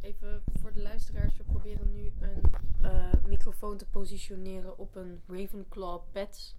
Even 0.00 0.42
voor 0.60 0.72
de 0.72 0.82
luisteraars, 0.82 1.36
we 1.36 1.42
proberen 1.42 1.92
nu 1.92 2.12
een 2.20 2.42
eh, 2.82 3.12
microfoon 3.26 3.76
te 3.76 3.86
positioneren 3.86 4.78
op 4.78 4.94
een 4.96 5.22
Ravenclaw 5.28 6.00
pet. 6.12 6.54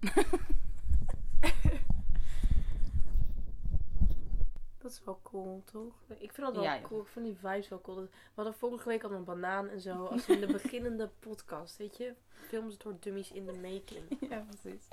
dat 4.78 4.90
is 4.90 5.00
wel 5.04 5.20
cool, 5.22 5.62
toch? 5.64 5.94
Ik 6.18 6.32
vind 6.32 6.46
dat 6.46 6.54
wel 6.54 6.62
Ja, 6.64 6.80
cool. 6.82 7.00
Ik 7.00 7.06
vind 7.08 7.24
die 7.24 7.36
vibes 7.36 7.68
wel 7.68 7.80
cool. 7.80 7.96
We 8.02 8.08
hadden 8.34 8.54
vorige 8.54 8.88
week 8.88 9.02
al 9.04 9.12
een 9.12 9.24
banaan 9.24 9.68
en 9.68 9.80
zo. 9.80 10.04
Als 10.06 10.26
in 10.26 10.40
de 10.40 10.52
beginnende 10.62 11.10
podcast, 11.18 11.76
weet 11.76 11.96
je? 11.96 12.14
Films 12.28 12.78
door 12.78 12.96
dummies 13.00 13.32
in 13.32 13.46
de 13.46 13.52
making. 13.52 14.20
Ja, 14.30 14.44
precies. 14.48 14.88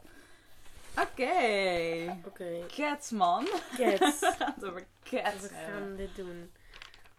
Oké. 1.01 2.19
Oké, 2.25 2.65
Cats, 2.67 3.11
man. 3.11 3.45
cats. 3.77 4.19
We 4.19 4.35
gaan 4.37 4.53
het 4.55 4.65
over 4.65 4.87
cats 5.03 5.41
We 5.41 5.49
gaan 5.49 5.95
dit 5.95 6.15
doen. 6.15 6.51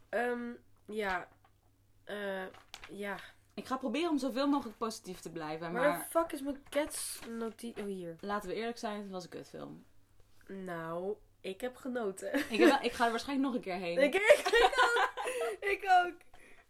Ehm, 0.09 0.51
ja. 0.91 1.29
Eh, 2.05 2.47
ja. 2.91 3.17
Ik 3.55 3.67
ga 3.67 3.77
proberen 3.77 4.11
om 4.11 4.19
zoveel 4.19 4.49
mogelijk 4.49 4.79
positief 4.79 5.21
te 5.21 5.31
blijven. 5.31 5.73
Waar 5.73 5.89
Maar 5.89 5.99
de 5.99 6.05
fuck 6.05 6.33
is 6.33 6.43
mijn 6.43 6.63
cats 6.69 7.21
notitie? 7.29 7.83
Oh, 7.83 7.89
hier. 7.89 8.17
laten 8.21 8.49
we 8.49 8.55
eerlijk 8.55 8.79
zijn, 8.79 9.03
het 9.03 9.11
was 9.11 9.25
een 9.25 9.31
kutfilm. 9.31 9.85
Nou, 10.47 11.17
ik 11.41 11.61
heb 11.61 11.77
genoten. 11.77 12.35
Ik, 12.35 12.59
heb 12.59 12.69
wel- 12.69 12.83
ik 12.91 12.93
ga 12.93 13.05
er 13.05 13.11
waarschijnlijk 13.11 13.49
nog 13.49 13.57
een 13.57 13.65
keer 13.65 13.77
heen. 13.77 13.99
ik, 14.03 14.15
ik, 14.15 14.23
ik 14.47 14.79
ook. 14.83 15.71
Ik 15.71 15.85
ook. 16.05 16.15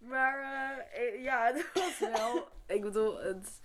Maar 0.08 0.38
eh, 0.38 1.06
eh, 1.06 1.22
ja, 1.22 1.44
het 1.54 1.70
was 1.74 1.98
wel... 1.98 2.48
ik 2.66 2.82
bedoel, 2.82 3.18
het... 3.18 3.60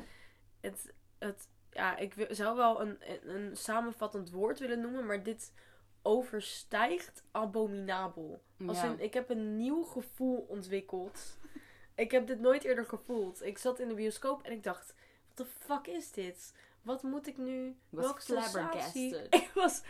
Het... 0.61 0.93
het 1.19 1.47
ja, 1.71 1.97
ik 1.97 2.27
zou 2.29 2.55
wel 2.57 2.81
een, 2.81 2.97
een 3.23 3.57
samenvattend 3.57 4.31
woord 4.31 4.59
willen 4.59 4.81
noemen, 4.81 5.05
maar 5.05 5.23
dit 5.23 5.51
overstijgt 6.05 7.23
abominabel. 7.31 8.41
Als 8.67 8.81
Ja. 8.81 8.91
in, 8.91 8.99
ik 8.99 9.13
heb 9.13 9.29
een 9.29 9.57
nieuw 9.57 9.83
gevoel 9.83 10.37
ontwikkeld. 10.37 11.37
Ik 11.95 12.11
heb 12.11 12.27
dit 12.27 12.39
nooit 12.39 12.63
eerder 12.63 12.85
gevoeld. 12.85 13.43
Ik 13.43 13.57
zat 13.57 13.79
in 13.79 13.87
de 13.87 13.93
bioscoop 13.93 14.43
en 14.43 14.51
ik 14.51 14.63
dacht, 14.63 14.95
wat 15.27 15.37
de 15.37 15.45
fuck 15.45 15.87
is 15.87 16.11
dit? 16.11 16.53
Wat 16.81 17.03
moet 17.03 17.27
ik 17.27 17.37
nu? 17.37 17.77
Welke 17.89 18.21
sensatie? 18.21 19.15
Ik 19.29 19.51
was... 19.53 19.81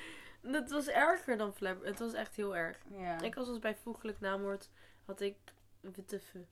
Het 0.41 0.71
was 0.71 0.87
erger 0.87 1.37
dan 1.37 1.53
flabber. 1.53 1.87
Het 1.87 1.99
was 1.99 2.13
echt 2.13 2.35
heel 2.35 2.55
erg. 2.55 2.77
Ja. 2.91 3.21
Ik 3.21 3.35
was 3.35 3.47
als 3.47 3.59
bijvoeglijk 3.59 4.19
naamwoord, 4.19 4.69
had 5.05 5.21
ik... 5.21 5.37
Je, 5.81 6.45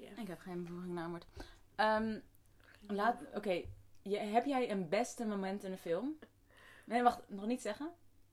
ja. 0.00 0.16
Ik 0.16 0.28
heb 0.28 0.40
geen 0.40 0.64
bevoeging 0.64 0.94
naamwoord. 0.94 1.26
Ehm 1.74 2.18
laat, 2.86 3.22
oké. 3.34 3.64
Heb 4.08 4.44
jij 4.44 4.70
een 4.70 4.88
beste 4.88 5.26
moment 5.26 5.64
in 5.64 5.72
een 5.72 5.78
film? 5.78 6.18
Nee, 6.88 7.02
wacht. 7.02 7.22
Nog 7.28 7.46
niet 7.46 7.62
zeggen. 7.62 7.90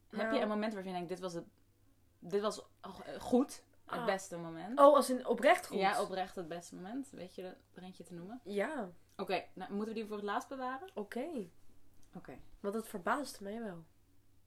Heb 0.09 0.19
Nou. 0.21 0.35
je 0.35 0.41
een 0.41 0.47
moment 0.47 0.73
waarvan 0.73 0.91
je 0.91 0.97
denkt, 0.97 1.11
dit 1.13 1.19
was, 1.19 1.33
het, 1.33 1.45
dit 2.19 2.41
was 2.41 2.65
goed. 3.19 3.63
Het 3.85 3.99
Ah. 3.99 4.05
beste 4.05 4.37
moment. 4.37 4.79
Oh, 4.79 4.95
als 4.95 5.09
in 5.09 5.27
oprecht 5.27 5.67
goed? 5.67 5.77
Ja, 5.79 6.01
oprecht 6.01 6.35
het 6.35 6.47
beste 6.47 6.75
moment. 6.75 7.09
Weet 7.11 7.35
je 7.35 7.41
dat 7.41 7.83
eentje 7.83 8.03
te 8.03 8.13
noemen? 8.13 8.41
Ja, 8.43 8.91
Oké, 9.17 9.43
nou, 9.53 9.73
moeten 9.73 9.93
we 9.93 9.99
die 9.99 10.07
voor 10.07 10.15
het 10.17 10.25
laatst 10.25 10.49
bewaren? 10.49 10.89
oké. 10.93 11.25
Oké. 12.15 12.37
Want 12.59 12.73
dat 12.73 12.87
verbaasde 12.87 13.43
mij 13.43 13.59
wel. 13.63 13.83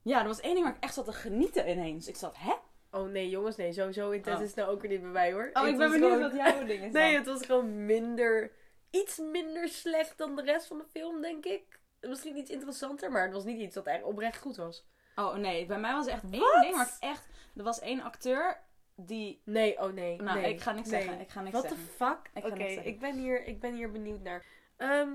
Ja, 0.03 0.21
er 0.21 0.27
was 0.27 0.41
één 0.41 0.55
ding 0.55 0.67
waar 0.67 0.77
ik 0.77 0.83
echt 0.83 0.95
zat 0.95 1.05
te 1.05 1.13
genieten 1.13 1.71
ineens. 1.71 2.09
Ik 2.09 2.17
zat, 2.17 2.37
hè? 2.39 2.55
Oh 2.91 3.09
nee, 3.11 3.29
jongens, 3.29 3.57
nee. 3.57 3.73
Sowieso 3.73 4.11
intens 4.11 4.37
Oh. 4.37 4.43
is 4.43 4.49
het 4.49 4.57
nou 4.57 4.71
ook 4.71 4.81
weer 4.81 4.91
niet 4.91 5.01
bij 5.01 5.11
mij 5.11 5.33
hoor. 5.33 5.51
Oh, 5.53 5.63
Het 5.63 5.71
ik 5.73 5.79
ben 5.79 5.91
benieuwd 5.91 6.13
gewoon- 6.13 6.31
wat 6.31 6.55
jouw 6.55 6.65
ding 6.65 6.83
is 6.83 6.93
Nee, 7.01 7.15
het 7.17 7.27
was 7.27 7.45
gewoon 7.47 7.85
minder... 7.87 8.53
Iets 8.91 9.19
minder 9.19 9.69
slecht 9.69 10.19
dan 10.19 10.37
de 10.37 10.43
rest 10.43 10.67
van 10.67 10.79
de 10.79 10.85
film, 10.85 11.21
denk 11.21 11.45
ik. 11.45 11.78
Misschien 12.01 12.37
iets 12.37 12.51
interessanter, 12.51 13.11
maar 13.11 13.23
het 13.23 13.33
was 13.33 13.45
niet 13.45 13.61
iets 13.61 13.75
dat 13.75 13.87
echt 13.87 14.03
oprecht 14.03 14.39
goed 14.39 14.57
was. 14.57 14.87
Oh 15.15 15.35
nee, 15.35 15.67
bij 15.67 15.79
mij 15.79 15.93
was 15.93 16.07
er 16.07 16.13
echt 16.13 16.23
één 16.23 16.61
ding 16.61 16.77
waar 16.77 16.87
ik 16.87 16.97
echt... 17.01 17.29
Er 17.57 17.63
was 17.63 17.81
één 17.81 18.03
acteur 18.03 18.61
die... 18.95 19.43
Nee, 19.45 19.79
oh 19.79 19.93
nee. 19.93 20.23
Nou, 20.23 20.41
nee, 20.41 20.53
ik 20.53 20.61
ga 20.61 20.73
niks 20.73 20.89
nee. 20.89 21.03
zeggen. 21.03 21.21
Ik 21.21 21.31
ga 21.31 21.41
niks 21.41 21.53
What 21.53 21.69
the 21.69 21.75
zeggen. 21.75 21.95
fuck? 21.95 22.45
Oké, 22.45 22.57
zeggen. 22.57 22.87
ik, 22.87 23.01
ben 23.01 23.19
hier, 23.19 23.45
ik 23.45 23.61
ben 23.61 23.75
hier 23.75 23.91
benieuwd 23.91 24.23
naar. 24.23 24.45
Ehm, 24.77 25.11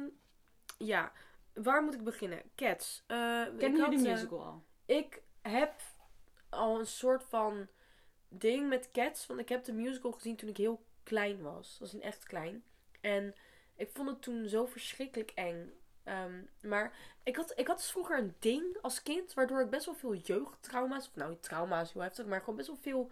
ja, 0.77 1.11
waar 1.53 1.83
moet 1.83 1.93
ik 1.93 2.03
beginnen? 2.03 2.41
Cats. 2.55 3.03
Eh, 3.07 3.17
Ken 3.57 3.75
je 3.75 3.89
de 3.89 4.09
musical 4.09 4.43
al? 4.43 4.63
ik 4.85 5.21
heb 5.41 5.73
al 6.49 6.79
een 6.79 6.87
soort 6.87 7.23
van 7.23 7.67
ding 8.27 8.69
met 8.69 8.91
Cats. 8.91 9.25
Want 9.25 9.39
ik 9.39 9.49
heb 9.49 9.63
de 9.63 9.73
musical 9.73 10.11
gezien 10.11 10.35
toen 10.35 10.49
ik 10.49 10.57
heel 10.57 10.85
klein 11.03 11.41
was. 11.41 11.69
Dat 11.69 11.79
was 11.79 11.93
in 11.93 12.01
echt 12.01 12.23
klein. 12.23 12.63
En 13.01 13.35
ik 13.75 13.89
vond 13.93 14.09
het 14.09 14.21
toen 14.21 14.47
zo 14.47 14.65
verschrikkelijk 14.65 15.31
eng. 15.35 15.73
Ehm, 16.03 16.41
maar 16.61 16.93
ik 17.23 17.35
had, 17.35 17.53
ik 17.55 17.67
had 17.67 17.77
dus 17.77 17.91
vroeger 17.91 18.17
een 18.17 18.35
ding 18.39 18.77
als 18.81 19.03
kind. 19.03 19.33
Waardoor 19.33 19.61
ik 19.61 19.69
best 19.69 19.85
wel 19.85 19.95
veel 19.95 20.15
jeugdtrauma's. 20.15 21.07
Of 21.07 21.15
nou, 21.15 21.37
trauma's, 21.39 21.91
hoe 21.91 22.01
heftig. 22.01 22.25
Maar 22.25 22.39
gewoon 22.39 22.55
best 22.55 22.67
wel 22.67 22.77
veel 22.81 23.11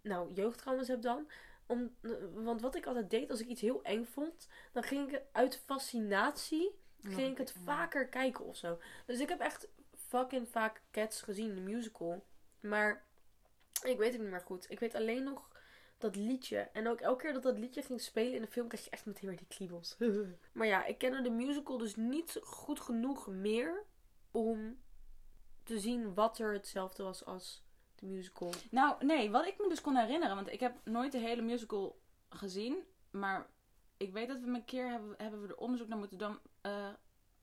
nou, 0.00 0.32
jeugdtrauma's 0.32 0.88
heb 0.88 1.02
dan. 1.02 1.30
Om, 1.66 1.96
want 2.34 2.60
wat 2.60 2.74
ik 2.74 2.86
altijd 2.86 3.10
deed 3.10 3.30
als 3.30 3.40
ik 3.40 3.46
iets 3.46 3.60
heel 3.60 3.82
eng 3.82 4.04
vond. 4.04 4.48
Dan 4.72 4.82
ging 4.82 5.12
ik 5.12 5.22
uit 5.32 5.62
fascinatie 5.66 6.84
ging 7.02 7.30
ik 7.30 7.38
het 7.38 7.54
vaker 7.64 8.08
kijken 8.08 8.44
of 8.44 8.56
zo. 8.56 8.78
Dus 9.06 9.20
ik 9.20 9.28
heb 9.28 9.40
echt 9.40 9.68
fucking 10.08 10.48
vaak 10.48 10.82
Cats 10.90 11.22
gezien, 11.22 11.54
de 11.54 11.60
musical. 11.60 12.24
Maar 12.60 13.04
ik 13.82 13.98
weet 13.98 14.12
het 14.12 14.20
niet 14.20 14.30
meer 14.30 14.40
goed. 14.40 14.70
Ik 14.70 14.80
weet 14.80 14.94
alleen 14.94 15.24
nog 15.24 15.48
dat 15.98 16.16
liedje. 16.16 16.58
En 16.58 16.88
ook 16.88 17.00
elke 17.00 17.22
keer 17.22 17.32
dat 17.32 17.42
dat 17.42 17.58
liedje 17.58 17.82
ging 17.82 18.00
spelen 18.00 18.34
in 18.34 18.42
de 18.42 18.48
film, 18.48 18.68
kreeg 18.68 18.84
je 18.84 18.90
echt 18.90 19.06
meteen 19.06 19.28
weer 19.28 19.38
die 19.38 19.46
kriebels. 19.46 19.96
maar 20.52 20.66
ja, 20.66 20.84
ik 20.84 20.98
kende 20.98 21.22
de 21.22 21.30
musical 21.30 21.78
dus 21.78 21.96
niet 21.96 22.40
goed 22.42 22.80
genoeg 22.80 23.26
meer 23.26 23.84
om 24.30 24.78
te 25.62 25.78
zien 25.78 26.14
wat 26.14 26.38
er 26.38 26.52
hetzelfde 26.52 27.02
was 27.02 27.24
als 27.24 27.64
de 27.94 28.06
musical. 28.06 28.52
Nou, 28.70 29.04
nee, 29.04 29.30
wat 29.30 29.46
ik 29.46 29.58
me 29.58 29.68
dus 29.68 29.80
kon 29.80 29.96
herinneren, 29.96 30.36
want 30.36 30.52
ik 30.52 30.60
heb 30.60 30.76
nooit 30.84 31.12
de 31.12 31.18
hele 31.18 31.42
musical 31.42 31.98
gezien, 32.28 32.84
maar 33.10 33.46
ik 33.96 34.12
weet 34.12 34.28
dat 34.28 34.40
we 34.40 34.46
een 34.46 34.64
keer 34.64 34.90
hebben, 34.90 35.14
hebben 35.18 35.42
we 35.42 35.48
er 35.48 35.56
onderzoek 35.56 35.88
naar 35.88 35.98
moeten 35.98 36.18
doen. 36.18 36.38
eh, 36.60 36.88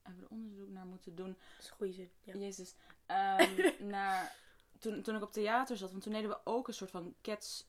hebben 0.01 0.21
we 0.21 0.27
er 0.27 0.31
onderzoek 0.31 0.69
naar 0.69 0.85
moeten 0.85 1.15
doen. 1.15 1.27
Dat 1.27 1.63
is 1.63 1.69
een 1.69 1.75
goede 1.75 1.93
zin. 1.93 2.11
Ja. 2.21 2.33
Jezus. 2.33 2.75
Ehm, 3.05 3.71
naar, 3.95 4.35
toen, 4.79 5.01
toen 5.01 5.15
ik 5.15 5.21
op 5.21 5.31
theater 5.31 5.77
zat, 5.77 5.91
want 5.91 6.03
toen 6.03 6.13
deden 6.13 6.29
we 6.29 6.39
ook 6.43 6.67
een 6.67 6.73
soort 6.73 6.91
van 6.91 7.15
Cats 7.21 7.67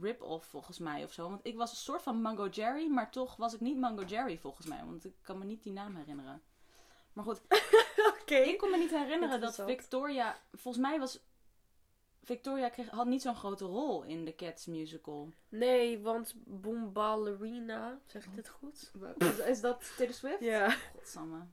rip-off 0.00 0.46
volgens 0.46 0.78
mij 0.78 1.04
of 1.04 1.12
zo. 1.12 1.28
Want 1.28 1.46
ik 1.46 1.56
was 1.56 1.70
een 1.70 1.76
soort 1.76 2.02
van 2.02 2.20
Mango 2.22 2.48
Jerry, 2.48 2.86
maar 2.86 3.10
toch 3.10 3.36
was 3.36 3.54
ik 3.54 3.60
niet 3.60 3.78
Mango 3.78 4.02
Jerry 4.04 4.38
volgens 4.38 4.66
mij, 4.66 4.84
want 4.84 5.04
ik 5.04 5.14
kan 5.22 5.38
me 5.38 5.44
niet 5.44 5.62
die 5.62 5.72
naam 5.72 5.96
herinneren. 5.96 6.42
Maar 7.12 7.24
goed, 7.24 7.40
Oké. 8.20 8.34
ik 8.34 8.58
kon 8.58 8.70
me 8.70 8.76
niet 8.76 8.90
herinneren 8.90 9.40
dat. 9.40 9.54
Victoria. 9.54 10.38
Volgens 10.52 10.84
mij 10.86 10.98
was. 10.98 11.20
Victoria 12.22 12.68
kreeg, 12.68 12.88
had 12.88 13.06
niet 13.06 13.22
zo'n 13.22 13.34
grote 13.36 13.64
rol 13.64 14.02
in 14.02 14.24
de 14.24 14.34
Cats 14.34 14.66
musical. 14.66 15.32
Nee, 15.48 15.98
want 16.00 16.34
Bomballerina, 16.44 18.00
zeg 18.06 18.24
ik 18.24 18.34
dit 18.34 18.48
goed? 18.48 18.92
Is, 19.18 19.38
is 19.38 19.60
dat 19.60 19.92
Taylor 19.96 20.14
Swift? 20.14 20.40
Ja. 20.40 20.76
Godsamme. 20.94 21.46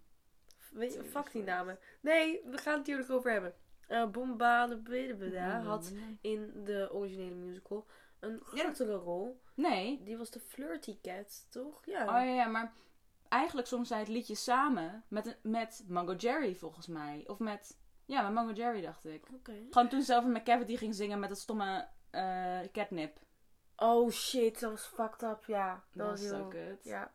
Weet 0.71 0.93
je, 0.93 1.03
fuck 1.03 1.31
die 1.31 1.43
namen. 1.43 1.79
Nee, 2.01 2.41
we 2.45 2.57
gaan 2.57 2.77
het 2.77 2.87
hier 2.87 3.05
over 3.11 3.31
hebben. 3.31 3.53
Uh, 3.91 5.65
had 5.65 5.93
in 6.21 6.51
de 6.63 6.89
originele 6.91 7.35
musical 7.35 7.87
een 8.21 8.39
grotere 8.43 8.95
rol. 8.95 9.41
Nee. 9.53 10.03
Die 10.03 10.17
was 10.17 10.29
de 10.29 10.39
Flirty 10.39 10.97
Cat, 11.01 11.45
toch? 11.49 11.85
Ja. 11.85 12.01
Oh 12.21 12.35
ja, 12.35 12.45
maar 12.45 12.73
eigenlijk 13.29 13.67
zong 13.67 13.87
zij 13.87 13.99
het 13.99 14.07
liedje 14.07 14.35
samen 14.35 15.03
met, 15.07 15.37
met 15.43 15.83
Mango 15.87 16.13
Jerry 16.13 16.55
volgens 16.55 16.87
mij. 16.87 17.23
Of 17.27 17.39
met. 17.39 17.79
Ja, 18.05 18.21
met 18.21 18.33
Mango 18.33 18.51
Jerry 18.53 18.81
dacht 18.81 19.05
ik. 19.05 19.23
Oké. 19.33 19.53
Gewoon 19.69 19.89
toen 19.89 20.01
ze 20.01 20.15
over 20.15 20.29
met 20.29 20.43
Cavity 20.43 20.75
ging 20.77 20.95
zingen 20.95 21.19
met 21.19 21.29
dat 21.29 21.37
stomme 21.39 21.87
eh, 22.09 22.59
catnip. 22.71 23.19
Oh 23.75 24.09
shit, 24.11 24.59
dat 24.59 24.71
was 24.71 24.85
fucked 24.85 25.21
up, 25.23 25.43
ja. 25.45 25.83
Dat 25.93 26.09
was 26.09 26.19
heel- 26.19 26.29
zo 26.29 26.47
kut. 26.47 26.83
Ja. 26.83 27.11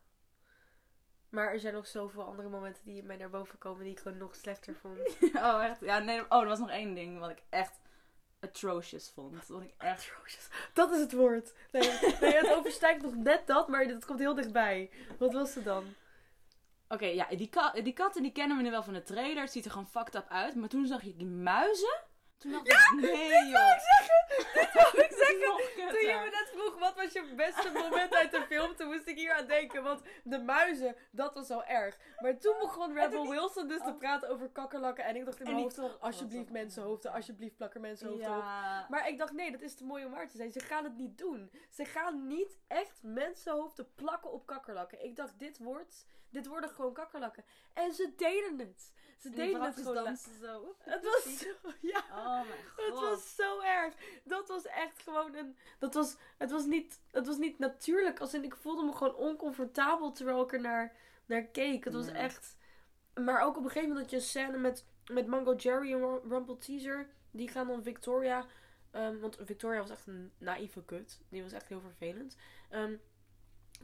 Maar 1.28 1.52
er 1.52 1.60
zijn 1.60 1.74
nog 1.74 1.86
zoveel 1.86 2.22
andere 2.24 2.48
momenten 2.48 2.84
die 2.84 3.02
mij 3.02 3.16
naar 3.16 3.30
boven 3.30 3.58
komen 3.58 3.82
die 3.82 3.92
ik 3.92 3.98
gewoon 3.98 4.18
nog 4.18 4.34
slechter 4.36 4.74
vond. 4.74 4.98
Oh, 5.34 5.64
echt? 5.64 5.80
Ja, 5.80 5.98
nee. 5.98 6.30
Oh, 6.30 6.40
er 6.40 6.46
was 6.48 6.58
nog 6.58 6.70
één 6.70 6.94
ding 6.94 7.18
wat 7.18 7.30
ik 7.30 7.42
echt 7.48 7.78
atrocious 8.40 9.10
vond. 9.10 9.46
Wat 9.46 9.62
ik 9.62 9.74
echt... 9.78 10.12
Dat 10.72 10.90
is 10.92 11.00
het 11.00 11.12
woord. 11.12 11.54
Nee, 11.72 11.90
nee 12.20 12.34
het 12.34 12.52
overstijgt 12.52 13.02
nog 13.02 13.14
net 13.14 13.46
dat, 13.46 13.68
maar 13.68 13.84
het 13.84 14.04
komt 14.04 14.18
heel 14.18 14.34
dichtbij. 14.34 14.90
Wat 15.18 15.32
was 15.32 15.54
het 15.54 15.64
dan? 15.64 15.84
Oké, 16.88 17.06
ja, 17.06 17.26
die, 17.28 17.50
die 17.82 17.92
katten 17.92 18.22
die 18.22 18.32
kennen 18.32 18.56
we 18.56 18.62
nu 18.62 18.70
wel 18.70 18.82
van 18.82 18.94
de 18.94 19.02
trailer. 19.02 19.42
Het 19.42 19.52
ziet 19.52 19.64
er 19.64 19.70
gewoon 19.70 19.88
fucked 19.88 20.14
up 20.14 20.28
uit. 20.28 20.54
Maar 20.54 20.68
toen 20.68 20.86
zag 20.86 21.02
je 21.02 21.16
die 21.16 21.26
muizen. 21.26 22.00
Toen 22.38 22.52
dacht 22.52 22.66
ik, 22.68 22.90
nee 23.00 23.46
joh. 23.46 23.76
Dit 24.54 24.72
wou 24.72 24.98
ik 24.98 25.10
zeggen. 25.10 25.88
Toen 25.88 26.00
je 26.08 26.20
me 26.24 26.30
net 26.30 26.50
vroeg, 26.54 26.78
wat 26.78 26.94
was 26.94 27.12
je 27.12 27.32
beste 27.36 27.70
moment 27.72 28.14
uit 28.14 28.30
de 28.30 28.42
film? 28.48 28.76
Toen 28.76 28.86
moest 28.88 29.06
ik 29.06 29.16
hier 29.16 29.32
aan 29.32 29.46
denken. 29.46 29.82
Want 29.82 30.00
de 30.24 30.38
muizen, 30.38 30.96
dat 31.10 31.34
was 31.34 31.46
zo 31.46 31.60
erg. 31.60 31.98
Maar 32.18 32.38
toen 32.38 32.54
begon 32.60 32.94
Rebel 32.94 33.28
Wilson 33.28 33.68
dus 33.68 33.82
te 33.82 33.94
praten 33.94 34.28
over 34.28 34.48
kakkerlakken. 34.48 35.04
En 35.04 35.16
ik 35.16 35.24
dacht 35.24 35.38
in 35.40 35.44
mijn 35.44 35.56
hoofd, 35.56 35.74
toch- 35.74 36.00
alsjeblieft 36.00 36.50
mensenhoofden, 36.50 37.12
alsjeblieft 37.12 37.56
plakker 37.56 37.80
mensenhoofden 37.80 38.30
op. 38.30 38.42
Ja. 38.42 38.86
Maar 38.88 39.08
ik 39.08 39.18
dacht, 39.18 39.32
nee, 39.32 39.50
dat 39.50 39.60
is 39.60 39.74
te 39.74 39.84
mooi 39.84 40.04
om 40.04 40.10
waar 40.10 40.28
te 40.28 40.36
zijn. 40.36 40.52
Ze 40.52 40.60
gaan 40.60 40.84
het 40.84 40.96
niet 40.96 41.18
doen. 41.18 41.50
Ze 41.70 41.84
gaan 41.84 42.26
niet 42.26 42.58
echt 42.68 43.02
mensenhoofden 43.02 43.94
plakken 43.94 44.32
op 44.32 44.46
kakkerlakken. 44.46 45.04
Ik 45.04 45.16
dacht, 45.16 45.38
dit 45.38 45.58
wordt, 45.58 46.06
dit 46.30 46.46
worden 46.46 46.70
gewoon 46.70 46.92
kakkerlakken. 46.92 47.44
En 47.74 47.92
ze 47.92 48.12
deden 48.16 48.58
het. 48.58 48.92
Ze 49.16 49.28
En 49.28 49.34
deden 49.34 49.62
het 49.62 49.74
gewoon. 49.76 50.04
dansen 50.04 50.38
zo. 50.40 50.74
Het 50.78 51.04
was 51.04 51.38
zo, 51.38 51.46
ja. 51.80 52.04
Oh 52.10 52.34
mijn 52.48 52.64
god. 52.76 52.84
Het 52.86 52.94
was 52.94 53.34
zo 53.34 53.60
erg. 53.60 53.94
Dat, 54.24 54.48
was 54.48 54.66
echt 54.66 55.02
gewoon 55.02 55.34
een. 55.34 55.56
Dat 55.78 55.94
was, 55.94 56.16
het, 56.36 56.50
was 56.50 56.64
niet, 56.64 57.00
het 57.10 57.26
was 57.26 57.36
niet 57.36 57.58
natuurlijk. 57.58 58.20
Als 58.20 58.34
in, 58.34 58.44
ik 58.44 58.56
voelde 58.56 58.84
me 58.84 58.92
gewoon 58.92 59.14
oncomfortabel 59.14 60.12
terwijl 60.12 60.42
ik 60.42 60.52
er 60.52 60.60
naar, 60.60 60.96
naar 61.26 61.42
keek. 61.42 61.84
Het 61.84 61.94
was 61.94 62.06
echt. 62.08 62.56
Maar 63.14 63.42
ook 63.42 63.56
op 63.56 63.62
een 63.64 63.70
gegeven 63.70 63.88
moment 63.88 64.00
had 64.00 64.10
je 64.10 64.16
een 64.16 64.30
scène 64.32 64.58
met, 64.58 64.84
met 65.12 65.26
Mango 65.26 65.54
Jerry 65.54 65.92
en 65.92 65.98
Rum- 65.98 66.30
Rumple 66.32 66.58
Teaser. 66.58 67.08
Die 67.30 67.48
gaan 67.48 67.66
dan 67.66 67.82
Victoria. 67.82 68.46
ehm, 68.90 69.18
want 69.18 69.38
Victoria 69.44 69.80
was 69.80 69.90
echt 69.90 70.06
een 70.06 70.32
naïeve 70.38 70.84
kut. 70.84 71.20
Die 71.28 71.42
was 71.42 71.52
echt 71.52 71.68
heel 71.68 71.80
vervelend. 71.80 72.36
Ehm, 72.70 72.96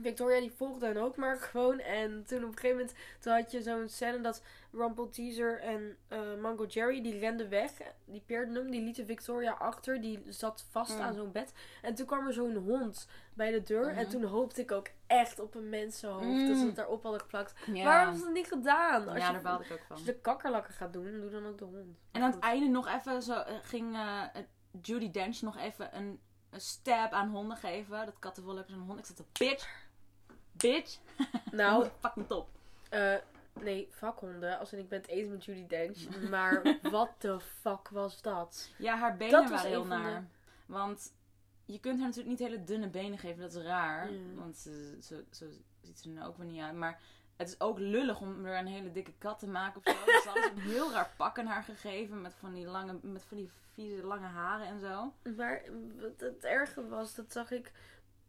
Victoria 0.00 0.40
die 0.40 0.52
volgde 0.52 0.86
hen 0.86 0.96
ook 0.96 1.16
maar 1.16 1.36
gewoon. 1.50 1.78
En 1.78 2.24
toen 2.26 2.38
op 2.44 2.48
een 2.48 2.58
gegeven 2.58 2.76
moment 2.76 2.94
toen 3.20 3.32
had 3.32 3.50
je 3.50 3.62
zo'n 3.62 3.88
scène 3.88 4.20
dat 4.20 4.42
Rumple 4.72 5.08
Teaser 5.10 5.60
en 5.60 5.96
eh, 6.08 6.18
Mango 6.40 6.64
Jerry 6.66 7.02
die 7.02 7.18
renden 7.18 7.48
weg. 7.48 7.70
Die 8.04 8.22
peerden 8.26 8.54
hem, 8.54 8.70
die 8.70 8.82
lieten 8.82 9.06
Victoria 9.06 9.52
achter. 9.52 10.00
Die 10.00 10.22
zat 10.28 10.64
vast 10.70 10.94
Mm. 10.94 11.00
aan 11.00 11.14
zo'n 11.14 11.32
bed. 11.32 11.52
En 11.82 11.94
toen 11.94 12.06
kwam 12.06 12.26
er 12.26 12.32
zo'n 12.32 12.54
hond 12.56 13.08
bij 13.34 13.50
de 13.50 13.62
deur. 13.62 13.88
En 13.88 13.94
Mhm. 14.02 14.10
toen 14.10 14.24
hoopte 14.24 14.60
ik 14.60 14.72
ook 14.72 14.88
echt 15.06 15.38
op 15.40 15.54
een 15.54 15.68
mensenhoofd. 15.68 16.24
Mm. 16.26 16.48
Dat 16.48 16.56
ze 16.58 16.66
het 16.66 16.76
daarop 16.76 17.02
hadden 17.02 17.20
geplakt. 17.20 17.54
Ja, 17.66 17.72
Waarom 17.84 18.00
hebben 18.02 18.18
ze 18.18 18.24
dat 18.24 18.34
niet 18.34 18.48
gedaan? 18.48 19.08
Als, 19.08 19.18
ja 19.18 19.26
je, 19.26 19.32
daar 19.32 19.42
baalde 19.42 19.64
ik 19.64 19.72
ook 19.72 19.78
van. 19.86 19.96
als 19.96 20.00
je 20.04 20.12
de 20.12 20.18
kakkerlakken 20.20 20.74
gaat 20.74 20.92
doen, 20.92 21.20
doe 21.20 21.30
dan 21.30 21.46
ook 21.46 21.58
de 21.58 21.64
hond. 21.64 21.98
En 22.12 22.20
aan 22.20 22.26
het 22.26 22.34
goed. 22.34 22.44
einde 22.44 22.66
nog 22.68 22.88
even 22.88 23.22
zo 23.22 23.32
eh, 23.40 23.54
ging 23.62 23.94
eh, 23.94 24.22
Judy 24.82 25.10
Dench 25.10 25.40
nog 25.40 25.56
even 25.58 25.96
een, 25.96 26.20
een 26.50 26.60
stab 26.60 27.12
aan 27.12 27.28
honden 27.28 27.56
geven. 27.56 28.06
Dat 28.06 28.18
kattenvol 28.18 28.56
hebben 28.56 28.74
zo'n 28.74 28.84
hond. 28.86 28.98
Ik 28.98 29.06
zat 29.06 29.18
er, 29.18 29.24
bitch, 29.32 29.68
bitch. 30.62 30.98
Nou, 31.52 31.86
fucking 32.00 32.26
top. 32.26 32.48
eh, 32.88 33.14
nee, 33.60 33.88
vakhonden. 33.90 34.58
Als 34.58 34.72
in 34.72 34.78
ik 34.78 34.88
ben 34.88 35.00
het 35.00 35.08
eens 35.10 35.28
met 35.28 35.44
Judy 35.44 35.66
Dench. 35.66 36.28
Maar 36.30 36.78
wat 36.90 37.10
de 37.18 37.40
fuck 37.40 37.88
was 37.88 38.22
dat? 38.22 38.70
Ja, 38.78 38.96
haar 38.96 39.16
benen 39.16 39.40
Dat 39.40 39.50
waren 39.50 39.70
heel 39.70 39.82
de- 39.82 39.88
naar. 39.88 40.26
Want 40.66 41.12
je 41.64 41.80
kunt 41.80 41.98
haar 41.98 42.08
natuurlijk 42.08 42.38
niet 42.38 42.48
hele 42.48 42.64
dunne 42.64 42.88
benen 42.88 43.18
geven. 43.18 43.40
Dat 43.40 43.54
is 43.54 43.62
raar. 43.62 44.08
Want 44.34 44.56
ze, 44.56 44.98
zo, 45.02 45.16
zo 45.30 45.46
ziet 45.82 45.98
ze 46.00 46.08
er 46.08 46.14
nou 46.14 46.28
ook 46.28 46.36
weer 46.36 46.46
niet 46.46 46.62
uit. 46.62 46.74
Maar 46.74 47.00
het 47.36 47.48
is 47.48 47.60
ook 47.60 47.78
lullig 47.78 48.20
om 48.20 48.44
er 48.44 48.58
een 48.58 48.66
hele 48.66 48.92
dikke 48.92 49.12
kat 49.18 49.38
te 49.38 49.46
maken 49.48 49.80
of 49.84 49.92
zo. 49.92 50.04
Dus 50.12 50.22
ze 50.22 50.28
hadden 50.28 50.50
een 50.52 50.70
heel 50.70 50.92
raar 50.92 51.10
pak 51.16 51.38
aan 51.38 51.46
haar 51.46 51.62
gegeven. 51.62 52.20
Met 52.20 52.34
van 52.34 52.54
die 52.54 52.66
lange, 52.66 52.98
met 53.02 53.24
van 53.24 53.36
die 53.36 53.50
vieze 53.72 54.06
lange 54.06 54.26
haren 54.26 54.66
en 54.66 54.80
zo. 54.80 55.12
Maar 55.36 55.62
wat 56.00 56.20
het 56.20 56.44
erge 56.44 56.88
was, 56.88 57.14
dat 57.14 57.32
zag 57.32 57.50
ik. 57.50 57.72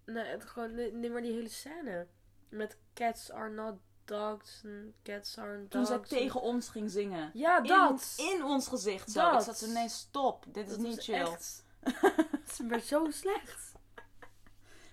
Nee, 0.06 0.24
het 0.26 0.46
gewoon, 0.46 0.76
nee, 0.76 0.92
nee, 0.94 1.10
maar 1.10 1.22
die 1.22 1.34
hele 1.34 1.50
scène. 1.50 2.08
Met 2.54 2.78
cats 2.94 3.32
are 3.32 3.50
not 3.50 3.76
dogs 4.06 4.64
cats 5.04 5.38
are 5.38 5.58
Toen 5.68 5.84
dogs. 5.84 5.88
zij 6.10 6.20
tegen 6.20 6.42
ons 6.42 6.70
ging 6.70 6.92
zingen. 6.92 7.32
Ja, 7.34 7.58
In, 7.58 7.64
dat! 7.64 8.14
in 8.36 8.44
ons 8.44 8.68
gezicht 8.68 9.12
zo. 9.12 9.22
Dat. 9.22 9.34
Ik 9.40 9.46
zat 9.46 9.58
zo, 9.58 9.68
nee 9.68 9.90
stop. 9.90 10.46
Dit 10.48 10.66
is 10.70 10.76
Dat 10.76 10.86
niet 10.86 11.04
chill. 11.04 11.16
echt- 11.16 11.66
Het 12.32 12.50
is 12.52 12.60
maar 12.60 12.80
zo 12.80 13.10
slecht. 13.12 13.72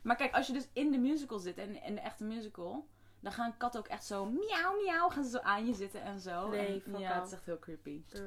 Maar 0.03 0.17
kijk, 0.17 0.35
als 0.35 0.47
je 0.47 0.53
dus 0.53 0.69
in 0.73 0.91
de 0.93 0.99
musical 0.99 1.39
zit, 1.39 1.59
en 1.59 1.83
in 1.83 1.95
de 1.95 2.01
echte 2.01 2.25
musical, 2.25 2.87
dan 3.21 3.33
gaan 3.33 3.57
katten 3.57 3.81
ook 3.81 3.89
echt 3.89 4.05
zo 4.05 4.25
miauw 4.27 4.77
miauw, 4.83 5.09
gaan 5.09 5.25
ze 5.25 5.31
zo 5.31 5.39
aan 5.39 5.67
je 5.67 5.75
zitten 5.75 6.03
en 6.03 6.21
zo. 6.21 6.49
Nee, 6.49 6.83
En 6.87 6.99
ja, 6.99 7.15
het 7.19 7.27
is 7.27 7.33
echt 7.33 7.45
heel 7.47 7.59
creepy. 7.59 8.03
Het 8.09 8.23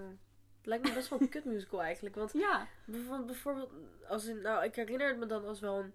lijkt 0.64 0.88
me 0.88 0.94
best 0.94 1.10
wel 1.10 1.22
een 1.22 1.30
kutmusical 1.30 1.82
eigenlijk. 1.82 2.16
Want 2.16 2.32
Ja. 2.34 2.68
bijvoorbeeld, 2.86 3.26
bijvoorbeeld 3.26 3.72
als 4.08 4.26
in, 4.26 4.42
nou, 4.42 4.64
ik 4.64 4.76
herinner 4.76 5.08
het 5.08 5.18
me 5.18 5.26
dan 5.26 5.46
als 5.46 5.60
wel 5.60 5.80
een 5.80 5.94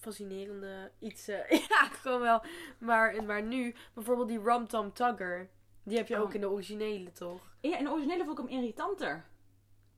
fascinerende 0.00 0.90
iets. 0.98 1.28
eh, 1.28 1.50
ja, 1.68 1.84
gewoon 1.88 2.20
wel. 2.20 2.42
Maar, 2.78 3.24
maar 3.24 3.42
nu, 3.42 3.74
bijvoorbeeld 3.94 4.28
die 4.28 4.40
Rum 4.42 4.66
Tum 4.68 4.92
Tugger. 4.92 5.48
Die 5.84 5.96
heb 5.96 6.06
je 6.08 6.14
Oh. 6.16 6.20
ook 6.20 6.34
in 6.34 6.40
de 6.40 6.50
originele, 6.50 7.12
toch? 7.12 7.54
Ja, 7.60 7.78
in 7.78 7.84
de 7.84 7.90
originele 7.90 8.24
vond 8.24 8.38
ik 8.38 8.44
hem 8.48 8.58
irritanter. 8.58 9.24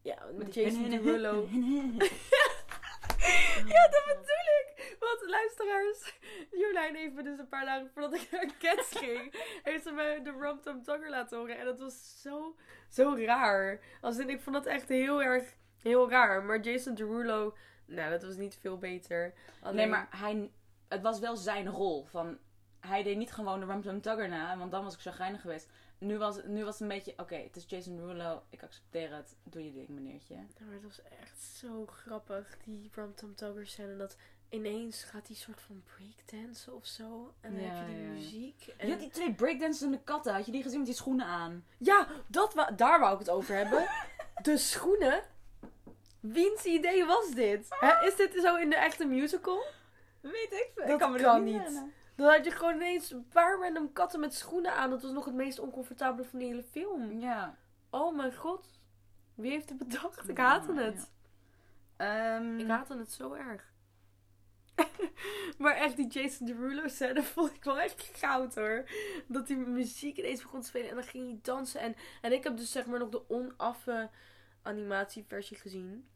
Ja, 0.02 0.26
met 0.34 0.54
Jason 0.54 0.90
Derulo. 0.90 1.48
ja, 1.50 2.06
Ja, 3.66 3.88
dat 3.88 4.04
bedoel 4.06 4.46
ik. 4.60 4.96
Want 5.00 5.30
luisteraars, 5.30 6.18
Jolijn 6.50 6.94
heeft 6.94 7.24
dus 7.24 7.38
een 7.38 7.48
paar 7.48 7.64
dagen 7.64 7.90
voordat 7.94 8.14
ik 8.14 8.28
naar 8.30 8.50
Cats 8.58 8.98
ging, 8.98 9.34
heeft 9.62 9.82
ze 9.82 9.92
me 9.92 10.20
de 10.22 10.30
Rum 10.38 10.60
Tum 10.60 10.82
Tugger 10.82 11.10
laten 11.10 11.38
horen. 11.38 11.58
En 11.58 11.64
dat 11.64 11.78
was 11.78 12.20
zo, 12.20 12.56
zo 12.88 13.14
raar. 13.18 13.80
Als 14.00 14.18
in, 14.18 14.28
ik 14.30 14.40
vond 14.40 14.56
dat 14.56 14.66
echt 14.66 14.88
heel 14.88 15.22
erg, 15.22 15.56
heel 15.82 16.10
raar. 16.10 16.44
Maar 16.44 16.60
Jason 16.60 16.94
Derulo, 16.94 17.56
nou, 17.84 18.10
dat 18.10 18.22
was 18.22 18.36
niet 18.36 18.56
veel 18.60 18.78
beter. 18.78 19.32
Alleen, 19.60 19.76
Nee, 19.76 19.86
maar 19.86 20.06
hij, 20.10 20.50
het 20.88 21.02
was 21.02 21.18
wel 21.18 21.36
zijn 21.36 21.68
rol. 21.68 22.04
Van, 22.04 22.38
hij 22.80 23.02
deed 23.02 23.16
niet 23.16 23.32
gewoon 23.32 23.60
de 23.60 23.66
Rum 23.66 23.82
Tum 23.82 24.00
Tugger 24.00 24.28
na, 24.28 24.56
want 24.58 24.70
dan 24.70 24.84
was 24.84 24.94
ik 24.94 25.00
zo 25.00 25.10
geinig 25.10 25.40
geweest. 25.40 25.68
Nu 25.98 26.18
was, 26.18 26.36
het- 26.36 26.46
nu 26.46 26.64
was 26.64 26.72
het 26.72 26.82
een 26.82 26.88
beetje, 26.96 27.12
oké, 27.16 27.34
het 27.36 27.56
is 27.56 27.64
Jason 27.66 27.96
Derulo, 27.96 28.42
ik 28.50 28.62
accepteer 28.62 29.14
het. 29.14 29.36
Doe 29.42 29.64
je 29.64 29.72
ding, 29.72 29.88
meneertje. 29.88 30.34
Ja, 30.34 30.40
maar 30.64 30.74
het 30.74 30.82
was 30.82 31.02
echt 31.20 31.40
zo 31.40 31.86
grappig, 31.86 32.56
die 32.64 32.90
Rum 32.94 33.14
Tum 33.14 33.34
Tugger 33.34 33.66
scène. 33.66 33.92
En 33.92 33.98
dat 33.98 34.16
ineens 34.48 35.02
gaat 35.04 35.26
die 35.26 35.36
soort 35.36 35.60
van 35.60 35.82
breakdansen 35.96 36.74
of 36.74 36.86
zo. 36.86 37.34
En 37.40 37.52
dan 37.54 37.62
Ja, 37.62 37.68
heb 37.74 37.88
je 37.88 37.94
die 37.94 38.02
ja, 38.04 38.10
muziek. 38.10 38.74
Je 38.78 38.90
had 38.90 38.98
die 38.98 39.10
twee 39.10 39.34
breakdancende 39.34 40.00
katten, 40.04 40.34
had 40.34 40.46
je 40.46 40.52
die 40.52 40.62
gezien 40.62 40.78
met 40.78 40.86
die 40.86 40.96
schoenen 40.96 41.26
aan? 41.26 41.64
Ja, 41.78 42.08
dat 42.26 42.54
wa- 42.54 42.70
daar 42.70 43.00
wou 43.00 43.12
ik 43.12 43.18
het 43.18 43.30
over 43.30 43.54
hebben. 43.56 43.86
De 44.42 44.56
schoenen. 44.58 45.22
Wiens 46.22 46.64
idee 46.64 47.04
was 47.04 47.30
dit? 47.30 47.66
Hè, 47.70 48.06
is 48.06 48.16
dit 48.16 48.38
zo 48.42 48.56
in 48.56 48.70
de 48.70 48.76
echte 48.76 49.04
musical? 49.04 49.64
Weet 50.20 50.52
ik 50.52 50.70
veel. 50.74 50.86
Dat 50.86 50.92
ik 50.92 50.98
kan 50.98 51.12
me 51.12 51.18
kan 51.18 51.34
dat 51.34 51.42
niet. 51.42 51.68
niet. 51.68 51.84
Dan 52.16 52.30
had 52.30 52.44
je 52.44 52.50
gewoon 52.50 52.74
ineens 52.74 53.10
een 53.10 53.28
paar 53.28 53.58
random 53.58 53.92
katten 53.92 54.20
met 54.20 54.34
schoenen 54.34 54.74
aan. 54.74 54.90
Dat 54.90 55.02
was 55.02 55.10
nog 55.10 55.24
het 55.24 55.34
meest 55.34 55.58
oncomfortabele 55.58 56.28
van 56.28 56.38
de 56.38 56.44
hele 56.44 56.62
film. 56.62 57.20
Ja. 57.20 57.56
Oh 57.90 58.16
mijn 58.16 58.34
god. 58.34 58.80
Wie 59.34 59.50
heeft 59.50 59.68
het 59.68 59.78
bedacht? 59.78 60.28
Ik 60.28 60.38
haatte 60.38 60.72
ja. 60.72 60.80
het. 60.80 61.10
Ehm, 61.96 62.58
Ik 62.58 62.66
haatte 62.66 62.96
het 62.96 63.12
zo 63.12 63.32
erg. 63.32 63.72
maar 65.58 65.74
echt, 65.74 65.96
die 65.96 66.06
Jason 66.06 66.46
Derulo 66.46 66.88
scène 66.88 67.22
vond 67.32 67.54
ik 67.54 67.64
wel 67.64 67.80
echt 67.80 68.10
goud 68.12 68.54
hoor. 68.54 68.84
Dat 69.26 69.46
die 69.46 69.56
muziek 69.56 70.16
ineens 70.16 70.42
begon 70.42 70.60
te 70.60 70.66
spelen 70.66 70.88
en 70.88 70.94
dan 70.94 71.04
ging 71.04 71.26
hij 71.26 71.38
dansen. 71.42 71.80
En, 71.80 71.96
en 72.20 72.32
ik 72.32 72.44
heb 72.44 72.56
dus 72.56 72.72
zeg 72.72 72.86
maar 72.86 72.98
nog 72.98 73.08
de 73.08 73.28
onaffe 73.28 74.10
animatieversie 74.62 75.56
gezien. 75.56 76.08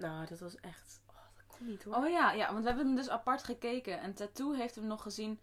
Nou, 0.00 0.26
dat 0.26 0.38
was 0.38 0.60
echt... 0.60 1.00
Oh, 1.06 1.14
dat 1.36 1.46
kon 1.46 1.66
niet 1.66 1.82
hoor. 1.82 1.94
Oh 1.94 2.08
ja, 2.08 2.32
ja, 2.32 2.46
want 2.52 2.60
we 2.62 2.68
hebben 2.68 2.86
hem 2.86 2.96
dus 2.96 3.08
apart 3.08 3.42
gekeken. 3.42 4.00
En 4.00 4.14
Tattoo 4.14 4.52
heeft 4.52 4.74
hem 4.74 4.86
nog 4.86 5.02
gezien 5.02 5.40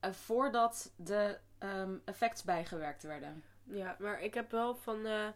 eh, 0.00 0.12
voordat 0.12 0.92
de 0.96 1.38
ehm, 1.58 1.96
effects 2.04 2.42
bijgewerkt 2.42 3.02
werden. 3.02 3.42
Ja, 3.64 3.96
maar 3.98 4.22
ik 4.22 4.34
heb 4.34 4.50
wel 4.50 4.76
van... 4.76 5.06
eh, 5.06 5.26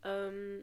ehm, 0.00 0.58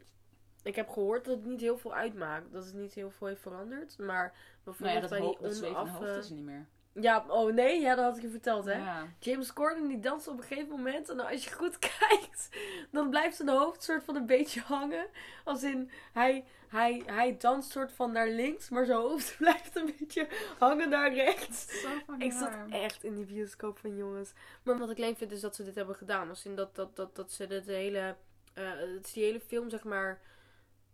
ik 0.63 0.75
heb 0.75 0.89
gehoord 0.89 1.25
dat 1.25 1.35
het 1.35 1.45
niet 1.45 1.61
heel 1.61 1.77
veel 1.77 1.93
uitmaakt. 1.93 2.51
Dat 2.51 2.65
het 2.65 2.73
niet 2.73 2.93
heel 2.93 3.11
veel 3.11 3.27
heeft 3.27 3.41
veranderd. 3.41 3.97
Maar 3.97 4.23
Nou 4.27 4.31
bijvoorbeeld 4.63 5.09
ja, 5.09 5.17
dat, 5.17 5.39
bij 5.59 5.69
die 5.69 5.77
onaffe... 5.77 6.05
hoofd 6.05 6.17
is 6.17 6.29
er 6.29 6.35
niet 6.35 6.45
meer. 6.45 6.65
Ja, 6.99 7.25
oh 7.27 7.53
nee, 7.53 7.81
ja, 7.81 7.95
dat 7.95 8.05
had 8.05 8.15
ik 8.15 8.21
je 8.21 8.29
verteld 8.29 8.65
hè. 8.65 8.77
Ja. 8.77 9.07
James 9.19 9.53
Corden 9.53 9.87
die 9.87 9.99
danst 9.99 10.27
op 10.27 10.37
een 10.37 10.43
gegeven 10.43 10.69
moment. 10.69 11.09
En 11.09 11.19
als 11.19 11.43
je 11.43 11.53
goed 11.53 11.79
kijkt, 11.99 12.49
dan 12.91 13.09
blijft 13.09 13.35
zijn 13.35 13.49
hoofd 13.49 13.83
soort 13.83 14.03
van 14.03 14.15
een 14.15 14.25
beetje 14.25 14.61
hangen. 14.61 15.07
Als 15.43 15.63
in, 15.63 15.91
hij, 16.13 16.45
hij, 16.67 17.03
hij 17.05 17.37
danst 17.37 17.71
soort 17.71 17.91
van 17.91 18.11
naar 18.11 18.29
links, 18.29 18.69
maar 18.69 18.85
zijn 18.85 18.97
hoofd 18.97 19.35
blijft 19.39 19.75
een 19.75 19.95
beetje 19.99 20.27
hangen 20.57 20.89
naar 20.89 21.13
rechts. 21.13 21.85
Ik 22.17 22.31
zat 22.31 22.53
echt 22.69 23.03
in 23.03 23.15
die 23.15 23.25
bioscoop 23.25 23.79
van 23.79 23.95
jongens. 23.95 24.33
Maar 24.63 24.77
wat 24.77 24.89
ik 24.89 24.97
leuk 24.97 25.17
vind 25.17 25.31
is 25.31 25.41
dat 25.41 25.55
ze 25.55 25.63
dit 25.63 25.75
hebben 25.75 25.95
gedaan. 25.95 26.29
Als 26.29 26.45
in 26.45 26.55
dat, 26.55 26.75
dat, 26.75 26.95
dat, 26.95 27.15
dat 27.15 27.31
ze 27.31 27.47
dit 27.47 27.65
hele, 27.65 28.15
ze 28.53 29.09
die 29.13 29.23
hele 29.23 29.39
film 29.39 29.69
zeg 29.69 29.83
maar 29.83 30.21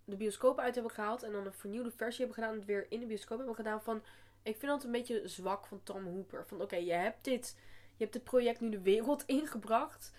de 0.06 0.16
bioscoop 0.16 0.60
uit 0.60 0.74
hebben 0.74 0.92
gehaald. 0.92 1.24
En 1.24 1.32
dan 1.32 1.46
een 1.46 1.54
vernieuwde 1.54 1.92
versie 1.92 2.26
hebben 2.26 2.36
gedaan. 2.36 2.52
En 2.52 2.60
het 2.60 2.68
weer 2.68 2.86
in 2.90 3.00
de 3.00 3.06
bioscoop 3.06 3.38
hebben 3.38 3.56
gedaan 3.56 3.82
van... 3.82 4.04
Ik 4.44 4.58
vind 4.58 4.72
dat 4.72 4.84
een 4.84 4.92
beetje 4.92 5.28
zwak 5.28 5.66
van 5.66 5.84
Tom 5.84 6.06
Hooper. 6.06 6.48
Van 6.48 6.62
oké, 6.62 6.76
je 6.76 6.92
hebt 6.92 7.24
dit... 7.24 7.58
Je 7.96 8.04
hebt 8.04 8.14
dit 8.14 8.24
project 8.24 8.62
nu 8.62 8.70
de 8.70 8.82
wereld 8.82 9.24
ingebracht. 9.40 10.14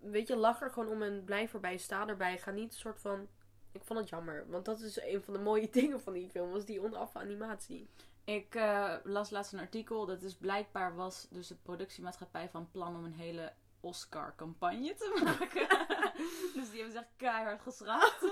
Weet 0.00 0.28
je, 0.28 0.36
lach 0.36 0.62
er 0.62 0.70
gewoon 0.70 0.88
om 0.88 1.02
en 1.02 1.24
blijf 1.24 1.54
erbij. 1.54 1.76
Sta 1.76 2.06
erbij. 2.06 2.38
Ga 2.38 2.50
niet 2.50 2.72
een 2.72 2.78
soort 2.78 3.00
van... 3.00 3.28
Ik 3.72 3.84
vond 3.84 3.98
het 3.98 4.08
jammer. 4.08 4.44
Want 4.48 4.64
dat 4.64 4.80
is 4.80 5.00
een 5.02 5.22
van 5.22 5.34
de 5.34 5.40
mooie 5.40 5.70
dingen 5.80 6.00
van 6.00 6.12
die 6.12 6.28
film. 6.28 6.50
Was 6.50 6.64
die 6.64 6.82
onaffe 6.82 7.18
animatie. 7.18 7.88
Ik 8.24 8.54
eh, 8.54 8.94
las 9.04 9.30
laatst 9.30 9.52
een 9.52 9.58
artikel. 9.58 10.06
Dat 10.06 10.20
dus 10.20 10.34
blijkbaar 10.34 10.94
was 10.94 11.26
dus 11.30 11.46
de 11.46 11.56
productiemaatschappij 11.62 12.48
van 12.48 12.70
plan 12.70 12.96
om 12.96 13.04
een 13.04 13.14
hele 13.14 13.52
Oscar-campagne 13.80 14.94
te 14.94 15.20
maken. 15.24 15.68
dus 16.54 16.70
die 16.70 16.82
hebben 16.82 16.92
zich 16.92 17.06
keihard 17.16 17.60
geschrapt. 17.60 18.24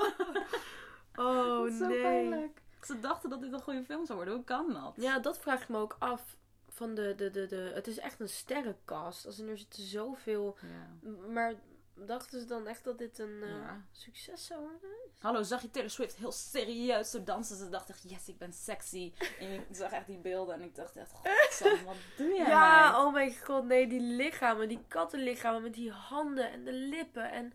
Oh 1.15 1.69
is 1.69 1.79
nee. 1.79 2.01
pijnlijk. 2.01 2.63
Ze 2.83 3.01
dachten 3.01 3.31
dat 3.31 3.41
dit 3.41 3.53
een 3.53 3.63
goede 3.63 3.85
film 3.85 4.07
zou 4.07 4.19
worden. 4.19 4.35
Hoe 4.35 4.45
kan 4.45 4.73
dat? 4.73 4.93
Ja, 4.97 5.19
dat 5.19 5.39
vraag 5.39 5.63
ik 5.63 5.69
me 5.69 5.77
ook 5.79 5.97
af. 5.99 6.37
Van 6.69 6.95
de, 6.95 7.15
de, 7.15 7.31
de, 7.31 7.47
de, 7.47 7.71
het 7.75 7.87
is 7.87 7.99
echt 7.99 8.21
een 8.21 8.29
sterrencast. 8.29 9.27
Als 9.27 9.39
in 9.39 9.49
er 9.49 9.59
zitten 9.59 9.83
zoveel. 9.83 10.57
Ja. 10.63 11.11
Maar 11.29 11.55
dachten 11.95 12.41
ze 12.41 12.47
dan 12.47 12.67
echt 12.67 12.85
dat 12.85 12.99
dit 12.99 13.19
een 13.19 13.43
eh, 13.43 13.49
Ja. 13.49 13.85
succes 13.93 14.47
zou 14.47 14.61
worden? 14.61 14.91
Hallo, 15.19 15.43
zag 15.43 15.63
je 15.63 15.71
Taylor 15.71 15.91
Swift 15.91 16.17
heel 16.17 16.33
serieus 16.33 17.11
zo 17.11 17.25
dansen? 17.25 17.57
Ze 17.57 17.69
dacht 17.69 17.89
echt, 17.91 18.11
yes, 18.11 18.29
ik 18.29 18.39
ben 18.39 18.53
sexy. 18.53 19.13
En 19.39 19.53
ik 19.53 19.67
zag 19.83 19.91
echt 19.91 20.07
die 20.07 20.19
beelden 20.19 20.55
en 20.55 20.63
ik 20.63 20.75
dacht 20.75 20.97
echt, 20.97 21.13
godsam, 21.13 21.85
wat 21.85 21.97
doe 22.17 22.27
jij 22.35 22.47
Ja, 22.47 23.05
oh 23.07 23.13
mijn 23.13 23.37
god, 23.45 23.65
nee, 23.65 23.87
die 23.89 24.01
lichamen, 24.01 24.69
die 24.69 24.85
kattenlichamen 24.89 25.63
met 25.63 25.75
die 25.75 25.91
handen 25.91 26.51
en 26.53 26.65
de 26.65 26.73
lippen. 26.73 27.31
En 27.31 27.53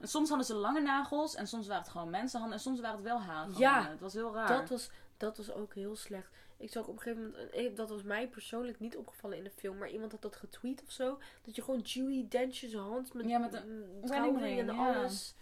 En 0.00 0.08
soms 0.08 0.28
hadden 0.28 0.46
ze 0.46 0.54
lange 0.54 0.80
nagels 0.80 1.34
en 1.34 1.46
soms 1.46 1.66
waren 1.66 1.82
het 1.82 1.90
gewoon 1.90 2.10
mensenhanden 2.10 2.56
en 2.56 2.62
soms 2.62 2.80
waren 2.80 2.96
het 2.96 3.04
wel 3.04 3.20
hagel. 3.20 3.58
Ja, 3.58 3.88
het 3.88 4.00
was 4.00 4.12
heel 4.12 4.34
raar. 4.34 4.48
Dat 4.48 4.68
was, 4.68 4.90
dat 5.16 5.36
was 5.36 5.52
ook 5.52 5.74
heel 5.74 5.96
slecht. 5.96 6.30
Ik 6.56 6.70
zag 6.70 6.86
op 6.86 6.96
een 6.96 7.02
gegeven 7.02 7.30
moment, 7.30 7.50
eh, 7.50 7.76
dat 7.76 7.88
was 7.88 8.02
mij 8.02 8.28
persoonlijk 8.28 8.80
niet 8.80 8.96
opgevallen 8.96 9.36
in 9.36 9.44
de 9.44 9.50
film, 9.50 9.78
maar 9.78 9.90
iemand 9.90 10.12
had 10.12 10.22
dat 10.22 10.36
getweet 10.36 10.82
of 10.82 10.90
zo. 10.90 11.18
Dat 11.42 11.56
je 11.56 11.62
gewoon 11.62 11.80
Dewey 11.94 12.26
Dentjes 12.28 12.74
hand 12.74 13.14
met, 13.14 13.26
Ja, 13.28 13.38
met 13.38 13.54
een 13.54 13.98
mm, 13.98 14.06
trouwring 14.06 14.58
en 14.58 14.74
ja. 14.74 14.94
alles. 14.94 15.34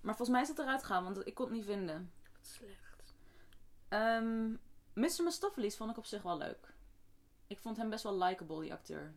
Maar 0.00 0.16
volgens 0.16 0.36
mij 0.36 0.40
is 0.40 0.48
het 0.48 0.58
eruit 0.58 0.84
gegaan, 0.84 1.04
want 1.04 1.26
ik 1.26 1.34
kon 1.34 1.46
het 1.46 1.54
niet 1.54 1.64
vinden. 1.64 2.12
Wat 2.32 2.46
slecht. 2.46 3.14
Ehm 3.88 4.50
Mr. 4.96 5.22
Mistopheles 5.22 5.76
vond 5.76 5.90
ik 5.90 5.96
op 5.96 6.04
zich 6.04 6.22
wel 6.22 6.38
leuk. 6.38 6.74
Ik 7.46 7.58
vond 7.58 7.76
hem 7.76 7.90
best 7.90 8.02
wel 8.02 8.18
likable, 8.18 8.60
die 8.60 8.72
acteur. 8.72 9.14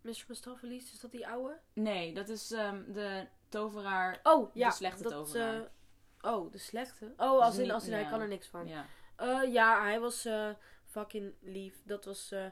Mr. 0.00 0.24
Mustapheles, 0.28 0.92
is 0.92 1.00
dat 1.00 1.10
die 1.10 1.28
oude? 1.28 1.58
Nee, 1.72 2.14
dat 2.14 2.28
is 2.28 2.50
ehm, 2.50 2.92
de 2.92 3.26
toveraar. 3.48 4.20
Oh, 4.22 4.54
ja. 4.54 4.70
slechte 4.70 5.02
dat, 5.02 5.12
tovenaar. 5.12 5.70
eh, 6.20 6.32
oh, 6.32 6.52
de 6.52 6.58
slechte? 6.58 7.12
Oh, 7.16 7.42
als 7.42 7.58
in, 7.58 7.70
als 7.70 7.86
in 7.86 7.92
hij 7.92 8.06
kan 8.06 8.20
er 8.20 8.28
niks 8.28 8.46
van. 8.46 8.66
Ja. 8.66 8.86
Eh, 9.16 9.52
ja, 9.52 9.82
hij 9.82 10.00
was 10.00 10.24
eh, 10.24 10.50
fucking 10.84 11.34
lief. 11.40 11.82
Dat 11.84 12.04
was, 12.04 12.32
eh, 12.32 12.46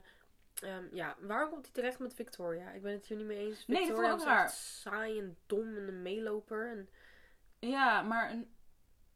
ehm, 0.55 0.85
ja, 0.93 1.17
waarom 1.21 1.51
komt 1.51 1.65
hij 1.65 1.75
terecht 1.75 1.99
met 1.99 2.15
Victoria? 2.15 2.71
Ik 2.71 2.83
ben 2.83 2.93
het 2.93 3.07
hier 3.07 3.17
niet 3.17 3.27
mee 3.27 3.47
eens. 3.47 3.67
Nee, 3.67 3.77
dat 3.79 3.87
Victoria 3.87 4.11
vond 4.11 4.23
ik 4.23 4.29
was 4.29 4.81
saai 4.81 5.19
en 5.19 5.37
dom 5.47 5.77
en 5.77 5.89
een 5.89 6.03
meeloper. 6.03 6.71
En... 6.71 6.89
ja, 7.59 8.03
maar 8.03 8.31
een, 8.31 8.55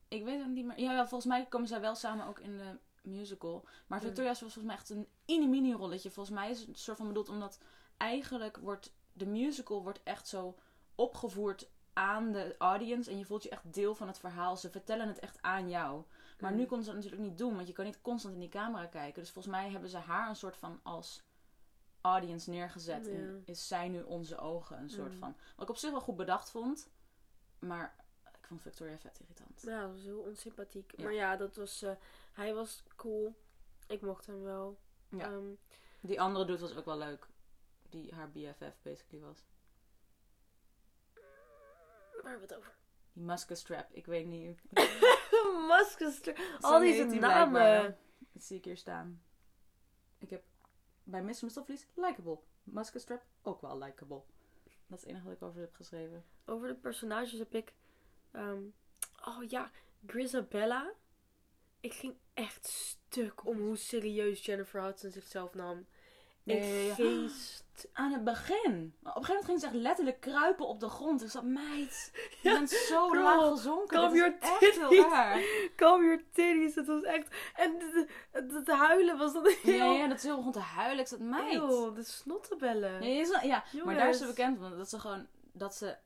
ik 0.09 0.25
weet 0.25 0.39
het 0.39 0.49
niet 0.49 0.65
meer. 0.65 0.81
Ja, 0.81 1.09
volgens 1.09 1.31
mij 1.31 1.47
komen 1.47 1.69
zij 1.69 1.81
wel 1.81 1.95
samen 1.95 2.27
ook 2.27 2.41
in 2.41 2.57
de 2.57 2.79
musical. 3.03 3.69
Maar. 3.87 4.01
Victoria 4.01 4.29
was 4.29 4.39
volgens 4.39 4.65
mij 4.65 4.75
echt 4.75 4.91
een 4.91 5.09
mini-mini 5.27 5.73
rolletje. 5.73 6.11
Volgens 6.11 6.37
mij 6.37 6.51
is 6.51 6.59
het 6.59 6.69
een 6.69 6.75
soort 6.75 6.97
van 6.97 7.07
bedoeld 7.07 7.29
omdat 7.29 7.59
eigenlijk 7.97 8.57
wordt 8.57 8.93
de 9.13 9.27
musical 9.27 9.83
wordt 9.83 10.03
echt 10.03 10.29
zo 10.29 10.59
opgevoerd 10.99 11.69
aan 11.93 12.33
de 12.33 12.55
audience. 12.59 13.11
En 13.11 13.19
je 13.19 13.25
voelt 13.25 13.43
je 13.43 13.49
echt 13.49 13.73
deel 13.75 13.95
van 13.95 14.07
het 14.07 14.19
verhaal. 14.19 14.57
Ze 14.57 14.71
vertellen 14.71 15.09
het 15.09 15.19
echt 15.19 15.43
aan 15.43 15.69
jou. 15.69 16.05
Maar 16.41 16.51
Mm. 16.51 16.57
nu 16.57 16.67
kon 16.67 16.79
ze 16.81 16.87
dat 16.87 16.95
natuurlijk 16.95 17.23
niet 17.23 17.39
doen, 17.39 17.55
want 17.55 17.67
je 17.67 17.73
kan 17.73 17.85
niet 17.85 18.01
constant 18.01 18.35
in 18.35 18.41
die 18.41 18.49
camera 18.49 18.87
kijken. 18.87 19.23
Dus 19.23 19.31
volgens 19.31 19.55
mij 19.55 19.71
hebben 19.71 19.91
ze 19.91 19.97
haar 19.97 20.29
een 20.29 20.37
soort 20.37 20.57
van 20.57 20.81
als 20.83 21.23
audience 22.01 22.51
neergezet. 22.51 23.09
En 23.09 23.43
is 23.45 23.69
zij 23.69 23.89
nu 23.89 24.03
onze 24.03 24.39
ogen, 24.39 24.79
een 24.79 24.91
soort 24.91 25.13
Mm. 25.13 25.19
van. 25.19 25.37
Wat 25.57 25.65
ik 25.65 25.71
op 25.71 25.77
zich 25.77 25.91
wel 25.91 26.01
goed 26.01 26.17
bedacht 26.17 26.51
vond. 26.51 26.91
Maar 27.59 27.95
ik 28.25 28.47
vond 28.47 28.61
Victoria 28.63 28.99
vet 28.99 29.21
irritant. 29.21 29.63
Ja, 29.63 29.81
dat 29.83 29.91
was 29.93 30.03
heel 30.03 30.19
onsympathiek. 30.21 30.93
Ja. 30.97 31.05
Maar 31.05 31.13
ja, 31.15 31.37
dat 31.37 31.57
was, 31.57 31.83
eh, 31.83 31.93
hij 32.33 32.55
was 32.55 32.83
cool. 32.97 33.35
Ik 33.87 34.01
mocht 34.03 34.27
hem 34.27 34.43
wel. 34.43 34.79
Ja. 35.09 35.25
Ehm, 35.25 35.47
Die 36.01 36.21
andere 36.21 36.45
dude 36.45 36.59
was 36.61 36.77
ook 36.77 36.85
wel 36.85 36.99
leuk. 36.99 37.27
Die 37.89 38.15
haar 38.15 38.31
BFF 38.31 38.79
basically 38.83 39.25
was. 39.25 39.45
Waar 42.23 42.31
hebben 42.31 42.49
we 42.49 42.55
het 42.55 42.63
over? 42.65 42.77
Die 43.13 43.23
Muscus 43.25 43.63
Trap, 43.63 43.93
ik 43.93 44.07
weet 44.07 44.27
niet. 44.27 44.61
Maskester. 45.69 46.37
Zo 46.61 46.67
Al 46.67 46.79
deze 46.81 47.05
namen. 47.05 47.19
blijkbaar. 47.19 47.97
Dat 48.33 48.43
zie 48.45 48.57
ik 48.57 48.65
hier 48.65 48.77
staan. 48.77 49.23
Ik 50.19 50.31
heb 50.31 50.43
bij 51.03 51.23
Mr. 51.23 51.27
Mistopheles 51.43 51.87
likable. 51.95 52.39
Muscus 52.65 53.05
Trap 53.05 53.23
ook 53.43 53.61
wel 53.61 53.79
likable. 53.79 54.23
Dat 54.87 54.99
is 54.99 55.05
het 55.05 55.11
enige 55.11 55.25
wat 55.25 55.35
ik 55.35 55.43
over 55.43 55.61
heb 55.61 55.75
geschreven. 55.75 56.25
Over 56.45 56.69
de 56.69 56.75
personages 56.75 57.39
heb 57.39 57.55
ik. 57.55 57.75
ehm, 58.31 58.63
oh 59.25 59.43
ja, 59.49 59.71
Grisabella. 60.07 60.93
Ik 61.81 61.93
ging 61.95 62.17
echt 62.35 62.67
stuk 62.67 63.47
om 63.47 63.59
hoe 63.59 63.77
serieus 63.77 64.45
Jennifer 64.45 64.83
Hudson 64.83 65.11
zichzelf 65.11 65.55
nam. 65.55 65.87
Ik 66.51 66.93
geest. 66.95 67.57
Aan 67.93 68.13
het 68.13 68.25
begin. 68.25 68.95
Maar 69.03 69.15
op 69.15 69.19
een 69.19 69.25
gegeven 69.25 69.35
moment 69.35 69.45
ging 69.45 69.61
ze 69.61 69.67
echt 69.67 69.75
letterlijk 69.75 70.21
kruipen 70.21 70.67
op 70.67 70.81
de 70.81 70.89
grond. 70.89 71.23
Ik 71.23 71.31
zat, 71.31 71.45
meid, 71.45 72.11
je 72.43 72.49
Ja, 72.49 72.53
bent 72.55 72.71
zo 72.71 73.15
laag 73.17 73.49
gezonken. 73.49 73.97
calm 73.99 74.13
is 74.13 74.19
your 74.19 74.37
echt 74.41 74.59
heel 74.61 74.89
titties. 74.89 75.05
raar. 75.13 75.43
Calm 75.77 76.03
your 76.03 76.23
titties. 76.33 76.75
Het 76.75 76.87
was 76.87 77.03
echt. 77.03 77.29
En 77.55 77.75
het, 78.31 78.69
huilen 78.71 79.19
was 79.19 79.33
dan 79.33 79.47
heel. 79.63 79.75
Ja, 79.75 79.85
ja, 79.93 80.07
dat 80.09 80.21
ze 80.21 80.27
heel 80.27 80.37
begon 80.37 80.53
te 80.53 80.59
huilen. 80.59 81.01
Ik 81.01 81.07
zat, 81.07 81.19
meid. 81.19 81.55
Eeuw, 81.55 81.93
de 81.93 82.03
snottebellen. 82.05 83.03
Ja, 83.03 83.41
ja, 83.43 83.85
maar 83.85 83.95
daar 83.95 84.09
is 84.09 84.19
ze 84.19 84.27
bekend 84.27 84.59
van. 84.59 84.77
Dat 84.79 84.89
ze 84.89 84.99
gewoon, 84.99 85.27
dat 85.53 85.75
ze, 85.75 85.97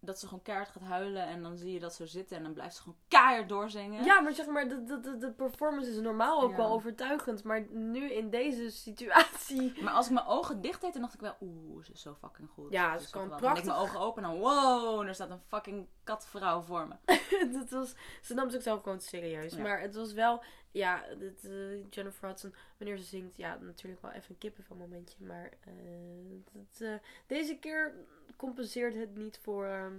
dat 0.00 0.18
ze 0.18 0.26
gewoon 0.26 0.42
keihard 0.42 0.68
gaat 0.68 0.82
huilen. 0.82 1.26
En 1.26 1.42
dan 1.42 1.56
zie 1.56 1.72
je 1.72 1.80
dat 1.80 1.94
ze 1.94 2.06
zitten. 2.06 2.36
En 2.36 2.42
dan 2.42 2.52
blijft 2.52 2.74
ze 2.74 2.82
gewoon 2.82 2.98
keihard 3.08 3.48
doorzingen. 3.48 4.04
Ja, 4.04 4.20
maar 4.20 4.32
zeg 4.32 4.46
maar, 4.46 4.68
de, 4.68 4.84
de, 4.84 5.00
de, 5.00 5.16
de 5.16 5.32
performance 5.32 5.90
is 5.90 5.96
normaal 6.00 6.42
ook 6.42 6.50
Ja. 6.50 6.56
wel 6.56 6.70
overtuigend. 6.72 7.44
Maar 7.44 7.66
nu 7.70 8.12
in 8.12 8.30
deze 8.30 8.70
situatie. 8.70 9.82
Maar 9.82 9.92
als 9.92 10.06
ik 10.06 10.12
mijn 10.12 10.26
ogen 10.26 10.60
dicht 10.60 10.80
deed, 10.80 10.92
dan 10.92 11.02
dacht 11.02 11.14
ik 11.14 11.20
wel, 11.20 11.36
oeh, 11.40 11.84
ze 11.84 11.92
is 11.92 12.02
zo 12.02 12.14
fucking 12.14 12.48
goed. 12.50 12.72
Ja, 12.72 12.98
Ze 12.98 13.10
kan 13.10 13.22
geweldig. 13.22 13.28
Dan 13.28 13.36
ik 13.36 13.62
prachtig. 13.62 13.64
mijn 13.64 13.78
ogen 13.88 14.00
open 14.00 14.24
en 14.24 14.30
dan, 14.30 14.38
wow, 14.38 15.00
er 15.08 15.14
staat 15.14 15.30
een 15.30 15.42
fucking 15.48 15.86
katvrouw 16.04 16.60
voor 16.60 16.88
me. 16.88 16.94
dat 17.58 17.70
was, 17.70 17.94
ze 18.22 18.34
nam 18.34 18.50
zichzelf 18.50 18.82
gewoon 18.82 19.00
serieus. 19.00 19.54
Ja. 19.54 19.62
Maar 19.62 19.80
het 19.80 19.94
was 19.94 20.12
wel, 20.12 20.42
ja, 20.70 21.04
dit, 21.18 21.44
eh, 21.44 21.90
Jennifer 21.90 22.28
Hudson, 22.28 22.54
wanneer 22.78 22.96
ze 22.96 23.04
zingt, 23.04 23.36
ja, 23.36 23.58
natuurlijk 23.60 24.02
wel 24.02 24.10
even 24.10 24.30
een 24.30 24.38
kippenvel 24.38 24.76
momentje. 24.76 25.24
Maar 25.24 25.50
eh, 25.60 26.92
eh, 26.94 27.00
deze 27.26 27.56
keer 27.58 27.94
compenseert 28.36 28.94
het 28.94 29.16
niet 29.16 29.38
voor, 29.42 29.66
ehm, 29.66 29.94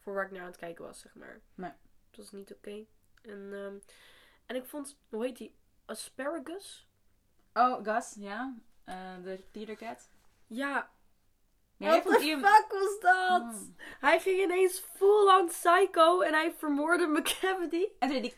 voor 0.00 0.14
waar 0.14 0.24
ik 0.24 0.30
naar 0.30 0.40
aan 0.40 0.46
het 0.46 0.56
kijken 0.56 0.84
was, 0.84 1.00
zeg 1.00 1.14
maar. 1.14 1.40
Nee. 1.54 1.70
Het 2.08 2.16
was 2.16 2.32
niet 2.32 2.52
oké. 2.54 2.84
En, 3.22 3.48
ehm, 3.52 3.74
en 4.46 4.56
ik 4.56 4.64
vond, 4.64 4.96
hoe 5.08 5.24
heet 5.24 5.36
die? 5.36 5.54
Asparagus? 5.84 6.88
Oh, 7.52 7.84
Gus, 7.84 8.14
ja. 8.18 8.54
De 9.22 9.40
theater 9.50 9.76
cat. 9.76 10.08
Ja, 10.46 10.90
what 11.76 12.02
the 12.02 12.24
Ian- 12.24 12.40
fuck 12.40 12.66
was 12.72 13.00
dat? 13.00 13.42
Hmm. 13.42 13.74
Hij 14.00 14.20
ging 14.20 14.40
ineens 14.42 14.78
full 14.78 15.38
on 15.38 15.46
psycho 15.46 16.20
en 16.20 16.32
hij 16.32 16.52
vermoordde 16.52 17.06
McCavity. 17.06 17.84
En 17.98 18.08
toen 18.08 18.22
ik... 18.24 18.36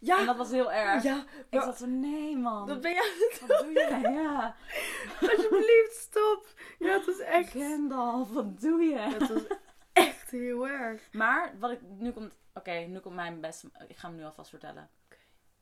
Ja, 0.00 0.18
En 0.18 0.26
dat 0.26 0.36
was 0.36 0.50
heel 0.50 0.72
erg. 0.72 1.02
ja, 1.02 1.24
Ik 1.50 1.60
zat 1.60 1.78
zo, 1.78 1.86
nee 1.86 2.36
man. 2.36 2.66
dat 2.66 2.80
ben 2.80 2.90
je 2.90 3.38
Wat 3.46 3.58
doe 3.60 3.70
je? 3.70 3.98
Ja. 4.02 4.54
Alsjeblieft, 5.30 5.96
stop. 5.96 6.46
Ja, 6.78 6.92
het 6.92 7.06
was 7.06 7.18
echt... 7.18 7.50
Gandalf, 7.50 8.30
wat 8.30 8.60
doe 8.60 8.82
je? 8.82 8.98
Het 8.98 9.28
was 9.28 9.42
echt 9.92 10.30
heel 10.30 10.68
erg. 10.68 11.12
Maar 11.12 11.54
wat 11.58 11.70
ik 11.70 11.80
nu 11.82 12.12
komt, 12.12 12.32
oké, 12.54 12.72
nu 12.72 12.98
komt 12.98 13.14
mijn 13.14 13.40
beste. 13.40 13.70
Ik 13.88 13.96
ga 13.96 14.08
hem 14.08 14.16
nu 14.16 14.24
alvast 14.24 14.50
vertellen. 14.50 14.90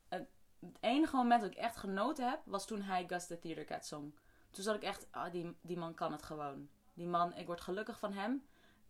Het, 0.09 0.27
het 0.61 0.77
enige 0.81 1.17
moment 1.17 1.41
dat 1.41 1.51
ik 1.51 1.57
echt 1.57 1.77
genoten 1.77 2.29
heb, 2.29 2.41
was 2.45 2.67
toen 2.67 2.83
hij 2.83 3.05
Gus 3.07 3.27
the 3.27 3.39
Theater 3.39 3.65
Cat 3.65 3.87
zong. 3.87 4.15
Toen 4.51 4.65
zat 4.65 4.75
ik 4.75 4.83
echt, 4.83 5.07
ah, 5.11 5.33
die, 5.33 5.57
die 5.61 5.77
man 5.79 5.95
kan 5.95 6.13
het 6.13 6.23
gewoon. 6.23 6.69
Die 6.95 7.07
man, 7.07 7.35
ik 7.35 7.47
word 7.47 7.61
gelukkig 7.61 7.99
van 7.99 8.13
hem. 8.13 8.47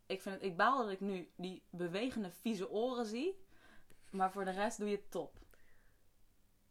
Ik, 0.07 0.23
vind 0.23 0.35
het, 0.35 0.45
ik 0.45 0.57
baal 0.57 0.78
dat 0.78 0.90
ik 0.90 1.00
nu 1.00 1.31
die 1.37 1.62
bewegende 1.71 2.31
vieze 2.31 2.71
oren 2.71 3.07
zie. 3.07 3.47
Maar 4.10 4.32
voor 4.32 4.44
de 4.44 4.50
rest 4.50 4.78
doe 4.78 4.88
je 4.88 4.96
het 4.96 5.10
top. 5.10 5.32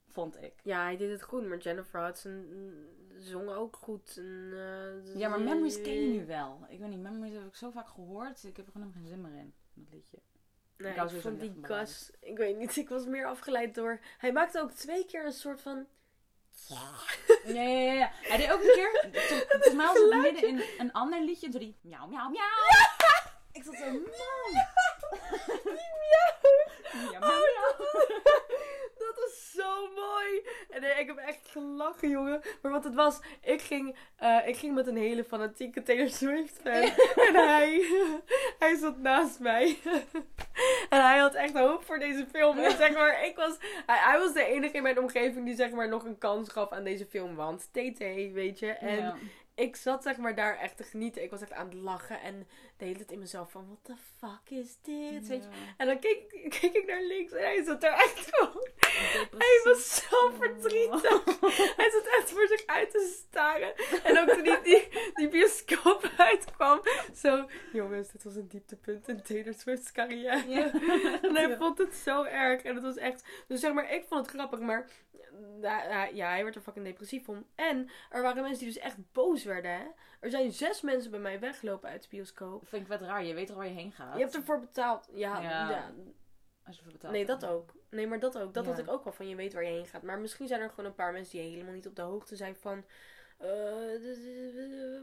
Vond 0.07 0.41
ik. 0.41 0.53
Ja, 0.63 0.83
hij 0.83 0.97
deed 0.97 1.11
het 1.11 1.23
goed, 1.23 1.47
maar 1.47 1.57
Jennifer 1.57 2.03
Hudson 2.03 2.45
zong 3.17 3.49
ook 3.49 3.75
goed. 3.75 4.17
En, 4.17 4.49
eh, 4.53 5.15
Ja, 5.15 5.29
maar 5.29 5.41
Memories 5.41 5.81
ken 5.81 5.93
je 5.93 6.07
nu 6.19 6.25
wel. 6.25 6.65
Ik 6.69 6.79
weet 6.79 6.89
niet, 6.89 6.99
Memories 6.99 7.33
heb 7.33 7.45
ik 7.45 7.55
zo 7.55 7.69
vaak 7.69 7.87
gehoord. 7.87 8.43
Ik 8.43 8.57
heb 8.57 8.65
er 8.65 8.71
gewoon 8.71 8.91
geen 8.93 9.07
zin 9.07 9.21
meer 9.21 9.39
in. 9.39 9.53
Dat 9.73 9.93
liedje. 9.93 10.17
Nee, 10.77 10.93
Ik 10.93 11.11
ik 11.11 11.21
vond 11.21 11.39
die 11.39 11.57
Gus... 11.61 12.11
Ik 12.19 12.37
weet 12.37 12.57
niet, 12.57 12.75
ik 12.83 12.89
was 12.89 13.05
meer 13.05 13.25
afgeleid 13.25 13.75
door... 13.75 13.99
Hij 14.17 14.31
maakte 14.31 14.61
ook 14.61 14.71
twee 14.71 15.05
keer 15.05 15.25
een 15.25 15.31
soort 15.33 15.61
van... 15.61 15.87
Ja, 16.67 16.91
ja, 17.45 17.61
ja, 17.61 17.93
ja. 17.93 18.11
Hij 18.13 18.37
deed 18.37 18.51
ook 18.51 18.61
een 18.61 18.73
keer. 18.73 19.09
Volgens 19.49 19.73
mij 19.73 19.85
was 19.85 19.97
het 19.97 20.21
midden 20.21 20.47
in 20.49 20.63
een 20.77 20.91
ander 20.91 21.21
liedje. 21.21 21.49
Die 21.49 21.77
miauw, 21.81 22.07
miauw, 22.07 22.29
miauw. 22.29 22.45
Ik 23.51 23.63
zat 23.63 23.75
zo, 23.75 23.85
man. 23.85 24.01
Miauw, 24.01 24.71
miauw, 27.11 27.19
miauw. 27.19 27.75
Dat 28.97 29.15
was 29.15 29.51
zo 29.51 29.91
mooi. 29.93 30.47
En 30.69 30.81
nee, 30.81 30.99
ik 30.99 31.07
heb 31.07 31.17
jongen. 32.01 32.41
Maar 32.61 32.71
wat 32.71 32.83
het 32.83 32.95
was, 32.95 33.19
ik 33.41 33.61
ging, 33.61 33.95
eh, 34.15 34.47
ik 34.47 34.57
ging 34.57 34.75
met 34.75 34.87
een 34.87 34.97
hele 34.97 35.23
fanatieke 35.23 35.83
Taylor 35.83 36.09
Swift 36.09 36.59
fan. 36.63 36.83
en 37.27 37.35
hij, 37.35 37.81
hij 38.59 38.75
zat 38.75 38.97
naast 38.97 39.39
mij. 39.39 39.77
en 40.89 41.01
hij 41.05 41.17
had 41.17 41.33
echt 41.33 41.53
hoop 41.53 41.83
voor 41.83 41.99
deze 41.99 42.25
film. 42.31 42.57
En 42.57 42.71
zeg 42.71 42.93
maar, 42.93 43.25
ik 43.25 43.35
was, 43.35 43.57
hij, 43.85 43.97
hij 43.97 44.19
was 44.19 44.33
de 44.33 44.45
enige 44.45 44.75
in 44.75 44.83
mijn 44.83 44.99
omgeving 44.99 45.45
die 45.45 45.55
zeg 45.55 45.71
maar 45.71 45.87
nog 45.87 46.05
een 46.05 46.17
kans 46.17 46.49
gaf 46.49 46.71
aan 46.71 46.83
deze 46.83 47.05
film. 47.05 47.35
Want 47.35 47.69
TT, 47.71 47.97
weet 48.33 48.59
je. 48.59 48.71
En 48.71 48.97
Ja. 48.97 49.15
Ik 49.57 49.75
zat 49.75 50.03
zeg 50.03 50.17
maar 50.17 50.35
daar 50.35 50.57
echt 50.57 50.77
te 50.77 50.83
genieten. 50.83 51.23
Ik 51.23 51.29
was 51.29 51.41
echt 51.41 51.51
aan 51.51 51.65
het 51.65 51.73
lachen. 51.73 52.21
En 52.21 52.47
de 52.77 52.85
hele 52.85 52.97
tijd 52.97 53.11
in 53.11 53.19
mezelf 53.19 53.51
van, 53.51 53.65
what 53.65 53.79
the 53.83 53.95
fuck 54.17 54.57
is 54.57 54.77
dit? 54.81 55.27
Weet 55.27 55.43
je. 55.43 55.49
En 55.77 55.87
dan 55.87 55.99
keek, 55.99 56.29
keek 56.59 56.73
ik 56.73 56.85
naar 56.87 57.01
links 57.01 57.31
en 57.31 57.43
hij 57.43 57.63
zat 57.63 57.83
er 57.83 57.91
echt 57.91 58.27
gewoon 58.31 58.67
hij 59.37 59.61
was 59.63 59.95
zo 59.95 60.31
verdrietig. 60.39 61.25
Hij 61.75 61.89
zat 61.91 62.07
echt 62.19 62.31
voor 62.31 62.47
zich 62.47 62.65
uit 62.65 62.91
te 62.91 63.21
staren. 63.27 63.73
En 64.03 64.19
ook 64.19 64.29
toen 64.29 64.43
die, 64.43 64.61
die, 64.61 64.87
die 65.13 65.27
bioscoop 65.27 66.11
uitkwam. 66.17 66.81
Zo, 67.15 67.49
jongens, 67.73 68.11
dit 68.11 68.23
was 68.23 68.35
een 68.35 68.47
dieptepunt 68.47 69.07
in 69.07 69.21
Taylor 69.21 69.53
Swift's 69.53 69.91
carrière. 69.91 70.43
Ja. 70.47 70.71
en 71.21 71.35
hij 71.35 71.57
vond 71.57 71.77
het 71.77 71.95
zo 71.95 72.23
erg. 72.23 72.61
En 72.61 72.75
het 72.75 72.83
was 72.83 72.97
echt... 72.97 73.23
Dus 73.47 73.59
zeg 73.59 73.73
maar, 73.73 73.93
ik 73.93 74.05
vond 74.07 74.25
het 74.25 74.35
grappig, 74.35 74.59
maar... 74.59 74.89
Ja, 76.13 76.29
hij 76.29 76.43
werd 76.43 76.55
er 76.55 76.61
fucking 76.61 76.85
depressief 76.85 77.25
van. 77.25 77.45
En 77.55 77.89
er 78.09 78.21
waren 78.21 78.41
mensen 78.43 78.65
die 78.65 78.73
dus 78.73 78.83
echt 78.83 78.97
boos 79.11 79.43
werden, 79.43 79.71
hè. 79.71 79.85
Er 80.19 80.29
zijn 80.29 80.51
zes 80.51 80.81
mensen 80.81 81.11
bij 81.11 81.19
mij 81.19 81.39
weggelopen 81.39 81.89
uit 81.89 82.01
de 82.01 82.07
bioscoop. 82.09 82.67
Vind 82.67 82.81
ik 82.81 82.87
vet 82.87 83.01
raar. 83.01 83.23
Je 83.23 83.33
weet 83.33 83.47
toch 83.47 83.55
waar 83.55 83.67
je 83.67 83.73
heen 83.73 83.91
gaat? 83.91 84.13
Je 84.17 84.21
hebt 84.21 84.35
ervoor 84.35 84.59
betaald. 84.59 85.09
Ja, 85.13 85.41
Ja. 85.41 85.69
ja. 85.69 85.91
Als 86.65 86.75
je 86.75 86.81
ervoor 86.81 86.91
betaalt. 86.93 87.13
nee, 87.13 87.25
dat 87.25 87.45
ook. 87.45 87.73
Nee, 87.89 88.07
maar 88.07 88.19
dat 88.19 88.37
ook. 88.39 88.53
Dat 88.53 88.63
Ja. 88.65 88.69
had 88.71 88.79
ik 88.79 88.89
ook 88.89 89.03
wel 89.03 89.13
van 89.13 89.27
je 89.29 89.35
weet 89.35 89.53
waar 89.53 89.63
je 89.63 89.69
heen 89.71 89.85
gaat. 89.87 90.01
Maar 90.01 90.19
misschien 90.19 90.47
zijn 90.47 90.61
er 90.61 90.69
gewoon 90.69 90.85
een 90.85 90.95
paar 90.95 91.11
mensen 91.11 91.39
die 91.39 91.49
helemaal 91.51 91.73
niet 91.73 91.87
op 91.87 91.95
de 91.95 92.01
hoogte 92.01 92.35
zijn 92.35 92.55
van. 92.55 92.83
eh, 93.37 93.47
de- 93.47 93.99
de- 94.01 95.01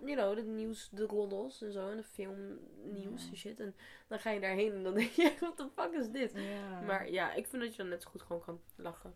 de- 0.00 0.06
you 0.06 0.16
know, 0.16 0.34
de 0.36 0.42
nieuws, 0.42 0.88
de 0.92 1.04
roddels 1.06 1.62
en 1.62 1.72
zo. 1.72 1.90
En 1.90 1.96
de 1.96 2.02
filmnieuws 2.02 3.22
Ja. 3.24 3.30
en 3.30 3.36
shit. 3.36 3.60
En 3.60 3.74
dan 4.08 4.18
ga 4.18 4.30
je 4.30 4.40
daarheen 4.40 4.72
en 4.72 4.82
dan 4.82 4.94
denk 4.94 5.10
je, 5.10 5.34
what 5.40 5.56
the 5.56 5.68
fuck 5.74 5.92
is 5.92 6.10
dit? 6.10 6.32
Ja. 6.34 6.80
Maar 6.80 7.10
ja, 7.10 7.32
ik 7.32 7.46
vind 7.46 7.62
dat 7.62 7.70
je 7.70 7.76
dan 7.82 7.88
net 7.90 8.02
zo 8.02 8.10
goed 8.10 8.22
gewoon 8.22 8.42
kan 8.44 8.60
lachen. 8.76 9.14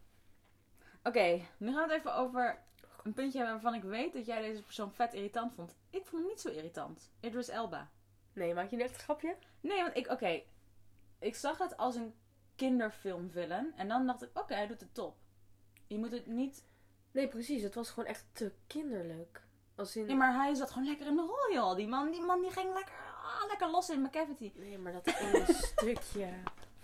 Oké, 1.08 1.40
nu 1.56 1.72
gaan 1.72 1.88
we 1.88 1.92
het 1.92 2.00
even 2.00 2.14
over 2.14 2.58
een 3.02 3.12
puntje 3.12 3.38
hebben 3.38 3.62
waarvan 3.62 3.80
ik 3.80 3.88
weet 3.88 4.12
dat 4.12 4.26
jij 4.26 4.40
deze 4.40 4.62
persoon 4.62 4.92
vet 4.92 5.14
irritant 5.14 5.54
vond. 5.54 5.76
Ik 5.90 6.06
vond 6.06 6.22
hem 6.22 6.30
niet 6.30 6.40
zo 6.40 6.48
irritant. 6.48 7.10
Idris 7.20 7.48
Elba. 7.48 7.90
Nee, 8.32 8.54
maak 8.54 8.70
je 8.70 8.76
nu 8.76 8.82
echt 8.82 8.94
een 8.94 9.00
grapje? 9.00 9.36
Nee, 9.60 9.82
want 9.82 9.96
ik, 9.96 10.10
oké. 10.10 10.42
Ik 11.18 11.34
zag 11.34 11.58
het 11.58 11.76
als 11.76 11.94
een 11.94 12.14
kinderfilmvillain. 12.56 13.72
En 13.76 13.88
dan 13.88 14.06
dacht 14.06 14.22
ik, 14.22 14.30
oké, 14.34 14.54
hij 14.54 14.66
doet 14.66 14.80
het 14.80 14.94
top. 14.94 15.16
Je 15.86 15.98
moet 15.98 16.12
het 16.12 16.26
niet... 16.26 16.64
Nee, 17.10 17.28
precies. 17.28 17.62
Het 17.62 17.74
was 17.74 17.90
gewoon 17.90 18.08
echt 18.08 18.24
te 18.32 18.52
kinderlijk. 18.66 19.42
Als 19.74 19.96
in... 19.96 20.06
Nee, 20.06 20.16
maar 20.16 20.34
hij 20.34 20.54
zat 20.54 20.70
gewoon 20.70 20.88
lekker 20.88 21.06
in 21.06 21.16
de 21.16 21.22
rol, 21.22 21.52
joh. 21.52 21.76
Die 21.76 21.88
man, 21.88 22.10
die 22.10 22.22
man 22.22 22.40
die 22.40 22.50
ging 22.50 22.74
lekker, 22.74 22.94
ah, 23.22 23.48
lekker 23.48 23.70
los 23.70 23.90
in 23.90 24.02
McCavity. 24.02 24.52
Nee, 24.54 24.78
maar 24.78 24.92
dat 24.92 25.06
ene 25.06 25.44
stukje 25.72 26.28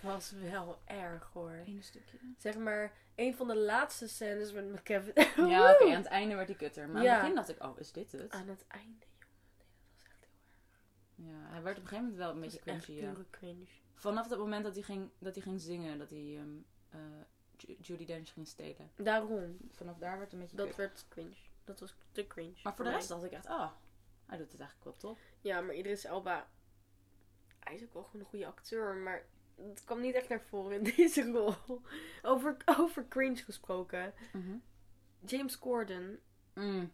was 0.01 0.31
wel 0.31 0.77
erg 0.85 1.29
hoor. 1.33 1.61
Eén 1.65 1.83
stukje. 1.83 2.17
Zeg 2.37 2.57
maar, 2.57 2.91
een 3.15 3.35
van 3.35 3.47
de 3.47 3.55
laatste 3.57 4.07
scènes 4.07 4.51
met 4.51 4.65
McKevin. 4.71 5.47
Ja, 5.47 5.71
oké, 5.73 5.83
aan 5.83 5.91
het 5.91 6.05
einde 6.05 6.35
werd 6.35 6.47
hij 6.47 6.57
kutter. 6.57 6.89
Maar 6.89 6.97
aan 7.01 7.07
het 7.07 7.19
begin 7.19 7.35
dacht 7.35 7.49
ik, 7.49 7.63
oh, 7.63 7.79
is 7.79 7.91
dit 7.91 8.11
het? 8.11 8.31
Aan 8.31 8.47
het 8.47 8.65
einde, 8.67 9.05
jongen. 9.19 9.37
Nee, 9.55 9.67
dat 9.69 9.79
was 9.89 9.99
echt 10.05 10.25
heel 11.15 11.25
Ja, 11.27 11.49
hij 11.51 11.61
werd 11.61 11.77
op 11.77 11.83
een 11.83 11.89
gegeven 11.89 12.11
moment 12.11 12.17
wel 12.17 12.29
een 12.29 12.43
erg. 12.43 12.51
beetje 12.51 12.59
cringy, 12.59 12.77
echt 12.77 12.87
ja. 12.87 13.11
pure 13.11 13.25
cringe. 13.29 13.65
Vanaf 13.93 14.29
het 14.29 14.39
moment 14.39 14.63
dat 14.63 14.73
hij 14.73 14.83
ging, 14.83 15.09
dat 15.19 15.33
hij 15.35 15.43
ging 15.43 15.61
zingen, 15.61 15.97
dat 15.97 16.09
hij 16.09 16.37
ehm 16.37 16.49
eh, 16.89 16.99
Ju- 17.57 17.75
Judi 17.81 18.05
Dench 18.05 18.29
ging 18.33 18.47
stelen. 18.47 18.91
Daarom. 18.95 19.57
Vanaf 19.71 19.97
daar 19.97 20.11
werd 20.17 20.23
het 20.23 20.33
een 20.33 20.39
beetje 20.39 20.55
Dat 20.55 20.67
kut. 20.67 20.75
werd 20.75 21.05
cringe. 21.09 21.35
Dat 21.63 21.79
was 21.79 21.95
te 22.11 22.27
cringe. 22.27 22.53
Maar 22.63 22.75
voor 22.75 22.85
de 22.85 22.91
rest 22.91 23.07
dacht 23.09 23.23
ik 23.23 23.31
echt, 23.31 23.45
ah, 23.47 23.71
hij 24.25 24.37
doet 24.37 24.51
het 24.51 24.61
eigenlijk 24.61 24.83
wel 24.83 25.11
top. 25.11 25.19
Ja, 25.41 25.61
maar 25.61 25.75
Idris 25.75 26.03
Elba... 26.05 26.47
Hij 27.59 27.75
is 27.75 27.83
ook 27.83 27.93
wel 27.93 28.03
gewoon 28.03 28.21
een 28.21 28.27
goede 28.27 28.45
acteur, 28.45 28.95
maar... 28.95 29.25
Het 29.55 29.83
kwam 29.83 30.01
niet 30.01 30.15
echt 30.15 30.29
naar 30.29 30.41
voren 30.41 30.77
in 30.77 30.83
deze 30.95 31.31
rol. 31.31 31.53
Over, 32.21 32.57
over 32.79 33.07
cringe 33.07 33.35
gesproken. 33.43 34.13
James 35.25 35.59
Corden. 35.59 36.19
Mm. 36.53 36.91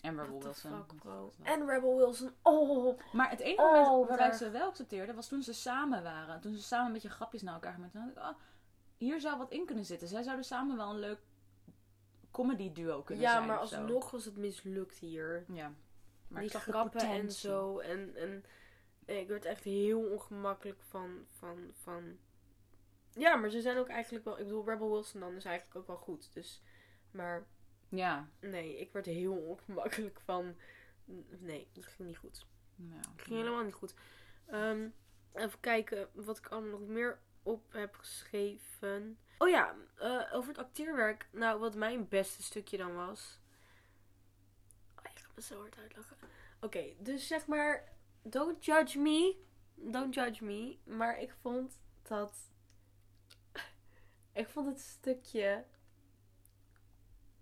En 0.00 0.20
Rebel 0.20 0.42
Wilson. 0.42 0.70
fuck, 0.70 0.94
bro. 1.00 1.32
En 1.42 1.66
Rebel 1.68 1.96
Wilson. 1.96 2.32
Oh. 2.42 2.98
Maar 3.12 3.30
het 3.30 3.40
enige 3.40 3.62
Oh, 3.62 3.72
moment 3.72 3.98
wat 3.98 4.08
waarbij 4.08 4.26
ik 4.26 4.32
ze 4.34 4.50
wel 4.50 4.68
accepteerde, 4.68 5.14
was 5.14 5.28
toen 5.28 5.42
ze 5.42 5.52
samen 5.52 6.02
waren. 6.02 6.40
Toen 6.40 6.54
ze 6.54 6.62
samen 6.62 6.86
een 6.86 6.92
beetje 6.92 7.10
grapjes 7.10 7.42
naar 7.42 7.54
elkaar 7.54 7.72
gemaakt. 7.74 7.92
Toen 7.92 8.02
dacht 8.04 8.16
ik, 8.16 8.22
ah, 8.22 8.34
hier 8.96 9.20
zou 9.20 9.38
wat 9.38 9.50
in 9.50 9.66
kunnen 9.66 9.84
zitten. 9.84 10.08
Zij 10.08 10.22
zouden 10.22 10.44
samen 10.44 10.76
wel 10.76 10.90
een 10.90 10.98
leuk 11.00 11.18
comedy 12.30 12.72
duo 12.72 13.02
kunnen 13.02 13.24
Ja, 13.24 13.32
zijn. 13.32 13.46
maar 13.46 13.60
of 13.60 13.68
zo. 13.68 13.76
alsnog 13.76 14.10
was 14.10 14.24
het 14.24 14.36
mislukt 14.36 14.96
hier. 14.98 15.44
Ja. 15.52 15.72
Maar 16.28 16.40
die 16.42 16.50
ik 16.50 16.56
zag 16.56 16.64
de 16.64 16.70
grappen 16.70 17.00
en 17.00 17.32
zo. 17.32 17.78
En, 17.78 18.16
en 18.16 18.44
ik 19.04 19.28
werd 19.28 19.44
echt 19.44 19.64
heel 19.64 20.00
ongemakkelijk 20.10 20.82
van, 20.82 21.26
van, 21.30 21.70
van... 21.72 22.18
Ja, 23.12 23.36
maar 23.36 23.50
ze 23.50 23.60
zijn 23.60 23.76
ook 23.78 23.88
eigenlijk 23.88 24.24
wel... 24.24 24.38
Ik 24.38 24.44
bedoel, 24.44 24.64
Rebel 24.64 24.90
Wilson 24.90 25.20
dan 25.20 25.34
is 25.36 25.44
eigenlijk 25.44 25.76
ook 25.76 25.86
wel 25.86 25.96
goed. 25.96 26.32
Dus, 26.34 26.62
maar 27.10 27.46
Ja. 27.88 28.28
nee, 28.40 28.80
ik 28.80 28.92
werd 28.92 29.06
heel 29.06 29.36
ongemakkelijk 29.36 30.20
van... 30.20 30.56
Nee, 31.38 31.68
dat 31.72 31.86
ging 31.86 32.08
niet 32.08 32.18
goed. 32.18 32.46
ja. 32.76 32.96
Het 32.96 33.22
ging 33.22 33.38
helemaal 33.38 33.64
niet 33.64 33.74
goed. 33.74 33.94
Ehm, 34.46 34.88
even 35.32 35.60
kijken 35.60 36.08
wat 36.12 36.38
ik 36.38 36.46
allemaal 36.46 36.78
nog 36.78 36.88
meer 36.88 37.18
op 37.42 37.72
heb 37.72 37.94
geschreven. 37.96 39.18
Oh 39.38 39.48
ja, 39.48 39.74
eh, 39.96 40.22
over 40.32 40.48
het 40.48 40.58
acteerwerk. 40.58 41.28
Nou, 41.32 41.60
wat 41.60 41.74
mijn 41.74 42.08
beste 42.08 42.42
stukje 42.42 42.76
dan 42.76 42.94
was. 42.94 43.40
Oh, 44.96 45.12
je 45.14 45.20
gaat 45.20 45.34
me 45.34 45.42
zo 45.42 45.60
hard 45.60 45.78
uitlachen. 45.78 46.16
Oké, 46.60 46.84
dus 46.98 47.26
zeg 47.26 47.46
maar, 47.46 47.93
don't 48.24 48.64
judge 48.64 48.98
me. 48.98 49.36
Don't 49.74 50.14
judge 50.14 50.44
me. 50.44 50.78
Maar 50.84 51.20
ik 51.20 51.34
vond 51.42 51.78
dat... 52.02 52.32
Ik 54.32 54.48
vond 54.48 54.66
het 54.66 54.80
stukje 54.80 55.64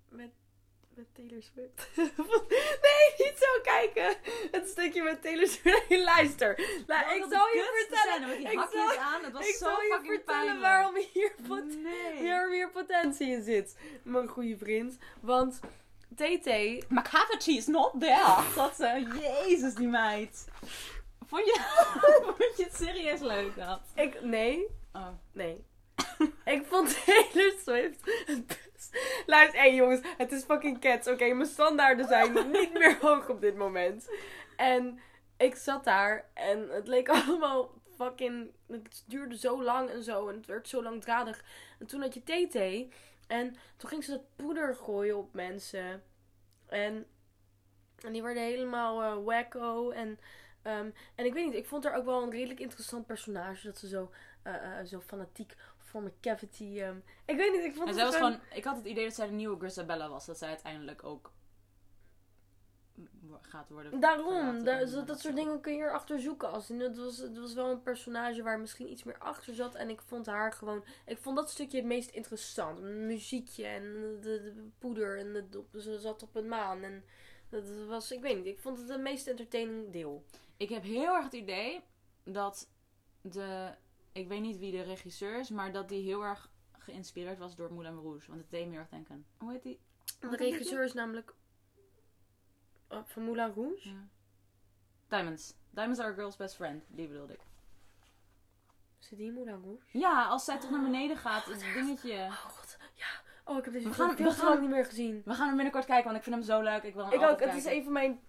met, 0.09 0.31
met 0.95 1.14
Taylor 1.14 1.42
Swift. 1.42 1.88
nee, 2.87 3.14
niet 3.18 3.35
zo 3.37 3.61
kijken. 3.62 4.16
Het 4.51 4.68
stukje 4.68 5.03
met 5.03 5.23
Taylor 5.23 5.47
Swift. 5.47 5.90
Luister. 6.14 6.83
Nou, 6.87 7.14
ik 7.14 7.25
zal 7.31 7.47
je 7.47 7.87
vertellen. 7.88 8.40
ik 8.40 8.68
zal, 8.73 8.99
aan. 8.99 9.25
Het 9.25 9.33
was 9.33 9.49
ik 9.49 9.55
zo 9.55 9.64
zal 9.64 9.83
je 9.83 9.88
vertellen 9.88 10.25
pijnlijk. 10.25 10.61
waarom 10.61 10.97
hier, 11.12 11.35
pot, 11.49 11.64
Nee. 11.83 12.16
hier 12.16 12.49
meer 12.49 12.71
potentie 12.71 13.31
in 13.31 13.42
zit. 13.42 13.77
Mijn 14.03 14.29
goede 14.29 14.57
vriend. 14.57 14.99
Want 15.21 15.61
TT... 16.14 16.48
McCavity 16.88 17.51
is 17.51 17.66
not 17.66 17.92
there. 18.01 18.42
Dat 18.55 18.77
ze, 18.77 19.07
jezus 19.20 19.75
die 19.75 19.88
meid. 19.88 20.48
Vond 21.27 21.44
je, 21.44 21.61
vond 22.37 22.57
je 22.57 22.64
het 22.64 22.77
serieus 22.77 23.20
leuk 23.20 23.57
dat? 23.57 23.81
Ik, 23.94 24.22
nee, 24.22 24.66
Oh. 24.92 25.09
nee. 25.33 25.64
ik 26.44 26.66
vond 26.66 27.05
Taylor 27.05 27.53
Swift 27.62 28.25
het 28.27 28.46
best. 28.46 28.98
Luister, 29.27 29.61
hé 29.61 29.66
jongens, 29.66 30.01
het 30.16 30.33
is 30.33 30.44
fucking 30.44 30.81
cats. 30.81 31.09
Oké, 31.09 31.33
mijn 31.33 31.48
standaarden 31.48 32.07
zijn 32.09 32.33
niet 32.51 32.72
meer 32.72 32.98
hoog 33.01 33.29
op 33.29 33.40
dit 33.40 33.57
moment. 33.57 34.09
En 34.57 35.01
ik 35.37 35.55
zat 35.55 35.85
daar 35.85 36.29
en 36.35 36.68
het 36.70 36.88
leek 36.88 37.09
allemaal 37.09 37.70
fucking... 37.96 38.51
Het 38.68 39.05
duurde 39.07 39.38
zo 39.38 39.62
lang 39.62 39.90
en 39.90 40.03
zo 40.03 40.29
en 40.29 40.37
het 40.37 40.46
werd 40.46 40.68
zo 40.68 40.83
langdradig. 40.83 41.44
En 41.79 41.87
toen 41.87 42.01
had 42.01 42.14
je 42.14 42.20
TT 42.20 42.92
en 43.33 43.57
toen 43.77 43.88
ging 43.88 44.05
ze 44.05 44.11
dat 44.11 44.37
poeder 44.37 44.75
gooien 44.75 45.16
op 45.16 45.35
mensen. 45.35 46.03
En, 46.66 47.07
en 47.99 48.12
die 48.12 48.23
werden 48.23 48.42
helemaal 48.42 49.03
eh, 49.03 49.25
wacko 49.25 49.90
en... 49.90 50.18
ehm, 50.62 50.90
en 51.14 51.25
ik 51.25 51.33
weet 51.33 51.45
niet, 51.45 51.55
ik 51.55 51.66
vond 51.66 51.85
haar 51.85 51.97
ook 51.97 52.05
wel 52.05 52.23
een 52.23 52.31
redelijk 52.31 52.61
interessant 52.61 53.07
personage. 53.07 53.66
Dat 53.66 53.79
ze 53.79 53.88
zo, 53.88 54.11
eh, 54.42 54.79
eh, 54.79 54.87
zo 54.87 55.01
fanatiek 55.01 55.55
voor 55.79 56.03
mijn 56.03 56.14
cavity. 56.21 56.81
ehm, 56.81 56.97
ik 57.25 57.37
weet 57.37 57.53
niet, 57.53 57.64
ik 57.64 57.75
vond 57.75 57.88
En 57.88 57.95
het 57.95 57.95
zij 57.95 58.05
was 58.05 58.14
gewoon, 58.14 58.40
ik 58.55 58.64
had 58.64 58.77
het 58.77 58.87
idee 58.87 59.05
dat 59.05 59.14
zij 59.14 59.27
de 59.27 59.33
nieuwe 59.33 59.59
Grisabella 59.59 60.09
was. 60.09 60.27
Dat 60.27 60.38
zij 60.38 60.49
uiteindelijk 60.49 61.05
ook 61.05 61.33
gaat 63.42 63.68
worden. 63.68 64.01
Daarom, 64.01 64.64
daar, 64.64 64.87
zo- 64.87 65.05
dat 65.05 65.21
soort 65.21 65.37
dingen 65.37 65.61
kun 65.61 65.75
je 65.77 65.83
erachter 65.83 66.21
zoeken. 66.21 66.51
Als 66.51 66.71
in, 66.71 66.81
het, 66.81 66.97
was, 66.97 67.18
het 67.18 67.38
was 67.38 67.55
wel 67.55 67.71
een 67.71 67.83
personage 67.83 68.42
waar 68.42 68.61
misschien 68.61 68.90
iets 68.90 69.03
meer 69.03 69.18
achter 69.18 69.55
zat. 69.55 69.75
En 69.75 69.88
ik 69.88 70.01
vond 70.03 70.27
haar 70.27 70.53
gewoon. 70.53 70.85
Ik 71.07 71.18
vond 71.18 71.37
dat 71.37 71.51
stukje 71.51 71.77
het 71.77 71.87
meest 71.87 72.11
interessant. 72.11 72.81
Muziekje 72.81 73.64
en 73.66 73.83
de, 74.21 74.40
de 74.42 74.68
poeder. 74.79 75.18
En 75.18 75.33
de, 75.51 75.59
op- 75.59 75.81
ze 75.81 75.99
zat 75.99 76.23
op 76.23 76.35
een 76.35 76.49
maan. 76.49 76.83
En 76.83 77.05
dat 77.49 77.64
was, 77.87 78.12
ik 78.12 78.21
weet 78.21 78.37
niet, 78.37 78.47
ik 78.47 78.59
vond 78.61 78.79
het 78.79 78.88
het 78.88 79.01
meest 79.01 79.27
entertaining 79.27 79.92
deel. 79.92 80.25
Ik 80.57 80.68
heb 80.68 80.83
heel 80.83 81.14
erg 81.14 81.25
het 81.25 81.33
idee 81.33 81.81
dat 82.25 82.68
de. 83.21 83.71
Ik 84.12 84.29
weet 84.29 84.40
niet 84.40 84.59
wie 84.59 84.73
de 84.73 84.83
regisseur 84.83 85.38
is, 85.38 85.51
maar 85.51 85.73
dat 85.73 85.88
die 85.88 86.03
heel 86.03 86.23
erg 86.23 86.51
geïnspireerd 86.79 87.38
was 87.38 87.57
door 87.57 87.73
Moulin 87.73 87.95
Rouge. 87.99 88.29
Want 88.29 88.40
het 88.40 88.51
deed 88.51 88.64
me 88.64 88.71
heel 88.71 88.81
erg 88.81 88.88
denken. 88.88 89.27
Hoe 89.38 89.53
heet 89.53 89.62
die? 89.62 89.81
De 90.21 90.37
regisseur 90.37 90.85
is 90.85 90.92
namelijk. 90.92 91.35
Oh, 92.92 92.98
van 93.07 93.22
Moulin 93.24 93.52
Rouge. 93.55 93.88
Ja. 93.88 93.94
Diamonds. 95.09 95.55
Diamonds 95.70 96.00
are 96.00 96.11
a 96.11 96.14
girl's 96.14 96.37
best 96.37 96.55
friend. 96.55 96.85
Die 96.88 97.09
bedoelde 97.09 97.33
ik. 97.33 97.40
Zit 98.98 99.18
die 99.18 99.26
in 99.26 99.35
Moulin 99.35 99.61
Rouge? 99.62 99.98
Ja, 99.98 100.24
als 100.24 100.44
zij 100.44 100.59
toch 100.59 100.70
naar 100.70 100.83
beneden 100.83 101.16
gaat, 101.16 101.44
het 101.44 101.61
dingetje. 101.74 102.14
Oh 102.14 102.33
god, 102.33 102.76
ja. 102.94 103.07
Oh, 103.44 103.59
ik 103.59 103.64
heb 103.64 103.72
deze 103.72 103.88
We 103.88 103.94
film 103.94 104.09
gaan- 104.09 104.16
we 104.16 104.24
te 104.24 104.31
gaan- 104.31 104.48
lang 104.48 104.61
niet 104.61 104.70
meer 104.70 104.85
gezien. 104.85 105.22
We 105.24 105.35
gaan 105.35 105.46
hem 105.46 105.55
binnenkort 105.55 105.85
kijken, 105.85 106.05
want 106.05 106.16
ik 106.16 106.22
vind 106.22 106.35
hem 106.35 106.44
zo 106.44 106.61
leuk. 106.61 106.83
Ik 106.83 106.94
wil 106.94 107.05
hem 107.05 107.20
Ik 107.20 107.28
ook, 107.28 107.40
het 107.40 107.55
is 107.55 107.64
een 107.64 107.83
van 107.85 107.92
mijn 107.92 108.20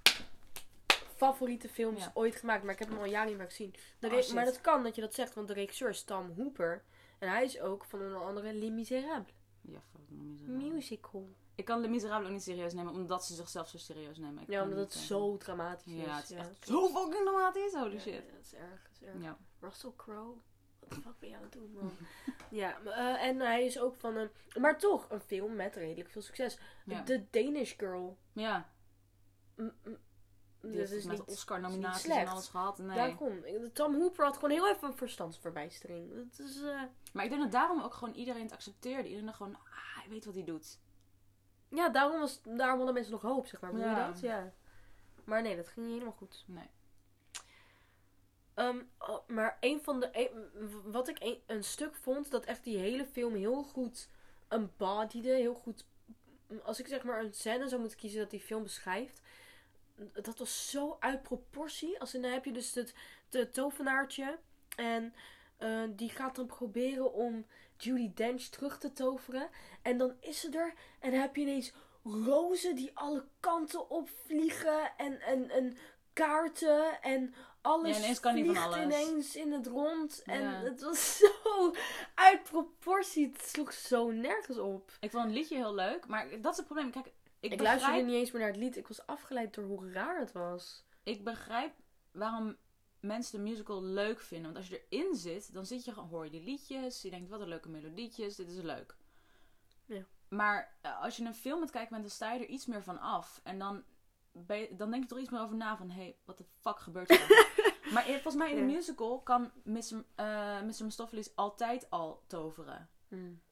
favoriete 1.16 1.70
films 1.70 2.04
Ja. 2.04 2.12
ooit 2.14 2.36
gemaakt, 2.36 2.64
maar 2.64 2.74
ik 2.74 2.80
heb 2.80 2.90
hem 2.90 2.98
al 2.98 3.06
jaren 3.06 3.28
niet 3.28 3.38
meer 3.38 3.46
gezien. 3.46 3.76
Oh, 4.02 4.34
maar 4.34 4.46
dat 4.46 4.62
kan 4.62 4.84
dat 4.84 4.96
je 4.96 5.02
dat 5.02 5.14
zegt, 5.14 5.34
want 5.34 5.48
de 5.48 5.54
regisseur 5.54 5.90
is 5.90 6.04
Tom 6.04 6.34
Hooper. 6.38 6.84
En 7.20 7.30
hij 7.30 7.44
is 7.44 7.60
ook 7.60 7.86
van 7.86 8.02
onder 8.02 8.22
andere 8.24 8.54
Les 8.54 8.70
Miserables. 8.70 9.34
Ja, 9.64 9.80
fuck. 9.92 10.02
Musical. 10.48 11.30
Ik 11.56 11.66
kan 11.66 11.80
Les 11.82 11.90
Miserables 11.90 12.28
ook 12.28 12.34
niet 12.34 12.44
serieus 12.44 12.74
nemen, 12.74 12.94
omdat 12.94 13.26
ze 13.26 13.34
zichzelf 13.34 13.68
zo 13.70 13.78
serieus 13.78 14.18
nemen. 14.18 14.44
Ik 14.44 14.50
Ja, 14.50 14.64
omdat 14.64 14.78
het 14.78 14.94
zo 14.94 15.38
dramatisch 15.38 15.94
is. 15.94 16.06
Ja, 16.06 16.16
het 16.16 16.24
is 16.24 16.30
ja. 16.30 16.38
echt 16.38 16.68
zo 16.68 16.88
fucking 16.88 17.24
dramatisch. 17.24 17.74
Holy 17.74 17.94
Ja, 17.94 18.00
shit. 18.00 18.14
ja, 18.14 18.32
dat 18.36 18.42
is 18.46 18.54
erg, 18.54 18.82
dat 18.84 18.92
is 19.02 19.02
erg. 19.08 19.22
Ja. 19.22 19.38
Russell 19.60 19.92
Crowe. 19.96 20.36
Wat 20.80 20.90
de 20.90 20.96
fuck 21.02 21.20
ben 21.20 21.30
je 21.30 21.36
aan 21.36 21.42
het 21.42 21.52
doen, 21.52 21.72
man? 21.74 21.92
ja, 22.62 22.80
eh, 22.82 23.24
en 23.28 23.40
hij 23.40 23.66
is 23.66 23.80
ook 23.80 23.96
van 23.96 24.16
een... 24.16 24.30
Maar 24.60 24.80
toch, 24.80 25.10
een 25.10 25.20
film 25.22 25.56
met 25.56 25.76
redelijk 25.76 26.10
veel 26.10 26.22
succes. 26.22 26.58
The 27.06 27.26
Danish 27.30 27.74
Girl. 27.78 28.18
Ja. 28.34 28.70
M- 29.56 29.72
Die 30.70 30.78
Dat 30.80 30.90
heeft 30.90 31.06
mij 31.06 31.16
niet- 31.16 31.26
Oscar-nominaties 31.26 32.06
en 32.10 32.28
alles 32.28 32.48
gehad. 32.48 32.78
Nee. 32.78 32.96
Daarom. 32.96 33.44
Tom 33.74 33.96
Hooper 33.96 34.26
had 34.26 34.36
gewoon 34.36 34.50
heel 34.52 34.70
even 34.70 34.88
een 34.88 34.98
verstandsverbijstering. 34.98 36.14
Dat 36.16 36.40
is... 36.48 36.62
eh, 36.62 36.82
Maar 37.14 37.24
ik 37.24 37.30
denk 37.30 37.42
dat 37.42 37.52
daarom 37.52 37.82
ook 37.82 37.94
gewoon 37.94 38.14
iedereen 38.14 38.42
het 38.44 38.52
accepteerde. 38.52 39.04
Iedereen 39.04 39.26
dacht 39.26 39.38
gewoon, 39.38 39.56
ah, 39.56 40.00
hij 40.00 40.10
weet 40.10 40.26
wat 40.26 40.34
hij 40.34 40.44
doet. 40.44 40.80
Ja, 41.70 41.90
daarom, 41.90 42.20
was, 42.20 42.42
daarom 42.44 42.76
hadden 42.78 42.94
mensen 42.94 43.12
nog 43.14 43.22
hoop, 43.22 43.48
zeg 43.48 43.62
maar. 43.62 43.72
Bedoel 43.72 43.88
je 43.88 43.96
Ja. 43.96 44.08
dat? 44.08 44.20
Ja. 44.20 44.52
Maar 45.24 45.42
nee, 45.42 45.56
dat 45.56 45.68
ging 45.68 45.86
niet 45.86 45.94
helemaal 45.96 46.18
goed. 46.18 46.44
Nee. 46.48 46.70
Ehm, 48.54 48.78
oh, 49.00 49.28
maar 49.28 49.58
een 49.60 49.82
van 49.84 50.00
de... 50.00 50.10
een- 50.12 50.92
wat 50.92 51.08
ik 51.08 51.18
een, 51.20 51.42
een 51.46 51.64
stuk 51.64 51.96
vond, 51.96 52.32
dat 52.32 52.46
echt 52.46 52.64
die 52.64 52.78
hele 52.78 53.06
film 53.06 53.36
heel 53.36 53.64
goed 53.64 54.10
embodiede. 54.48 55.30
Heel 55.30 55.54
goed... 55.56 55.86
Als 56.64 56.80
ik 56.80 56.88
zeg 56.88 57.04
maar 57.04 57.20
een 57.20 57.34
scène 57.34 57.68
zou 57.68 57.82
moeten 57.82 58.00
kiezen 58.00 58.20
dat 58.20 58.30
die 58.30 58.40
film 58.42 58.64
beschrijft... 58.64 59.22
Dat 60.22 60.38
was 60.38 60.70
zo 60.70 60.98
uit 61.00 61.22
proportie. 61.24 62.00
Als 62.00 62.14
in, 62.14 62.22
dan 62.22 62.32
heb 62.32 62.46
je 62.46 62.52
dus 62.52 62.74
het, 62.76 62.94
het 63.30 63.54
tovenaartje. 63.54 64.40
En 64.76 65.14
eh, 65.58 65.82
die 65.90 66.10
gaat 66.10 66.36
dan 66.36 66.46
proberen 66.46 67.14
om 67.14 67.46
Judy 67.78 68.12
Dench 68.14 68.42
terug 68.42 68.78
te 68.78 68.94
toveren. 68.94 69.50
En 69.82 69.98
dan 69.98 70.16
is 70.20 70.40
ze 70.40 70.50
er. 70.58 70.74
En 71.00 71.12
dan 71.12 71.20
heb 71.20 71.36
je 71.36 71.42
ineens 71.42 71.74
rozen 72.04 72.76
die 72.76 72.92
alle 72.94 73.26
kanten 73.40 73.90
opvliegen. 73.90 74.92
En, 74.98 75.22
en, 75.22 75.50
en 75.50 75.78
kaarten. 76.14 77.02
En 77.02 77.34
alles 77.62 77.98
Ja, 77.98 78.04
ineens 78.04 78.20
kan 78.20 78.36
die 78.36 78.46
van 78.46 78.54
vliegt 78.56 78.68
alles. 78.74 78.84
ineens 78.84 79.36
in 79.36 79.52
het 79.52 79.68
rond. 79.68 80.22
En 80.26 80.42
Ja. 80.42 80.62
het 80.64 80.82
was 80.82 81.18
zo 81.44 81.74
uit 82.16 82.44
proportie. 82.44 83.28
Het 83.34 83.42
sloeg 83.42 83.74
zo 83.74 84.12
nergens 84.12 84.58
op. 84.58 84.92
Ik 85.00 85.12
vond 85.12 85.24
het 85.24 85.34
liedje 85.34 85.56
heel 85.56 85.74
leuk, 85.76 86.08
maar 86.08 86.42
dat 86.42 86.52
is 86.52 86.58
het 86.58 86.66
probleem. 86.66 86.92
Kijk, 86.92 87.12
ik, 87.44 87.52
Ik, 87.52 87.58
begrijp, 87.58 87.80
luisterde 87.80 88.12
niet 88.12 88.20
eens 88.20 88.32
meer 88.32 88.42
naar 88.42 88.52
het 88.52 88.60
lied. 88.60 88.78
Ik 88.78 88.88
was 88.88 89.06
afgeleid 89.06 89.54
door 89.54 89.66
hoe 89.66 89.92
raar 89.92 90.20
het 90.20 90.32
was. 90.32 90.86
ik 91.04 91.24
begrijp 91.24 91.74
waarom 92.12 92.56
mensen 93.00 93.38
de 93.38 93.50
musical 93.50 93.84
leuk 93.84 94.20
vinden. 94.22 94.46
Want 94.54 94.58
als 94.58 94.68
je 94.68 94.86
erin 94.90 95.16
zit, 95.16 95.54
dan 95.54 95.66
zit 95.66 95.86
je 95.86 95.94
hoor 95.94 96.24
je 96.26 96.32
die 96.32 96.44
liedjes. 96.44 97.02
Je 97.02 97.10
denkt, 97.10 97.30
wat 97.30 97.42
een 97.42 97.48
leuke 97.48 97.70
melodietjes, 97.70 98.36
dit 98.36 98.50
is 98.52 98.62
leuk. 98.62 98.96
Ja. 99.86 100.04
Maar 100.28 100.78
eh, 100.82 101.02
als 101.02 101.18
je 101.18 101.24
een 101.26 101.34
film 101.34 101.60
met 101.60 101.72
kijken 101.72 101.90
bent, 101.90 102.02
dan 102.02 102.12
sta 102.12 102.34
je 102.34 102.40
er 102.40 102.50
iets 102.50 102.66
meer 102.66 102.84
van 102.84 103.00
af. 103.00 103.42
En 103.44 103.60
dan, 103.60 103.84
ben 104.32 104.58
je- 104.58 104.76
dan 104.76 104.92
denk 104.92 105.10
je 105.10 105.16
er 105.16 105.22
iets 105.22 105.30
meer 105.30 105.42
over 105.42 105.56
na 105.56 105.78
van, 105.78 105.90
hé, 105.90 106.02
hey, 106.02 106.18
wat 106.26 106.38
de 106.38 106.46
fuck 106.60 106.80
gebeurt 106.80 107.10
er? 107.10 107.52
maar 107.94 108.04
volgens 108.04 108.36
mij 108.36 108.50
in 108.50 108.56
de 108.56 108.62
Ja. 108.72 108.76
musical 108.78 109.22
kan 109.22 109.52
Mr. 109.64 110.04
eh 110.16 110.62
Mr. 110.62 110.84
Mistopheles 110.84 111.36
altijd 111.36 111.90
al 111.90 112.24
toveren. 112.28 112.90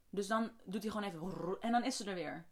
Dus 0.09 0.27
dan 0.27 0.51
doet 0.65 0.81
hij 0.83 0.91
gewoon 0.91 1.07
even 1.07 1.57
en 1.59 1.71
dan 1.71 1.83
is 1.83 1.97
ze 1.97 2.05
er 2.09 2.15
weer. 2.15 2.45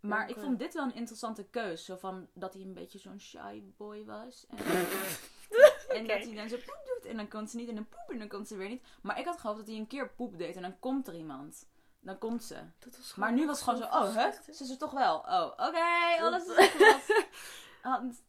Maar 0.00 0.28
ik 0.28 0.36
vond 0.44 0.58
dit 0.58 0.74
wel 0.74 0.84
een 0.84 0.94
interessante 0.94 1.44
keus. 1.44 1.84
Zo 1.84 1.96
van 1.96 2.28
dat 2.32 2.52
hij 2.54 2.62
een 2.62 2.74
beetje 2.74 2.98
zo'n 2.98 3.20
shy 3.20 3.62
boy 3.76 4.04
was. 4.04 4.46
En, 4.48 4.56
en 5.96 6.06
dat 6.06 6.24
hij 6.24 6.34
dan 6.34 6.48
zo 6.48 6.56
poep 6.56 6.82
doet 6.94 7.04
en 7.10 7.16
dan 7.16 7.28
komt 7.28 7.50
ze 7.50 7.56
niet 7.56 7.68
en 7.68 7.74
dan 7.74 7.88
poep 7.88 8.10
en 8.10 8.18
dan 8.18 8.28
komt 8.28 8.48
ze 8.48 8.56
weer 8.56 8.68
niet. 8.68 8.84
Maar 9.02 9.18
ik 9.18 9.24
had 9.24 9.40
gehoopt 9.40 9.58
dat 9.58 9.66
hij 9.68 9.76
een 9.76 9.86
keer 9.86 10.10
poep 10.10 10.38
deed 10.38 10.56
en 10.56 10.62
dan 10.62 10.78
komt 10.78 11.08
er 11.08 11.14
iemand. 11.14 11.68
Dan 12.00 12.18
komt 12.18 12.44
ze. 12.44 12.56
Dat 12.78 12.96
was 12.96 13.14
Maar 13.14 13.32
nu 13.32 13.46
was 13.46 13.60
het 13.60 13.68
gewoon 13.68 13.90
zo, 13.90 13.98
oh, 13.98 14.14
hè? 14.14 14.52
Ze 14.52 14.62
is 14.64 14.70
er 14.70 14.78
toch 14.78 14.90
wel. 14.92 15.16
Oh, 15.18 15.52
oké, 15.56 16.22
alles 16.22 16.46
is 16.46 16.56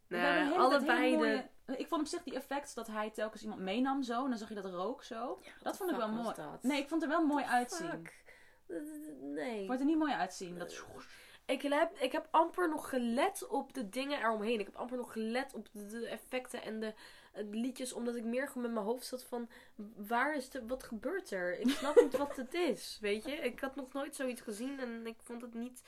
Nee, 0.07 0.21
allebei 0.60 1.17
de- 1.65 1.77
Ik 1.77 1.88
vond 1.88 2.01
op 2.01 2.07
zich 2.07 2.23
die 2.23 2.36
effects 2.36 2.73
dat 2.73 2.88
hij 2.88 3.10
telkens 3.10 3.41
iemand 3.43 3.62
meenam 3.62 4.03
zo. 4.03 4.23
En 4.23 4.29
dan 4.29 4.38
zag 4.38 4.49
je 4.49 4.55
dat 4.55 4.65
rook 4.65 5.03
zo. 5.03 5.41
dat 5.62 5.77
vond 5.77 5.91
ik 5.91 5.97
wel 5.97 6.10
mooi. 6.12 6.36
Nee, 6.62 6.81
ik 6.81 6.88
vond 6.89 7.01
er 7.01 7.07
wel 7.10 7.25
mooi 7.25 7.43
uitzien. 7.45 8.07
Nee. 9.21 9.57
Vond 9.57 9.69
het 9.71 9.79
er 9.79 9.86
niet 9.86 9.97
mooi 9.97 10.13
uitzien. 10.13 10.57
Dat... 10.57 10.84
Ik 11.45 11.62
heb, 11.62 11.97
ik 11.97 12.12
heb 12.12 12.27
amper 12.32 12.69
nog 12.69 12.89
gelet 12.89 13.47
op 13.47 13.73
de 13.73 13.89
dingen 13.89 14.19
eromheen. 14.19 14.60
Ik 14.60 14.65
heb 14.65 14.75
amper 14.75 14.97
nog 14.97 15.12
gelet 15.12 15.54
op 15.54 15.67
de, 15.71 15.86
de 15.86 16.08
effecten 16.08 16.62
en 16.62 16.80
de, 16.80 16.93
eh, 17.32 17.43
liedjes. 17.49 17.93
Omdat 17.93 18.15
ik 18.15 18.23
meer 18.23 18.47
gewoon 18.47 18.63
met 18.63 18.71
mijn 18.71 18.86
hoofd 18.86 19.06
zat 19.06 19.23
van... 19.23 19.49
Waar 19.95 20.36
is 20.36 20.49
de... 20.49 20.67
Wat 20.67 20.84
gebeurt 20.84 21.32
er? 21.32 21.60
Ik 21.60 21.69
snap 21.69 21.95
niet 22.01 22.17
wat 22.17 22.36
het 22.36 22.54
is. 22.54 22.97
Weet 23.01 23.23
je? 23.25 23.32
Ik 23.32 23.60
had 23.60 23.75
nog 23.75 23.93
nooit 23.93 24.15
zoiets 24.15 24.41
gezien. 24.41 24.80
En 24.80 25.08
ik 25.08 25.17
vond 25.21 25.41
het 25.41 25.54
niet... 25.54 25.84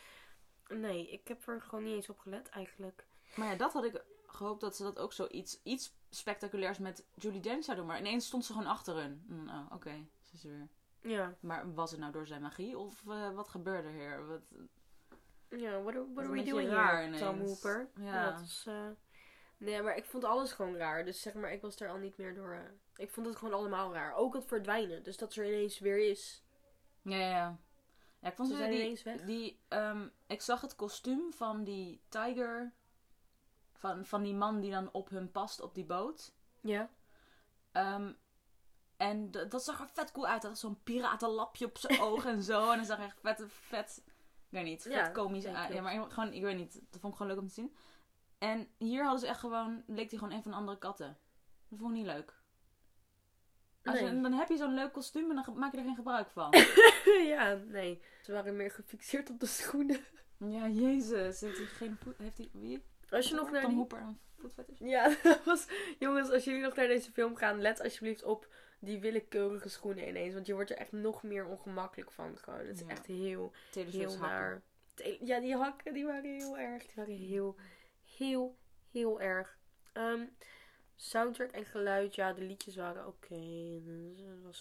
Nee, 0.68 1.12
ik 1.12 1.28
heb 1.28 1.48
er 1.48 1.62
gewoon 1.62 1.84
niet 1.84 1.96
eens 1.96 2.10
op 2.10 2.20
gelet 2.20 2.50
eigenlijk. 2.50 3.06
Maar 3.36 3.48
ja, 3.48 3.56
dat 3.56 3.74
had 3.74 3.84
ik 3.84 4.04
gehoopt 4.28 4.62
dat 4.62 4.76
ze 4.76 4.84
dat 4.84 5.00
ook 5.00 5.14
zo 5.14 5.28
iets, 5.64 5.94
spectaculairs 6.10 6.78
met 6.78 7.06
Julie 7.16 7.42
Dench 7.42 7.64
zouden 7.64 7.86
doen. 7.86 7.94
Maar 7.94 8.04
ineens 8.04 8.26
stond 8.26 8.46
ze 8.46 8.54
gewoon 8.54 8.68
achter 8.68 8.96
hun. 8.96 9.24
Mm, 9.28 9.50
Oh, 9.50 9.72
oké, 9.72 10.06
ze 10.22 10.34
is 10.34 10.44
er 10.44 10.50
weer. 10.50 10.70
Ja. 11.12 11.36
Maar 11.40 11.74
was 11.74 11.92
het 11.92 12.00
nou 12.00 12.12
door 12.12 12.28
zijn 12.28 12.42
magie? 12.42 12.78
Of 12.78 13.08
eh, 13.08 13.34
wat 13.34 13.50
gebeurde 13.50 13.90
hier? 13.90 14.28
Wat... 14.28 14.52
Ja, 15.58 15.82
what 15.82 15.96
are, 15.96 16.06
what 16.14 16.26
are 16.26 16.34
we 16.34 16.44
doing 16.44 16.70
here, 16.70 17.18
Tom. 17.18 17.40
Hooper? 17.40 17.90
Ja. 18.00 18.32
dat 18.32 18.40
is... 18.42 18.64
eh, 18.68 18.88
Nee, 19.58 19.82
maar 19.82 19.98
ik 19.98 20.06
vond 20.06 20.24
alles 20.24 20.52
gewoon 20.52 20.76
raar. 20.76 21.06
Dus 21.06 21.22
zeg 21.22 21.34
maar, 21.34 21.52
ik 21.52 21.62
was 21.62 21.80
er 21.80 21.90
al 21.90 21.98
niet 21.98 22.18
meer 22.18 22.36
door... 22.36 22.52
eh, 22.54 22.60
Ik 22.96 23.12
vond 23.12 23.28
het 23.28 23.36
gewoon 23.36 23.54
allemaal 23.54 23.94
raar. 23.94 24.14
Ook 24.14 24.34
het 24.34 24.46
verdwijnen. 24.46 25.04
Dus 25.04 25.18
dat 25.18 25.34
ze 25.34 25.42
er 25.42 25.48
ineens 25.48 25.80
weer 25.80 26.10
is. 26.10 26.44
Ja, 27.02 27.18
ja, 27.18 27.30
ja. 27.30 27.58
Ik 28.30 28.36
vond 28.36 28.50
Ze 28.50 28.56
die, 28.58 28.66
ineens 28.66 29.04
weg. 29.04 29.22
die 29.22 29.60
ehm, 29.68 30.08
ik 30.28 30.42
zag 30.42 30.62
het 30.62 30.76
kostuum 30.76 31.34
van 31.34 31.64
die 31.64 32.02
tiger, 32.10 32.74
van, 33.74 34.06
van 34.06 34.24
die 34.24 34.34
man 34.34 34.60
die 34.60 34.72
dan 34.72 34.90
op 34.92 35.10
hun 35.10 35.32
past 35.32 35.62
op 35.62 35.76
die 35.76 35.86
boot. 35.86 36.34
Ja. 36.62 36.90
Ehm, 37.72 38.12
en 38.98 39.32
dat 39.32 39.64
zag 39.64 39.80
er 39.80 39.88
vet 39.94 40.12
cool 40.12 40.28
uit. 40.28 40.42
Dat 40.42 40.52
had 40.52 40.60
zo'n 40.60 40.84
piratenlapje 40.84 41.66
op 41.66 41.78
zijn 41.78 42.00
ogen 42.02 42.32
en 42.32 42.44
zo. 42.44 42.72
En 42.72 42.78
dat 42.78 42.88
zag 42.88 42.98
er 42.98 43.04
echt 43.06 43.20
vet, 43.22 43.44
vet, 43.48 44.04
weet 44.54 44.64
niet, 44.64 44.82
vet 44.82 44.94
Ja, 44.94 45.10
komisch 45.10 45.46
uit. 45.46 45.74
Ja, 45.74 45.82
maar 45.82 46.12
gewoon, 46.12 46.34
ik 46.34 46.42
weet 46.42 46.58
niet, 46.58 46.74
dat 46.74 47.00
vond 47.02 47.14
ik 47.14 47.20
gewoon 47.20 47.32
leuk 47.32 47.42
om 47.42 47.48
te 47.48 47.54
zien. 47.54 47.76
En 48.38 48.68
hier 48.78 49.02
hadden 49.02 49.20
ze 49.20 49.28
echt 49.28 49.40
gewoon, 49.40 49.84
leek 49.88 50.10
hij 50.10 50.20
gewoon 50.20 50.34
een 50.34 50.42
van 50.44 50.52
de 50.52 50.58
andere 50.58 50.78
katten. 50.78 51.18
Dat 51.70 51.80
vond 51.80 51.92
ik 51.92 51.98
niet 51.98 52.06
leuk. 52.06 52.42
Als 53.84 54.00
je- 54.00 54.22
dan 54.22 54.34
heb 54.34 54.50
je 54.50 54.58
zo'n 54.58 54.74
leuk 54.74 54.92
kostuum 54.94 55.30
en 55.30 55.44
dan 55.46 55.58
maak 55.58 55.72
je 55.72 55.78
er 55.78 55.84
geen 55.84 55.96
gebruik 55.96 56.30
van. 56.30 56.52
ja, 57.34 57.54
nee. 57.54 58.02
Ze 58.22 58.32
waren 58.32 58.56
meer 58.56 58.72
gefixeerd 58.72 59.30
op 59.30 59.40
de 59.40 59.46
schoenen. 59.46 60.00
Ja, 60.38 60.68
jezus. 60.68 61.42
Heeft 61.42 61.58
hij 61.58 61.66
geen 61.66 61.98
voet... 61.98 62.18
Heeft 62.18 62.38
hij... 62.38 62.50
Wie? 62.54 62.84
Als 63.10 63.30
je 63.30 63.36
nog 63.36 63.52
naar 63.52 63.62
Tom 63.62 63.70
die... 63.70 63.78
Hooper? 63.80 64.16
Ja, 64.78 65.16
dat 65.24 65.44
was... 65.44 65.68
Jongens, 66.00 66.30
als 66.30 66.44
jullie 66.44 66.62
nog 66.62 66.76
naar 66.76 66.88
deze 66.88 67.12
film 67.12 67.36
gaan, 67.36 67.62
let 67.62 67.82
alsjeblieft 67.82 68.24
op 68.24 68.48
die 68.84 69.00
willekeurige 69.00 69.70
schoenen 69.70 70.08
ineens. 70.08 70.34
Want 70.34 70.46
je 70.46 70.54
wordt 70.54 70.70
er 70.70 70.78
echt 70.78 70.92
nog 70.92 71.24
meer 71.24 71.46
ongemakkelijk 71.46 72.12
van. 72.12 72.38
Gewoon. 72.38 72.60
Het 72.60 72.76
is 72.76 72.82
Ja. 72.86 72.88
echt 72.92 73.06
heel, 73.06 73.52
heel 73.74 74.02
hakken. 74.02 74.20
naar. 74.20 74.62
Ja, 75.20 75.40
die 75.40 75.56
hakken, 75.56 75.94
die 75.94 76.06
waren 76.06 76.38
heel 76.38 76.58
erg. 76.58 76.84
Die 76.86 76.94
waren 76.96 77.16
heel, 77.18 77.56
heel, 78.18 78.58
heel 78.92 79.22
erg. 79.22 79.58
Ehm, 79.94 80.26
soundtrack 80.96 81.52
en 81.52 81.66
geluid, 81.66 82.16
ja, 82.16 82.34
de 82.34 82.42
liedjes 82.42 82.76
waren 82.76 83.08
oké. 83.08 83.36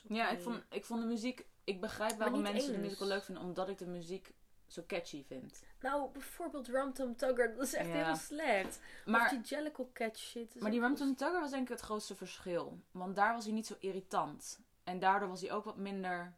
Ja, 0.08 0.30
ik 0.30 0.40
vond, 0.40 0.62
ik 0.70 0.84
vond 0.84 1.00
de 1.00 1.06
muziek... 1.06 1.46
Ik 1.64 1.80
begrijp 1.80 2.16
waarom 2.18 2.42
mensen 2.42 2.66
de 2.68 2.74
eens. 2.74 2.82
musical 2.82 3.08
leuk 3.08 3.22
vinden. 3.24 3.42
Omdat 3.44 3.68
ik 3.68 3.78
de 3.78 3.86
muziek 3.86 4.32
zo 4.72 4.82
catchy 4.86 5.24
vind. 5.24 5.62
Nou, 5.80 6.10
bijvoorbeeld 6.12 6.68
Rum 6.68 6.92
Tum 6.92 7.16
Tugger, 7.16 7.54
dat 7.54 7.62
is 7.66 7.74
echt 7.74 7.88
Ja. 7.88 8.04
heel 8.06 8.16
slecht. 8.16 8.80
Maar, 9.06 9.20
of 9.24 9.28
die 9.28 9.40
Jellicle 9.40 9.86
Catch 9.92 10.18
shit. 10.18 10.60
maar 10.60 10.70
die 10.70 10.80
ook 10.80 10.86
Rum 10.86 10.96
wel- 10.96 11.06
Tum 11.06 11.16
Tugger 11.16 11.40
was 11.40 11.50
denk 11.50 11.62
ik 11.62 11.68
het 11.68 11.80
grootste 11.80 12.14
verschil. 12.16 12.80
Want 12.90 13.16
daar 13.16 13.34
was 13.34 13.44
hij 13.44 13.52
niet 13.54 13.66
zo 13.66 13.74
irritant. 13.78 14.60
En 14.84 14.98
daardoor 14.98 15.28
was 15.28 15.40
hij 15.40 15.52
ook 15.52 15.64
wat 15.64 15.76
minder 15.76 16.34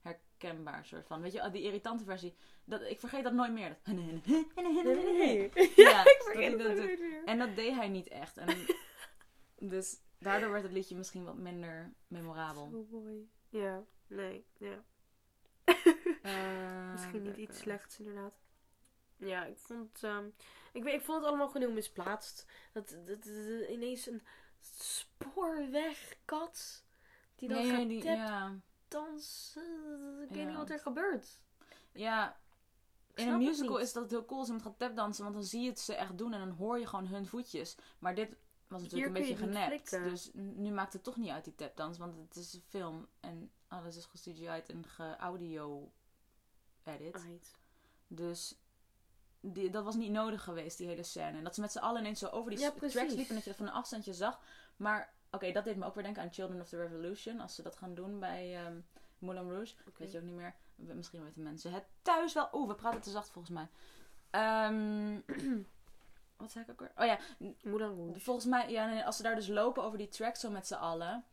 herkenbaar. 0.00 0.84
Soort 0.84 1.06
van. 1.06 1.20
Weet 1.20 1.32
je, 1.32 1.50
die 1.50 1.62
irritante 1.62 2.04
versie. 2.04 2.34
Dat, 2.64 2.82
ik 2.82 3.00
vergeet 3.00 3.24
dat 3.24 3.32
nooit 3.32 3.52
meer. 3.52 3.76
Dat... 3.82 3.94
Nee. 4.94 5.50
Ja, 5.76 6.00
ik 6.04 6.20
vergeet 6.24 6.58
dat 6.58 6.76
nooit 6.76 7.00
meer. 7.00 7.24
En 7.24 7.38
dat 7.38 7.56
deed 7.56 7.74
hij 7.74 7.88
niet 7.88 8.08
echt. 8.08 8.36
En 8.36 8.48
dus 9.74 10.00
daardoor 10.18 10.50
werd 10.50 10.62
het 10.62 10.72
liedje 10.72 10.96
misschien 10.96 11.24
wat 11.24 11.36
minder 11.36 11.92
memorabel. 12.06 12.70
Oh 12.74 12.90
boy. 12.90 13.28
Ja, 13.48 13.82
nee, 14.06 14.44
ja. 14.58 14.82
Eh, 16.22 16.92
Misschien 16.92 17.22
niet 17.22 17.36
iets 17.36 17.58
slechts, 17.58 17.98
inderdaad. 17.98 18.34
Ja, 19.16 19.44
ik 19.44 19.58
vond, 19.58 20.02
ehm, 20.02 20.26
ik, 20.72 20.82
weet, 20.82 20.94
ik 20.94 21.02
vond 21.04 21.18
het 21.18 21.26
allemaal 21.28 21.46
gewoon 21.46 21.62
heel 21.62 21.72
misplaatst. 21.72 22.46
Dat, 22.72 22.96
dat, 23.06 23.24
ineens 23.68 24.06
een 24.06 24.22
spoorwegkat 24.60 26.84
die 27.34 27.48
dan 27.48 27.66
ja, 27.66 27.74
gaat 27.76 27.88
die- 27.88 28.04
ja. 28.04 28.56
dansen. 28.88 30.22
Ik 30.28 30.34
weet 30.36 30.46
niet 30.46 30.56
wat 30.56 30.70
er 30.70 30.78
gebeurt. 30.78 31.40
ja, 31.92 32.40
in 33.14 33.28
een 33.28 33.38
musical 33.38 33.78
is 33.78 33.92
dat 33.92 34.10
heel 34.10 34.24
cool 34.24 34.38
als 34.38 34.48
iemand 34.48 34.66
gaat 34.66 34.78
tapdansen, 34.78 35.22
want 35.24 35.36
dan 35.36 35.44
zie 35.44 35.62
je 35.62 35.68
het 35.68 35.80
ze 35.80 35.94
echt 35.94 36.18
doen 36.18 36.32
en 36.32 36.38
dan 36.38 36.50
hoor 36.56 36.78
je 36.78 36.86
gewoon 36.86 37.06
hun 37.06 37.26
voetjes. 37.26 37.76
Maar 37.98 38.14
dit 38.14 38.36
was 38.68 38.82
natuurlijk 38.82 39.16
Hier 39.16 39.22
een 39.22 39.28
beetje 39.28 39.36
genept. 39.46 39.66
flikken. 39.88 40.10
Dus 40.10 40.30
nu 40.34 40.70
maakt 40.70 40.92
het 40.92 41.02
toch 41.02 41.16
niet 41.16 41.30
uit 41.30 41.44
die 41.44 41.54
tapdans, 41.54 41.98
want 41.98 42.16
het 42.16 42.36
is 42.36 42.52
een 42.54 42.62
film 42.68 43.08
en 43.20 43.50
alles 43.68 43.96
is 43.96 44.04
ge-CGI'd 44.04 44.68
en 44.68 44.84
ge-audio-edit. 46.82 47.22
Right. 47.22 47.54
Dus 48.06 48.54
die, 49.40 49.70
dat 49.70 49.84
was 49.84 49.94
niet 49.94 50.10
nodig 50.10 50.44
geweest, 50.44 50.78
die 50.78 50.86
hele 50.86 51.02
scène. 51.02 51.38
En 51.38 51.44
dat 51.44 51.54
ze 51.54 51.60
met 51.60 51.72
z'n 51.72 51.78
allen 51.78 52.00
ineens 52.00 52.18
zo 52.18 52.28
over 52.28 52.50
die 52.50 52.60
Ja, 52.60 52.70
tracks 52.70 52.94
liepen 52.94 53.28
en 53.28 53.34
dat 53.34 53.44
je 53.44 53.50
dat 53.50 53.58
van 53.58 53.66
een 53.66 53.72
afstandje 53.72 54.14
zag. 54.14 54.40
Maar 54.76 55.12
oké, 55.30 55.52
dat 55.52 55.64
deed 55.64 55.76
me 55.76 55.84
ook 55.84 55.94
weer 55.94 56.04
denken 56.04 56.22
aan 56.22 56.32
Children 56.32 56.60
of 56.60 56.68
the 56.68 56.76
Revolution. 56.76 57.40
Als 57.40 57.54
ze 57.54 57.62
dat 57.62 57.76
gaan 57.76 57.94
doen 57.94 58.18
bij 58.18 58.56
ehm 58.64 58.76
Moulin 59.18 59.50
Rouge. 59.50 59.74
Oké. 59.88 59.98
Weet 59.98 60.12
je 60.12 60.18
ook 60.18 60.24
niet 60.24 60.34
meer. 60.34 60.54
Misschien 60.76 61.24
weten 61.24 61.42
mensen 61.42 61.72
het 61.72 61.84
thuis 62.02 62.32
wel. 62.32 62.48
Oeh, 62.52 62.68
we 62.68 62.74
praten 62.74 63.00
te 63.00 63.10
zacht 63.10 63.30
volgens 63.30 63.54
mij. 63.54 63.68
Ehm, 64.30 65.20
Wat 66.36 66.50
zei 66.52 66.64
ik 66.64 66.70
ook 66.70 66.80
weer? 66.80 66.92
Oh 66.96 67.04
ja, 67.04 67.18
Moulin 67.62 67.96
Rouge. 67.96 68.20
volgens 68.20 68.46
mij, 68.46 68.70
ja, 68.70 68.86
nee, 68.86 69.04
als 69.04 69.16
ze 69.16 69.22
daar 69.22 69.34
dus 69.34 69.48
lopen 69.48 69.82
over 69.82 69.98
die 69.98 70.08
track 70.08 70.36
zo 70.36 70.50
met 70.50 70.66
z'n 70.66 70.74
allen. 70.74 71.24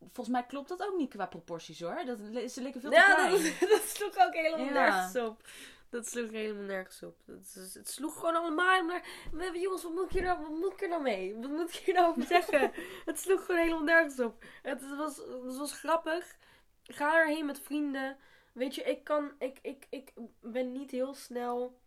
Volgens 0.00 0.28
mij 0.28 0.46
klopt 0.46 0.68
dat 0.68 0.82
ook 0.86 0.96
niet 0.96 1.10
qua 1.10 1.26
proporties 1.26 1.80
hoor. 1.80 2.04
Dat, 2.04 2.18
ze 2.50 2.62
liggen 2.62 2.80
veel 2.80 2.90
te 2.90 2.96
Ja, 2.96 3.14
klein. 3.14 3.30
dat, 3.30 3.68
dat 3.70 3.82
sloeg 3.82 4.16
ook 4.26 4.34
helemaal 4.34 4.66
Ja. 4.66 4.72
nergens 4.72 5.16
op. 5.16 5.42
Dat 5.90 6.06
sloeg 6.08 6.30
helemaal 6.30 6.62
nergens 6.64 7.02
op. 7.02 7.16
Dat 7.26 7.72
het 7.74 7.88
sloeg 7.90 8.14
gewoon 8.14 8.34
allemaal 8.36 8.84
naar... 8.84 9.02
We 9.32 9.42
hebben- 9.42 9.60
Jongens, 9.60 9.82
wat 9.82 9.92
moet, 9.92 10.04
ik 10.04 10.10
hier 10.10 10.22
nou, 10.22 10.40
wat 10.40 10.48
moet 10.50 10.72
ik 10.72 10.82
er 10.82 10.88
nou 10.88 11.02
mee? 11.02 11.34
Wat 11.34 11.50
moet 11.50 11.68
ik 11.68 11.74
hier 11.74 11.94
nou 11.94 12.08
over 12.08 12.22
zeggen? 12.22 12.72
het 13.04 13.20
sloeg 13.20 13.44
gewoon 13.44 13.60
helemaal 13.60 13.82
nergens 13.84 14.20
op. 14.20 14.44
Het 14.62 14.96
was, 14.96 15.16
het 15.16 15.56
was 15.56 15.72
grappig. 15.72 16.36
Ga 16.82 17.18
erheen 17.20 17.46
met 17.46 17.60
vrienden. 17.60 18.16
Weet 18.52 18.74
je, 18.74 18.82
ik 18.82 19.04
kan... 19.04 19.32
Ik, 19.38 19.58
ik, 19.62 19.86
ik 19.90 20.12
ben 20.40 20.72
niet 20.72 20.90
heel 20.90 21.14
snel... 21.14 21.78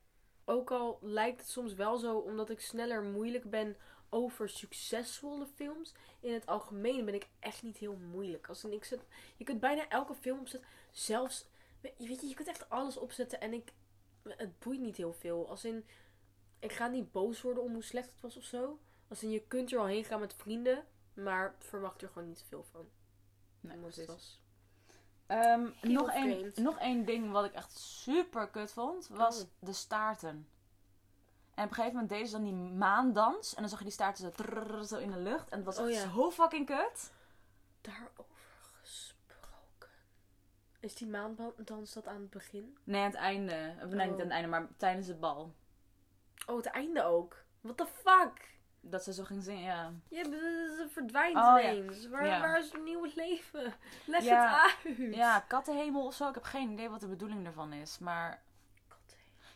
Ook 0.46 0.72
al 0.72 0.98
lijkt 1.02 1.40
het 1.40 1.50
soms 1.50 1.74
wel 1.74 1.98
zo, 1.98 2.16
omdat 2.18 2.50
ik 2.50 2.62
sneller 2.62 3.04
moeilijk 3.04 3.50
ben 3.50 3.78
over 4.14 4.50
succesvolle 4.50 5.46
films. 5.56 5.94
In 6.20 6.34
het 6.34 6.46
algemeen 6.46 7.06
ben 7.06 7.14
ik 7.14 7.28
echt 7.40 7.64
niet 7.64 7.78
heel 7.78 7.96
moeilijk. 7.96 8.50
Als 8.50 8.64
in, 8.64 8.74
ik 8.74 8.84
zet, 8.84 9.02
je 9.38 9.44
kunt 9.44 9.60
bijna 9.60 9.88
elke 9.90 10.16
film 10.16 10.40
opzetten. 10.40 10.70
Zelfs, 10.92 11.46
weet 11.82 11.94
je, 11.98 12.08
weet 12.08 12.22
je, 12.22 12.28
je 12.28 12.34
kunt 12.34 12.48
echt 12.48 12.70
alles 12.70 12.98
opzetten 12.98 13.42
en 13.42 13.54
ik, 13.54 13.74
het 14.24 14.60
boeit 14.60 14.80
niet 14.80 14.98
heel 14.98 15.14
veel. 15.14 15.50
Als 15.50 15.66
in, 15.66 15.86
ik 16.60 16.72
ga 16.74 16.88
niet 16.88 17.12
boos 17.12 17.42
worden 17.42 17.64
om 17.64 17.74
hoe 17.74 17.84
slecht 17.84 18.08
het 18.12 18.22
was 18.22 18.38
of 18.38 18.44
zo. 18.44 18.80
Als 19.08 19.24
in, 19.24 19.30
je 19.30 19.42
kunt 19.48 19.72
er 19.72 19.80
al 19.80 19.86
heen 19.86 20.04
gaan 20.06 20.20
met 20.20 20.34
vrienden, 20.34 20.86
maar 21.14 21.56
verwacht 21.60 22.02
er 22.02 22.08
gewoon 22.08 22.28
niet 22.28 22.44
veel 22.48 22.64
van. 22.72 22.90
Nee, 23.60 23.76
Omdat 23.76 23.96
het 23.96 24.06
precies. 24.06 24.14
was. 24.24 24.40
Ehm, 25.28 25.70
nog, 25.82 26.10
één, 26.12 26.52
nog 26.56 26.80
één 26.80 27.06
ding 27.06 27.32
wat 27.32 27.46
ik 27.46 27.54
echt 27.54 27.78
super 27.78 28.48
kut 28.50 28.72
vond, 28.72 29.08
was 29.08 29.42
Oh. 29.42 29.48
de 29.60 29.74
staarten. 29.74 30.48
En 31.62 31.68
op 31.68 31.74
een 31.74 31.84
gegeven 31.84 31.94
moment 31.94 32.10
deden 32.10 32.28
ze 32.28 32.34
dan 32.34 32.44
die 32.44 32.54
maandans. 32.78 33.54
En 33.54 33.60
dan 33.62 33.70
zag 33.70 33.80
je 33.80 33.86
die 33.86 33.94
staarten 33.94 34.34
zo, 34.38 34.82
zo 34.84 34.98
in 34.98 35.12
de 35.12 35.20
lucht. 35.20 35.50
En 35.50 35.58
het 35.58 35.66
was 35.66 35.78
Oh 35.78 35.90
echt 35.90 36.02
ja. 36.04 36.12
zo 36.14 36.32
fucking 36.32 36.66
kut. 36.66 37.12
Daarover 37.82 38.36
gesproken. 38.82 39.90
Is 40.80 40.96
die 40.96 41.08
maandans 41.08 41.94
dat 41.94 42.08
aan 42.08 42.22
het 42.22 42.30
begin? 42.30 42.78
Nee, 42.84 43.00
aan 43.02 43.08
het 43.08 43.16
einde. 43.16 43.76
Of 43.84 43.90
nee, 43.90 44.06
niet 44.08 44.16
Oh. 44.16 44.22
aan 44.22 44.26
het 44.28 44.30
einde, 44.30 44.48
maar 44.48 44.68
tijdens 44.78 45.08
het 45.08 45.20
bal. 45.20 45.54
Oh, 46.46 46.56
het 46.58 46.66
einde 46.66 47.04
ook. 47.04 47.44
What 47.62 47.78
the 47.78 47.86
fuck? 47.86 48.50
Dat 48.80 49.04
ze 49.04 49.14
zo 49.14 49.24
ging 49.24 49.44
zingen, 49.44 49.64
ja. 49.64 49.92
Ja, 50.10 50.24
ze 50.24 50.88
verdwijnt 50.92 51.36
Oh, 51.36 51.42
ja. 51.44 51.60
ineens. 51.74 52.08
Waar, 52.08 52.26
Ja. 52.26 52.40
waar 52.40 52.60
is 52.60 52.72
het 52.72 52.84
nieuwe 52.84 53.12
leven? 53.16 53.74
Leg 54.06 54.24
Ja. 54.24 54.66
het 54.66 54.98
uit. 54.98 55.16
Ja, 55.16 55.40
kattenhemel 55.40 56.06
of 56.06 56.14
zo. 56.14 56.28
Ik 56.28 56.34
heb 56.36 56.44
geen 56.44 56.70
idee 56.72 56.90
wat 56.90 57.00
de 57.00 57.08
bedoeling 57.08 57.46
ervan 57.46 57.74
is. 57.74 58.00
Maar 58.00 58.42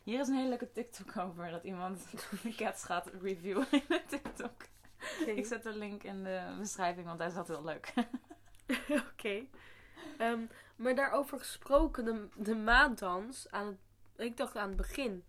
hier 0.06 0.20
is 0.20 0.28
een 0.28 0.36
hele 0.36 0.50
leuke 0.50 0.72
TikTok 0.72 1.18
over. 1.18 1.52
Dat 1.52 1.64
iemand 1.64 2.06
de 2.44 2.56
cats 2.56 2.84
gaat 2.84 3.10
reviewen 3.22 3.68
in 3.72 3.84
de 3.88 4.02
TikTok. 4.08 4.62
Ik 5.26 5.46
zet 5.46 5.64
de 5.64 5.78
link 5.78 6.04
in 6.04 6.24
de 6.24 6.56
beschrijving, 6.60 7.06
want 7.06 7.20
hij 7.20 7.28
is 7.28 7.36
altijd 7.36 7.58
heel 7.58 7.68
leuk. 7.68 7.94
Oké. 9.12 9.46
Ehm, 10.18 10.40
maar 10.76 10.96
daarover 10.96 11.40
gesproken, 11.40 12.06
de, 12.06 12.28
de 12.36 12.56
maandans, 12.56 13.52
aan 13.52 13.68
het, 13.68 13.78
ik 14.28 14.38
dacht 14.38 14.56
aan 14.56 14.68
het 14.68 14.78
begin. 14.78 15.24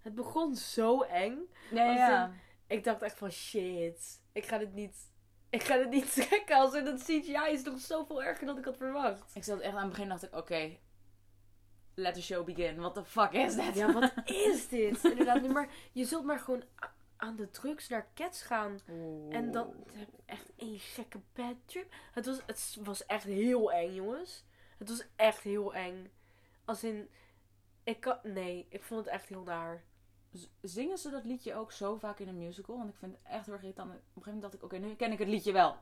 Het 0.00 0.14
begon 0.14 0.56
zo 0.56 1.02
eng. 1.02 1.38
Ja, 1.70 1.92
ja. 1.92 2.32
Ik 2.66 2.84
dacht 2.84 3.02
echt 3.02 3.18
van 3.18 3.30
shit, 3.30 4.22
ik 4.32 4.46
ga 4.46 4.58
dit 4.58 4.74
niet, 4.74 5.12
ik 5.50 5.62
ga 5.62 5.76
dit 5.76 5.90
niet 5.90 6.12
trekken. 6.28 6.56
Als 6.56 6.74
in 6.74 6.84
dat 6.84 7.02
CGI 7.02 7.52
is 7.52 7.62
nog 7.62 7.80
zoveel 7.80 8.22
erger 8.22 8.46
dan 8.46 8.58
ik 8.58 8.64
had 8.64 8.76
verwacht. 8.76 9.34
Ik 9.34 9.44
zat 9.44 9.60
echt 9.60 9.74
aan 9.74 9.80
het 9.80 9.88
begin 9.88 10.08
dacht 10.08 10.22
ik, 10.22 10.36
oké, 10.36 10.78
let 11.98 12.14
the 12.14 12.22
show 12.22 12.44
begin. 12.44 12.76
What 12.80 12.94
the 12.94 13.04
fuck 13.04 13.32
is 13.32 13.54
that? 13.54 13.74
Ja, 13.74 13.92
wat 13.92 14.12
is 14.46 14.68
dit? 14.68 15.04
Inderdaad, 15.04 15.40
nee, 15.40 15.50
maar 15.50 15.68
je 15.92 16.04
zult 16.04 16.24
maar 16.24 16.38
gewoon 16.38 16.62
aan 17.16 17.36
de 17.36 17.50
drugs 17.50 17.88
naar 17.88 18.08
Cats 18.14 18.42
gaan. 18.42 18.80
En 19.30 19.50
dan 19.50 19.74
heb 19.92 20.08
ik 20.08 20.20
echt 20.26 20.52
één 20.56 20.78
gekke 20.78 21.20
bad 21.32 21.54
trip. 21.64 21.92
Het 22.12 22.26
was, 22.26 22.40
het 22.46 22.78
was 22.82 23.06
echt 23.06 23.24
heel 23.24 23.72
eng, 23.72 23.94
jongens. 23.94 24.44
Het 24.78 24.88
was 24.88 25.04
echt 25.16 25.42
heel 25.42 25.74
eng. 25.74 26.10
Als 26.64 26.84
in, 26.84 27.08
ik 27.84 28.00
kan, 28.00 28.18
nee, 28.22 28.66
ik 28.70 28.82
vond 28.82 29.04
het 29.04 29.14
echt 29.14 29.28
heel 29.28 29.42
naar. 29.42 29.84
Z- 30.32 30.46
Zingen 30.62 30.98
ze 30.98 31.10
dat 31.10 31.24
liedje 31.24 31.54
ook 31.54 31.72
zo 31.72 31.96
vaak 31.96 32.18
in 32.18 32.28
een 32.28 32.38
musical? 32.38 32.76
Want 32.76 32.88
ik 32.88 32.96
vind 32.96 33.12
het 33.12 33.20
echt 33.32 33.44
heel 33.44 33.54
erg 33.54 33.62
irritant. 33.62 33.88
Op 33.90 33.94
een 33.96 34.02
gegeven 34.04 34.32
moment 34.32 34.42
dacht 34.42 34.54
ik, 34.54 34.62
oké, 34.62 34.76
nu 34.78 34.94
ken 34.94 35.12
ik 35.12 35.18
het 35.18 35.28
liedje 35.28 35.52
wel. 35.52 35.76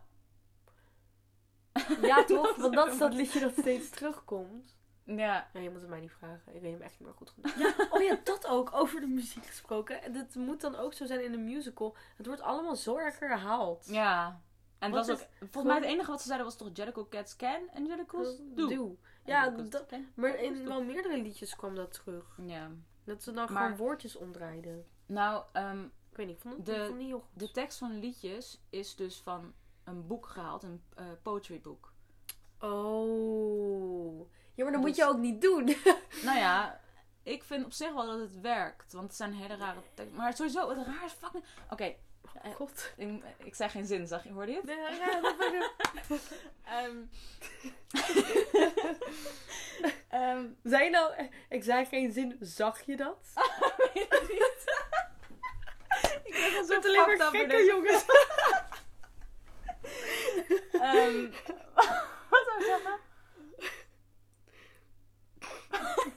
Ja, 2.02 2.24
toch? 2.34 2.56
Want 2.56 2.74
dat 2.74 2.88
is 2.92 2.98
dat 2.98 3.14
liedje 3.14 3.40
dat 3.40 3.52
steeds 3.58 3.90
terugkomt. 3.90 4.74
Ja. 5.06 5.50
Ja, 5.52 5.60
je 5.60 5.70
moet 5.70 5.80
het 5.80 5.90
mij 5.90 6.00
niet 6.00 6.12
vragen. 6.12 6.54
Ik 6.54 6.60
weet 6.60 6.72
hem 6.72 6.80
echt 6.82 6.98
niet 6.98 7.08
meer 7.08 7.16
goed 7.16 7.30
genoeg. 7.30 7.54
Ja, 7.58 7.86
oh 7.90 8.02
ja, 8.02 8.18
dat 8.24 8.46
ook. 8.46 8.70
Over 8.74 9.00
de 9.00 9.06
muziek 9.06 9.46
gesproken. 9.46 10.02
En 10.02 10.12
dat 10.12 10.34
moet 10.34 10.60
dan 10.60 10.76
ook 10.76 10.92
zo 10.92 11.06
zijn 11.06 11.24
in 11.24 11.32
een 11.32 11.44
musical. 11.44 11.96
Het 12.16 12.26
wordt 12.26 12.40
allemaal 12.40 12.76
zo 12.76 12.96
erg 12.96 13.18
herhaald. 13.18 13.86
Ja. 13.88 14.40
En 14.78 14.92
het 14.92 15.06
was 15.06 15.16
is 15.18 15.22
ook, 15.24 15.28
volgens 15.38 15.64
mij 15.64 15.74
het 15.74 15.84
enige 15.84 16.10
wat 16.10 16.20
ze 16.20 16.26
zeiden 16.26 16.46
was 16.46 16.56
toch 16.56 16.70
Jellicle 16.72 17.08
Cats 17.08 17.36
Can 17.36 17.68
en 17.74 17.86
Jellicles 17.86 18.40
Do. 18.54 18.68
Doe. 18.68 18.96
Ja, 19.24 19.48
dat, 19.50 19.86
maar 20.14 20.34
in 20.42 20.64
wel 20.64 20.82
meerdere 20.84 21.16
liedjes 21.22 21.56
kwam 21.56 21.74
dat 21.74 21.92
terug. 21.92 22.38
Ja. 22.46 22.70
Dat 23.04 23.22
ze 23.22 23.32
dan 23.32 23.52
Maar- 23.52 23.62
gewoon 23.62 23.76
woordjes 23.76 24.16
omdraaiden. 24.16 24.86
Nou, 25.06 25.44
ehm, 25.52 25.82
Ik 26.10 26.16
weet 26.16 26.26
niet, 26.26 26.36
ik 26.36 26.42
vond 26.42 26.56
het, 26.56 26.66
De- 26.66 26.72
ik 26.72 26.78
vond 26.78 26.88
het 26.90 26.98
niet 26.98 27.08
heel 27.08 27.20
goed. 27.20 27.38
de 27.38 27.50
tekst 27.50 27.78
van 27.78 27.98
liedjes 27.98 28.60
is 28.70 28.94
dus 28.96 29.20
van 29.20 29.52
een 29.84 30.06
boek 30.06 30.26
gehaald, 30.26 30.62
een 30.62 30.82
eh, 30.94 31.04
poetry 31.22 31.60
boek. 31.60 31.92
Oh. 32.60 34.28
Ja, 34.56 34.62
maar 34.64 34.72
dat 34.72 34.80
moet 34.80 34.88
Dus- 34.90 34.98
je 34.98 35.04
ook 35.10 35.18
niet 35.18 35.40
doen. 35.40 35.76
Nou 36.24 36.38
ja, 36.38 36.80
ik 37.22 37.44
vind 37.44 37.64
op 37.64 37.72
zich 37.72 37.92
wel 37.92 38.06
dat 38.06 38.18
het 38.18 38.40
werkt, 38.40 38.92
want 38.92 39.06
het 39.06 39.16
zijn 39.16 39.32
hele 39.32 39.56
rare 39.56 39.80
teksten. 39.94 40.16
Maar 40.16 40.36
sowieso, 40.36 40.68
het 40.68 40.86
raar 40.86 41.04
is 41.04 41.12
fucking... 41.12 41.44
Oké, 41.70 41.94
Oh, 42.44 42.54
God. 42.54 42.92
ik, 42.96 43.22
ik 43.38 43.54
zei 43.54 43.70
geen 43.70 43.86
zin, 43.86 44.06
zag 44.06 44.24
je, 44.24 44.32
hoorde 44.32 44.50
je 44.52 44.56
het? 44.56 44.66
Nee, 44.66 44.76
ja, 44.76 45.20
dat 45.20 45.34
Ehm, 46.64 46.96
ehm, 50.22 50.44
Zei 50.62 50.84
je 50.84 50.90
nou, 50.90 51.12
eh, 51.14 51.26
ik 51.48 51.64
zei 51.64 51.84
geen 51.84 52.12
zin, 52.12 52.36
zag 52.40 52.80
je 52.86 52.96
dat? 52.96 53.32
weet 53.94 54.06
het 54.08 54.28
niet. 54.28 54.64
ik 56.24 56.32
ben 56.32 56.42
gewoon 56.50 56.66
zo 56.66 56.74
alleen 56.88 57.00
maar 57.18 57.26
up 57.26 57.32
in 57.34 57.38
gekke 57.40 57.46
deze- 57.46 57.70
jongens. 57.70 58.04
Ehm, 60.72 61.30
wat 62.30 62.44
zou 62.46 62.58
ik 62.58 62.64
zeggen? 62.64 62.98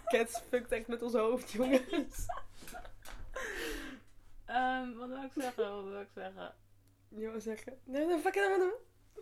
Cats 0.09 0.41
fuckt 0.49 0.71
echt 0.71 0.87
met 0.87 1.01
ons 1.01 1.13
hoofd, 1.13 1.51
jongens. 1.51 2.25
Ehm, 4.45 4.93
wat 4.93 5.07
wil 5.07 5.23
ik 5.23 5.31
zeggen? 5.35 5.75
Wat 5.75 5.83
wil 5.83 6.01
ik 6.01 6.09
zeggen? 6.13 6.55
Je 7.07 7.27
wou 7.27 7.39
zeggen. 7.39 7.79
Nee, 7.83 8.05
nee, 8.05 8.19
fuck 8.19 8.35
it, 8.35 8.57
man. 8.57 8.71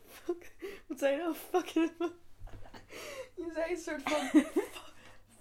Fuck. 0.05 0.55
Wat 0.87 0.99
zei 0.99 1.11
je 1.11 1.17
nou? 1.17 1.35
Fuck 1.35 1.73
man. 1.97 2.13
Je 3.35 3.51
zei 3.53 3.71
een 3.71 3.77
soort 3.77 4.01
van. 4.03 4.41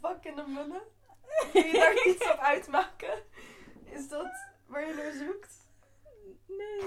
Fuck 0.00 0.24
in 0.24 0.34
de 0.34 0.44
mannen. 0.46 0.82
Kun 1.52 1.66
je 1.66 1.72
daar 1.72 2.06
iets 2.06 2.30
op 2.32 2.38
uitmaken? 2.38 3.22
Is 3.84 4.08
dat 4.08 4.30
waar 4.66 4.86
je 4.86 4.94
naar 4.94 5.12
zoekt? 5.12 5.66
Nee. 6.46 6.80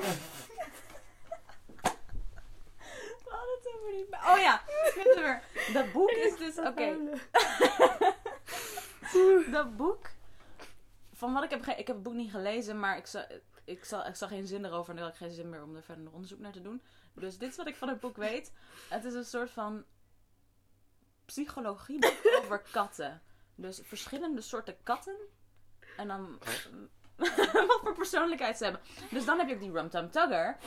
We 3.24 3.36
hadden 3.36 3.58
het 3.58 3.74
over 3.76 3.92
die... 3.92 4.08
Oh 4.08 4.40
ja. 4.40 4.62
Dat 5.74 5.92
boek 5.92 6.12
is 6.12 6.38
dus... 6.38 6.58
Oké, 6.58 6.98
dat 9.52 9.78
boek... 9.78 10.10
Van 11.14 11.34
wat 11.34 11.44
ik 11.44 11.50
heb... 11.50 11.66
Ik 11.66 11.88
heb 11.88 11.96
het 11.96 12.04
boek 12.04 12.14
niet 12.14 12.32
gelezen, 12.32 12.80
maar 12.80 12.98
ik, 12.98 13.06
za, 13.06 13.28
ik, 13.64 13.86
zal, 13.86 14.06
ik 14.06 14.16
zag 14.16 14.30
geen 14.30 14.48
zin 14.48 14.66
erover. 14.66 14.90
En 14.90 14.96
nu 14.96 15.02
had 15.02 15.12
ik 15.12 15.18
geen 15.18 15.32
zin 15.32 15.50
meer 15.50 15.64
om 15.64 15.76
er 15.76 15.84
verder 15.84 16.12
onderzoek 16.12 16.40
naar 16.40 16.52
te 16.52 16.62
doen. 16.62 16.82
Dus 17.14 17.38
dit 17.38 17.50
is 17.50 17.58
wat 17.58 17.68
ik 17.68 17.76
van 17.76 17.88
het 17.90 18.00
boek 18.00 18.18
weet. 18.18 18.54
Het 18.90 19.06
is 19.06 19.14
een 19.14 19.26
soort 19.26 19.50
van 19.50 19.84
psychologie 21.26 22.06
over 22.44 22.62
katten. 22.72 23.22
Dus 23.56 23.82
verschillende 23.84 24.42
soorten 24.42 24.78
katten. 24.84 25.16
En 25.98 26.08
dan 26.08 26.40
wat 27.16 27.80
voor 27.82 27.96
persoonlijkheid 27.96 28.58
ze 28.58 28.64
hebben. 28.64 28.82
Dus 29.10 29.26
dan 29.26 29.38
heb 29.38 29.48
je 29.48 29.54
ook 29.54 29.60
die 29.60 29.72
Rum 29.72 29.90
Tum 29.90 30.12
Tugger. 30.12 30.58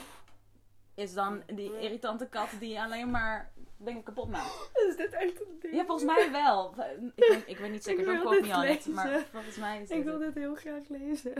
Is 0.95 1.15
dan 1.15 1.43
die 1.47 1.81
irritante 1.81 2.27
kat 2.27 2.49
die 2.59 2.81
alleen 2.81 3.11
maar 3.11 3.53
dingen 3.85 4.03
kapot 4.03 4.29
maakt. 4.29 4.71
Is 4.89 4.97
dit 4.97 5.13
echt 5.13 5.41
een 5.41 5.57
ding? 5.61 5.75
Ja, 5.75 5.85
volgens 5.85 6.17
mij 6.17 6.31
wel. 6.31 6.75
Ik 7.15 7.29
weet, 7.29 7.43
ik 7.47 7.59
weet 7.59 7.71
niet 7.71 7.83
zeker, 7.89 8.15
Ik 8.15 8.25
on 8.25 8.35
it. 8.35 8.47
lezen. 8.47 8.93
Maar 8.93 9.25
volgens 9.33 9.57
mij 9.57 9.83
is 9.83 9.91
Ik 9.91 10.05
wil 10.05 10.19
dit 10.19 10.35
heel 10.35 10.55
graag 10.55 10.89
lezen. 10.89 11.33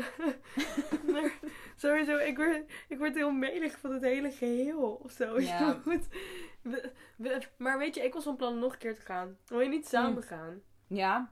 maar 1.13 1.33
sowieso, 1.77 2.17
ik 2.17 2.37
word, 2.37 2.63
ik 2.89 2.99
word 2.99 3.15
heel 3.15 3.31
melig 3.31 3.79
van 3.79 3.93
het 3.93 4.03
hele 4.03 4.31
geheel 4.31 5.01
of 5.03 5.13
zo. 5.13 5.41
Ja. 5.41 5.83
Maar 7.57 7.79
weet 7.79 7.95
je, 7.95 8.03
ik 8.03 8.15
was 8.15 8.25
van 8.25 8.37
plan 8.37 8.59
nog 8.59 8.73
een 8.73 8.79
keer 8.79 8.95
te 8.95 9.01
gaan. 9.01 9.37
Wil 9.47 9.61
je 9.61 9.69
niet 9.69 9.89
samen 9.89 10.23
gaan? 10.23 10.63
Ja. 10.87 11.31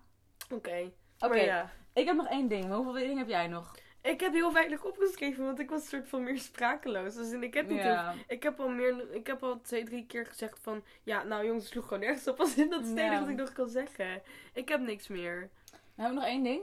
Oké. 0.51 0.93
Oké, 1.19 1.41
ja. 1.41 1.71
ik 1.93 2.07
heb 2.07 2.17
nog 2.17 2.29
één 2.29 2.49
ding. 2.49 2.73
Hoeveel 2.73 2.93
dingen 2.93 3.19
heb 3.19 3.29
jij 3.29 3.47
nog? 3.47 3.75
Ik 4.03 4.21
heb 4.21 4.33
heel 4.33 4.53
weinig 4.53 4.85
opgeschreven, 4.85 5.45
want 5.45 5.59
ik 5.59 5.71
was 5.71 5.83
een 5.83 5.89
soort 5.89 6.09
van 6.09 6.23
meer 6.23 6.39
sprakeloos. 6.39 7.15
Dus 7.15 7.31
ik 7.33 7.55
heb 7.55 7.69
niet 7.69 7.81
heel. 7.81 7.99
Ik 8.27 8.43
heb 8.43 8.61
al 8.61 8.69
meer, 8.69 9.15
ik 9.15 9.27
heb 9.27 9.43
al 9.43 9.61
twee, 9.61 9.85
drie 9.85 10.07
keer 10.07 10.27
gezegd 10.27 10.59
van, 10.63 10.85
ja, 11.03 11.23
nou 11.23 11.45
jongens, 11.45 11.65
het 11.65 11.73
sloeg 11.73 11.85
gewoon 11.85 12.01
nergens 12.01 12.29
op. 12.29 12.41
Als 12.41 12.57
in 12.57 12.71
dat 12.71 12.83
enige 12.85 13.21
wat 13.21 13.29
ik 13.29 13.37
nog 13.37 13.53
kan 13.53 13.69
zeggen. 13.69 14.23
Ik 14.53 14.69
heb 14.69 14.81
niks 14.81 15.09
meer. 15.09 15.51
Dan 15.71 16.05
heb 16.05 16.09
ik 16.09 16.15
nog 16.15 16.25
één 16.25 16.43
ding. 16.43 16.63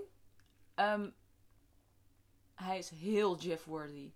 Ehm, 0.75 1.09
hij 2.55 2.77
is 2.77 2.89
heel 2.89 3.37
Jif-worthy. 3.37 4.11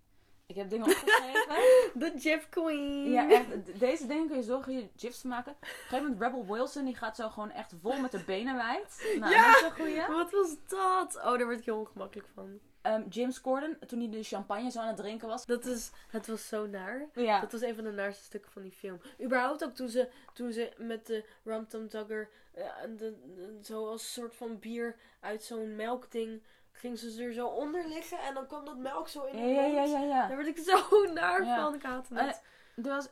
Ik 0.45 0.55
heb 0.55 0.69
dingen 0.69 0.85
opgeschreven. 0.85 1.55
De 1.99 2.13
Jeff 2.17 2.49
Queen. 2.49 3.11
ja, 3.11 3.29
echt. 3.29 3.79
Deze 3.79 4.07
dingen 4.07 4.27
kun 4.27 4.37
je 4.37 4.43
zo 4.43 4.61
goede 4.61 4.89
gifs 4.95 5.23
maken. 5.23 5.51
Op 5.51 5.61
een 5.61 5.67
gegeven 5.67 6.03
moment 6.03 6.21
Rebel 6.21 6.45
Wilson, 6.45 6.85
die 6.85 6.95
gaat 6.95 7.15
zo 7.15 7.29
gewoon 7.29 7.51
echt 7.51 7.73
vol 7.81 7.99
met 7.99 8.11
de 8.11 8.23
benen 8.23 8.55
wijd. 8.55 9.15
Nou, 9.19 9.33
Ja! 9.33 9.47
dat 9.47 9.55
is 9.55 9.61
een 9.61 9.71
goeie. 9.75 10.07
Wat 10.07 10.31
was 10.31 10.55
dat? 10.67 11.15
Oh, 11.15 11.23
daar 11.37 11.45
word 11.45 11.59
ik 11.59 11.65
heel 11.65 11.79
ongemakkelijk 11.79 12.27
van. 12.33 12.59
Ehm, 12.81 13.03
James 13.09 13.41
Corden, 13.41 13.77
toen 13.87 13.99
hij 13.99 14.09
de 14.09 14.23
champagne 14.23 14.71
zo 14.71 14.79
aan 14.79 14.87
het 14.87 14.97
drinken 14.97 15.27
was. 15.27 15.45
Dat 15.45 15.65
is, 15.65 15.91
het 16.09 16.27
was 16.27 16.47
zo 16.47 16.67
naar. 16.67 17.09
Ja, 17.13 17.39
Dat 17.39 17.51
was 17.51 17.61
een 17.61 17.75
van 17.75 17.83
de 17.83 17.91
naarste 17.91 18.23
stukken 18.23 18.51
van 18.51 18.61
die 18.61 18.71
film. 18.71 19.01
Überhaupt 19.21 19.63
ook 19.63 19.73
toen 19.75 19.89
ze, 19.89 20.09
toen 20.33 20.51
ze 20.51 20.71
met 20.77 21.05
de 21.05 21.25
Rum 21.43 21.67
Tum 21.67 21.89
Tugger 21.89 22.29
eh, 22.53 22.65
de- 22.97 23.59
zo 23.63 23.87
als 23.87 24.13
soort 24.13 24.35
van 24.35 24.59
bier 24.59 24.95
uit 25.19 25.43
zo'n 25.43 25.75
melkding 25.75 26.43
ging 26.71 26.99
ze 26.99 27.23
er 27.23 27.33
zo 27.33 27.47
onder 27.47 27.87
liggen 27.87 28.19
en 28.19 28.33
dan 28.33 28.47
kwam 28.47 28.65
dat 28.65 28.77
melk 28.77 29.07
zo 29.07 29.23
in 29.25 29.37
ja, 29.37 29.43
de 29.45 29.49
ja, 29.51 29.61
mond. 29.81 29.91
ja, 29.91 29.99
ja. 29.99 30.05
ja. 30.05 30.27
Daar 30.27 30.37
werd 30.37 30.57
ik 30.57 30.63
zo 30.65 31.03
naar 31.13 31.45
van. 31.45 31.73
Ik 31.75 31.83
haatte 31.83 32.15
Eh, 32.15 32.25
het. 32.27 32.41
Er 32.75 32.83
was... 32.83 33.07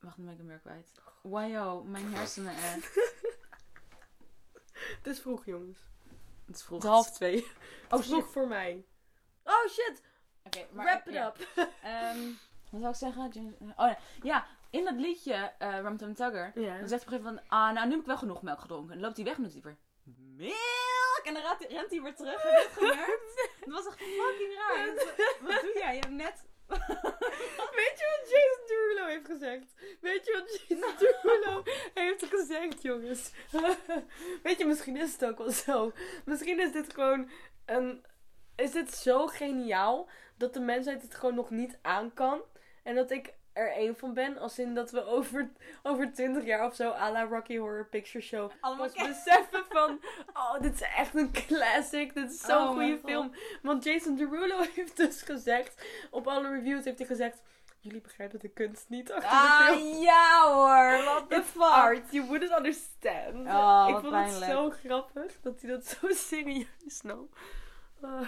Wacht, 0.00 0.16
dan 0.16 0.24
ben 0.24 0.32
ik 0.34 0.38
hem 0.40 0.48
weer 0.48 0.58
kwijt. 0.58 0.92
Wajo, 1.22 1.82
mijn 1.82 2.14
hersenen 2.14 2.54
echt. 2.54 2.94
Het 4.98 5.06
is 5.06 5.20
vroeg, 5.20 5.44
jongens. 5.44 5.78
Het 6.46 6.56
is 6.56 6.62
vroeg. 6.62 6.78
Het 6.82 6.84
is 6.86 6.90
half 6.90 7.10
twee. 7.10 7.46
Oh, 7.90 8.00
vroeg 8.00 8.28
voor 8.32 8.48
mij. 8.48 8.84
Oh 9.44 9.66
shit, 9.68 10.02
Oké, 10.44 10.66
maar... 10.72 10.84
wrap 10.84 11.06
it 11.06 11.12
ja. 11.14 11.26
up. 11.26 11.36
Ehm, 11.82 12.18
wat 12.70 12.80
zou 12.80 12.88
ik 12.88 12.96
zeggen? 12.96 13.28
James- 13.30 13.72
Oh 13.76 13.86
ja, 13.86 13.98
ja 14.22 14.46
in 14.70 14.84
dat 14.84 14.94
liedje 14.94 15.52
uh, 15.58 15.78
Rum 15.80 15.96
Tum 15.96 16.14
Tugger. 16.14 16.52
Ja. 16.54 16.78
Dan 16.78 16.88
zegt 16.88 16.88
hij 16.88 16.88
op 16.88 16.92
een 16.92 16.98
gegeven 17.08 17.24
moment, 17.24 17.46
ah, 17.48 17.72
nou 17.72 17.84
nu 17.86 17.90
heb 17.90 18.00
ik 18.00 18.06
wel 18.06 18.16
genoeg 18.16 18.42
melk 18.42 18.60
gedronken. 18.60 18.88
En 18.88 18.94
dan 18.94 19.04
loopt 19.04 19.16
hij 19.16 19.24
weg 19.26 19.36
en 19.36 19.42
doet 19.42 19.52
hij 19.52 19.62
weer, 19.62 19.76
milk! 20.04 21.20
En 21.24 21.34
dan 21.34 21.42
rent 21.42 21.90
hij, 21.90 22.02
weer 22.02 22.14
terug. 22.14 22.42
Heb 22.42 22.52
je 22.52 22.62
dat 22.62 22.72
gemerkt? 22.90 23.50
Dat 23.64 23.74
was 23.74 23.86
echt 23.86 23.96
fucking 23.98 24.54
raar. 24.54 24.86
Dat- 24.94 25.36
Wat 25.40 25.60
doe 25.60 25.72
jij? 25.78 25.94
Je 25.94 26.00
hebt 26.00 26.12
net... 26.12 26.44
Weet 27.78 27.98
je 27.98 28.16
wat 28.16 28.30
Jason 28.30 28.66
Derulo 28.66 29.06
heeft 29.06 29.26
gezegd? 29.26 29.74
Weet 30.00 30.26
je 30.26 30.32
wat 30.32 30.60
Jason 30.68 30.94
Derulo 30.98 31.62
heeft 31.94 32.24
gezegd, 32.24 32.82
jongens? 32.82 33.32
Weet 34.42 34.58
je, 34.58 34.64
misschien 34.64 34.96
is 34.96 35.12
het 35.12 35.24
ook 35.24 35.38
wel 35.38 35.50
zo. 35.50 35.92
Misschien 36.24 36.60
is 36.60 36.72
dit 36.72 36.92
gewoon 36.92 37.30
een... 37.64 38.04
Is 38.56 38.72
dit 38.72 38.94
zo 38.94 39.26
geniaal 39.26 40.08
dat 40.36 40.54
de 40.54 40.60
mensheid 40.60 41.02
het 41.02 41.14
gewoon 41.14 41.34
nog 41.34 41.50
niet 41.50 41.78
aan 41.82 42.14
kan? 42.14 42.42
En 42.82 42.94
dat 42.94 43.10
ik 43.10 43.34
er 43.54 43.72
één 43.72 43.96
van 43.96 44.14
ben, 44.14 44.38
als 44.38 44.58
in 44.58 44.74
dat 44.74 44.90
we 44.90 45.04
over, 45.06 45.50
over 45.82 46.12
20 46.12 46.44
jaar 46.44 46.66
of 46.66 46.74
zo, 46.74 46.90
à 46.90 47.10
la 47.10 47.22
Rocky 47.24 47.56
Horror 47.58 47.86
Picture 47.88 48.24
Show, 48.24 48.50
Allemaal 48.60 48.90
pas 48.94 49.06
beseffen 49.08 49.64
van, 49.68 50.00
oh, 50.34 50.60
dit 50.60 50.74
is 50.74 50.80
echt 50.96 51.14
een 51.14 51.30
classic. 51.32 52.14
Dit 52.14 52.30
is 52.30 52.40
zo'n 52.40 52.56
Oh 52.68 52.70
goede 52.72 52.92
God. 53.00 53.10
film. 53.10 53.32
Want 53.62 53.84
Jason 53.84 54.16
Derulo 54.16 54.60
heeft 54.74 54.96
dus 54.96 55.22
gezegd, 55.22 55.86
op 56.10 56.26
alle 56.26 56.48
reviews 56.50 56.84
heeft 56.84 56.98
hij 56.98 57.06
gezegd, 57.06 57.42
jullie 57.80 58.00
begrijpen 58.00 58.38
de 58.40 58.48
kunst 58.48 58.88
niet 58.88 59.12
achter 59.12 59.30
de 59.30 59.36
Ah, 59.36 59.66
film. 59.66 60.02
ja 60.02 60.52
hoor. 60.52 61.04
What 61.04 61.28
the 61.30 61.42
fuck? 61.42 61.62
art, 61.62 62.12
you 62.12 62.26
wouldn't 62.26 62.56
understand. 62.58 63.46
Oh, 63.48 63.84
ik 63.88 63.94
vond 63.98 64.10
pijnlijk. 64.10 64.44
het 64.44 64.50
zo 64.50 64.70
grappig 64.70 65.40
dat 65.40 65.60
hij 65.60 65.70
dat 65.70 65.86
zo 65.86 66.06
serieus 66.28 67.02
nam. 67.02 67.28
Ah. 68.02 68.26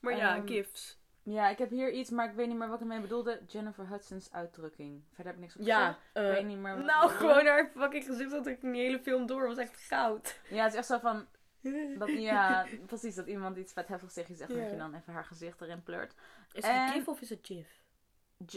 maar 0.00 0.16
ja, 0.16 0.34
Ehm, 0.36 0.46
gifs. 0.46 0.98
Ja, 1.28 1.48
ik 1.48 1.58
heb 1.58 1.70
hier 1.70 1.92
iets, 1.92 2.10
maar 2.10 2.28
ik 2.28 2.34
weet 2.34 2.48
niet 2.48 2.56
meer 2.56 2.66
wat 2.68 2.76
ik 2.76 2.82
ermee 2.82 3.00
bedoelde. 3.00 3.40
Jennifer 3.46 3.88
Hudson's 3.88 4.32
uitdrukking. 4.32 5.02
Verder 5.08 5.26
heb 5.26 5.34
ik 5.34 5.40
niks 5.40 5.56
op 5.56 5.62
Ja, 5.66 5.86
gezegd. 5.86 6.00
eh, 6.12 6.26
Ik 6.28 6.32
weet 6.34 6.44
niet 6.46 6.58
meer 6.58 6.76
wat 6.76 6.84
nou 6.84 7.04
ik 7.04 7.12
bedoelde. 7.18 7.34
gewoon 7.34 7.46
haar 7.52 7.70
fucking 7.76 8.04
gezicht 8.04 8.30
dat 8.30 8.46
ik 8.46 8.62
in 8.62 8.72
die 8.72 8.82
hele 8.82 8.98
film 9.00 9.26
door 9.26 9.46
was 9.46 9.56
echt 9.56 9.76
goud. 9.76 10.40
Ja, 10.50 10.62
het 10.62 10.72
is 10.72 10.78
echt 10.78 10.86
zo 10.86 10.98
van... 10.98 11.26
Dat, 11.98 12.08
ja, 12.08 12.66
precies. 12.86 13.14
Dat 13.14 13.26
iemand 13.26 13.56
iets 13.56 13.72
vet 13.72 13.88
heftigs 13.88 14.14
tegen 14.14 14.30
je 14.30 14.36
zegt. 14.36 14.50
en 14.50 14.56
Ja. 14.56 14.62
Dat 14.62 14.70
je 14.70 14.76
dan 14.78 14.94
even 14.94 15.12
haar 15.12 15.24
gezicht 15.24 15.60
erin 15.60 15.82
pleurt. 15.82 16.14
Is 16.52 16.62
En- 16.64 16.84
het 16.84 16.92
gif 16.92 17.08
of 17.08 17.20
is 17.20 17.30
het 17.30 17.40
gif? 17.42 17.82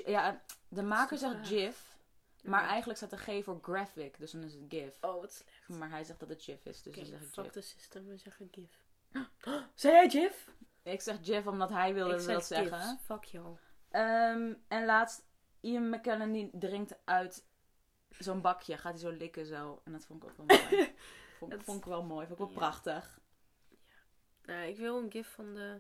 Ja, 0.06 0.42
de 0.68 0.82
maker 0.84 1.18
de 1.20 1.28
zegt. 1.28 1.48
GIF. 1.48 1.98
Maar 2.44 2.62
Ja. 2.62 2.68
eigenlijk 2.68 2.98
staat 2.98 3.10
de 3.10 3.18
G 3.18 3.44
voor 3.44 3.60
graphic. 3.62 4.18
Dus 4.20 4.32
dan 4.32 4.44
is 4.44 4.54
het 4.54 4.62
GIF. 4.70 4.98
Oh, 5.02 5.22
wat 5.22 5.32
slecht. 5.34 5.80
Maar 5.80 5.90
hij 5.90 6.04
zegt 6.04 6.20
dat 6.20 6.30
het 6.30 6.44
GIF 6.44 6.66
is. 6.66 6.82
Dus 6.84 6.88
Oké, 6.94 6.96
dan 7.02 7.06
zeg 7.10 7.22
ik 7.22 7.34
fuck 7.34 7.44
GIF. 7.44 7.54
the 7.54 7.62
system, 7.62 8.08
we 8.08 8.18
zeggen 8.18 8.48
gif. 8.52 8.84
Zei 9.74 9.94
jij 9.94 10.10
gif? 10.10 10.48
Ik 10.84 11.02
zeg 11.02 11.18
GIF 11.22 11.48
omdat 11.48 11.70
hij 11.70 11.94
wilde 11.94 12.15
ik 12.15 12.28
dat 12.28 12.46
zeg 12.46 12.68
zeggen. 12.68 13.00
Fuck 13.00 13.24
jou. 13.24 13.58
Ehm, 13.89 14.54
en 14.68 14.86
laatst, 14.86 15.26
Ian 15.60 15.89
McKellen 15.89 16.32
die 16.32 16.50
drinkt 16.54 16.96
uit 17.06 17.46
zo'n 18.10 18.42
bakje. 18.42 18.78
Gaat 18.78 18.92
hij 18.92 19.02
zo 19.02 19.10
likken 19.18 19.46
zo. 19.46 19.82
En 19.84 19.92
dat 19.92 20.06
vond 20.06 20.24
ik 20.24 20.30
ook 20.30 20.38
wel 20.38 20.46
mooi. 20.46 20.94
vond, 21.39 21.52
Het- 21.52 21.63
vond 21.63 21.78
ik 21.80 21.86
wel 21.86 22.04
mooi. 22.04 22.28
Vond 22.28 22.39
ik 22.39 22.46
wel 22.46 22.54
Ja. 22.54 22.54
prachtig. 22.60 23.20
Nou, 24.46 24.62
ik 24.68 24.78
wil 24.78 24.98
een 24.98 25.12
gif 25.12 25.28
van 25.34 25.54
de, 25.54 25.80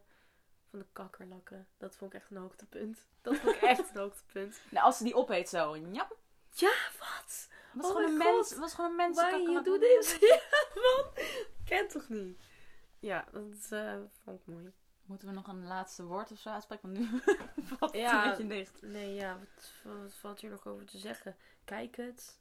van 0.69 0.79
de 0.79 0.85
kakkerlakken. 0.93 1.67
Dat 1.77 1.95
vond 1.95 2.13
ik 2.13 2.19
echt 2.21 2.31
een 2.31 2.37
hoogtepunt. 2.37 3.07
Dat 3.21 3.37
vond 3.37 3.55
ik 3.55 3.61
echt 3.61 3.89
een 3.93 4.01
hoogtepunt. 4.01 4.61
Nou, 4.69 4.85
als 4.85 4.97
ze 4.97 5.03
die 5.03 5.15
opeet 5.15 5.49
zo. 5.49 5.75
Njap. 5.75 6.17
Ja, 6.51 6.73
wat? 6.99 7.47
Was 7.73 7.85
Oh 7.85 7.91
gewoon 7.95 8.11
een 8.11 8.17
mens. 8.17 8.55
Was 8.57 8.73
gewoon 8.73 8.89
een 8.89 8.95
mens. 8.95 9.17
Why 9.21 9.29
you 9.29 9.63
do 9.63 9.77
this? 9.77 10.17
Ja, 10.19 10.39
man. 10.75 11.11
Ken 11.65 11.87
toch 11.87 12.09
niet? 12.09 12.39
Ja, 12.99 13.25
dat 13.31 13.67
eh, 13.69 13.95
vond 14.23 14.39
ik 14.39 14.45
mooi. 14.45 14.73
Moeten 15.09 15.27
we 15.27 15.33
nog 15.33 15.47
een 15.47 15.67
laatste 15.67 16.03
woord 16.05 16.31
of 16.31 16.39
zo 16.39 16.49
uitspreken? 16.49 16.93
Want 16.93 16.99
nu 17.11 17.19
valt 17.77 17.91
het 17.91 18.01
Ja. 18.01 18.23
een 18.23 18.47
beetje 18.47 18.47
dicht. 18.47 18.81
Nee, 18.81 19.13
ja, 19.13 19.37
wat, 19.39 19.71
wat 20.01 20.13
valt 20.13 20.39
hier 20.39 20.49
nog 20.49 20.67
over 20.67 20.85
te 20.85 20.97
zeggen? 20.97 21.35
Kijk 21.65 21.95
het. 21.95 22.39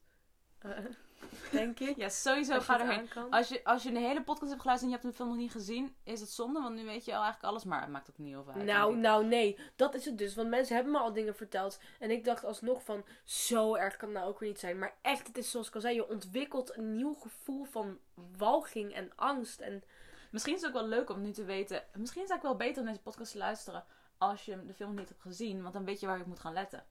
Eh, 0.59 0.78
denk 1.52 1.81
ik. 1.81 1.96
Ja, 1.96 2.09
sowieso 2.09 2.61
ga 2.61 2.81
erheen. 2.81 3.09
Als 3.31 3.48
je, 3.48 3.64
als 3.64 3.83
je 3.83 3.92
de 3.92 3.98
hele 3.98 4.22
podcast 4.22 4.50
hebt 4.50 4.61
geluisterd 4.62 4.92
en 4.92 4.96
je 4.98 5.02
hebt 5.02 5.02
de 5.02 5.22
film 5.22 5.28
nog 5.28 5.38
niet 5.38 5.52
gezien, 5.52 5.96
is 6.04 6.20
het 6.20 6.31
zonde, 6.31 6.61
want 6.61 6.74
nu 6.74 6.85
weet 6.85 7.04
je 7.04 7.11
al 7.16 7.22
eigenlijk 7.22 7.52
alles, 7.52 7.64
maar 7.64 7.81
het 7.81 7.90
maakt 7.90 8.11
ook 8.11 8.18
niet 8.18 8.28
heel 8.28 8.44
veel 8.44 8.52
uit. 8.52 8.64
Nou, 8.64 8.96
nou, 8.96 9.24
nee. 9.26 9.59
Dat 9.76 9.94
is 9.94 10.04
het 10.04 10.18
dus. 10.18 10.35
Want 10.35 10.48
mensen 10.48 10.74
hebben 10.74 10.92
me 10.92 10.98
al 10.98 11.12
dingen 11.12 11.37
verteld. 11.37 11.81
En 11.98 12.11
ik 12.11 12.24
dacht 12.24 12.44
alsnog 12.44 12.85
van, 12.85 13.04
zo 13.24 13.74
erg 13.74 13.96
kan 13.96 14.09
het 14.09 14.18
nou 14.18 14.31
ook 14.31 14.38
weer 14.38 14.48
niet 14.48 14.59
zijn. 14.59 14.78
Maar 14.78 14.94
echt, 15.02 15.26
het 15.26 15.38
is 15.38 15.50
zoals 15.50 15.68
ik 15.68 15.74
al 15.74 15.81
zei, 15.81 15.94
je 15.94 16.09
ontwikkelt 16.09 16.76
een 16.76 16.96
nieuw 16.96 17.14
gevoel 17.14 17.64
van 17.64 17.98
walging 18.37 18.94
en 18.94 19.12
angst. 19.16 19.61
En 19.61 19.83
Misschien 20.31 20.55
is 20.55 20.61
het 20.61 20.69
ook 20.71 20.81
wel 20.81 20.88
leuk 20.88 21.11
om 21.11 21.23
nu 21.23 21.33
te 21.33 21.45
weten. 21.45 21.77
Misschien 21.77 22.23
is 22.23 22.29
het 22.29 22.31
eigenlijk 22.31 22.43
wel 22.43 22.69
beter 22.69 22.83
om 22.83 22.88
deze 22.88 23.03
podcast 23.03 23.33
te 23.33 23.38
luisteren 23.38 23.85
als 24.19 24.45
je 24.45 24.67
de 24.67 24.75
film 24.75 24.95
niet 24.95 25.09
hebt 25.09 25.23
gezien, 25.23 25.62
want 25.62 25.75
dan 25.75 25.85
weet 25.85 26.01
je 26.01 26.07
waar 26.07 26.17
je 26.17 26.23
op 26.23 26.29
moet 26.29 26.41
gaan 26.41 26.53
letten. 26.53 26.85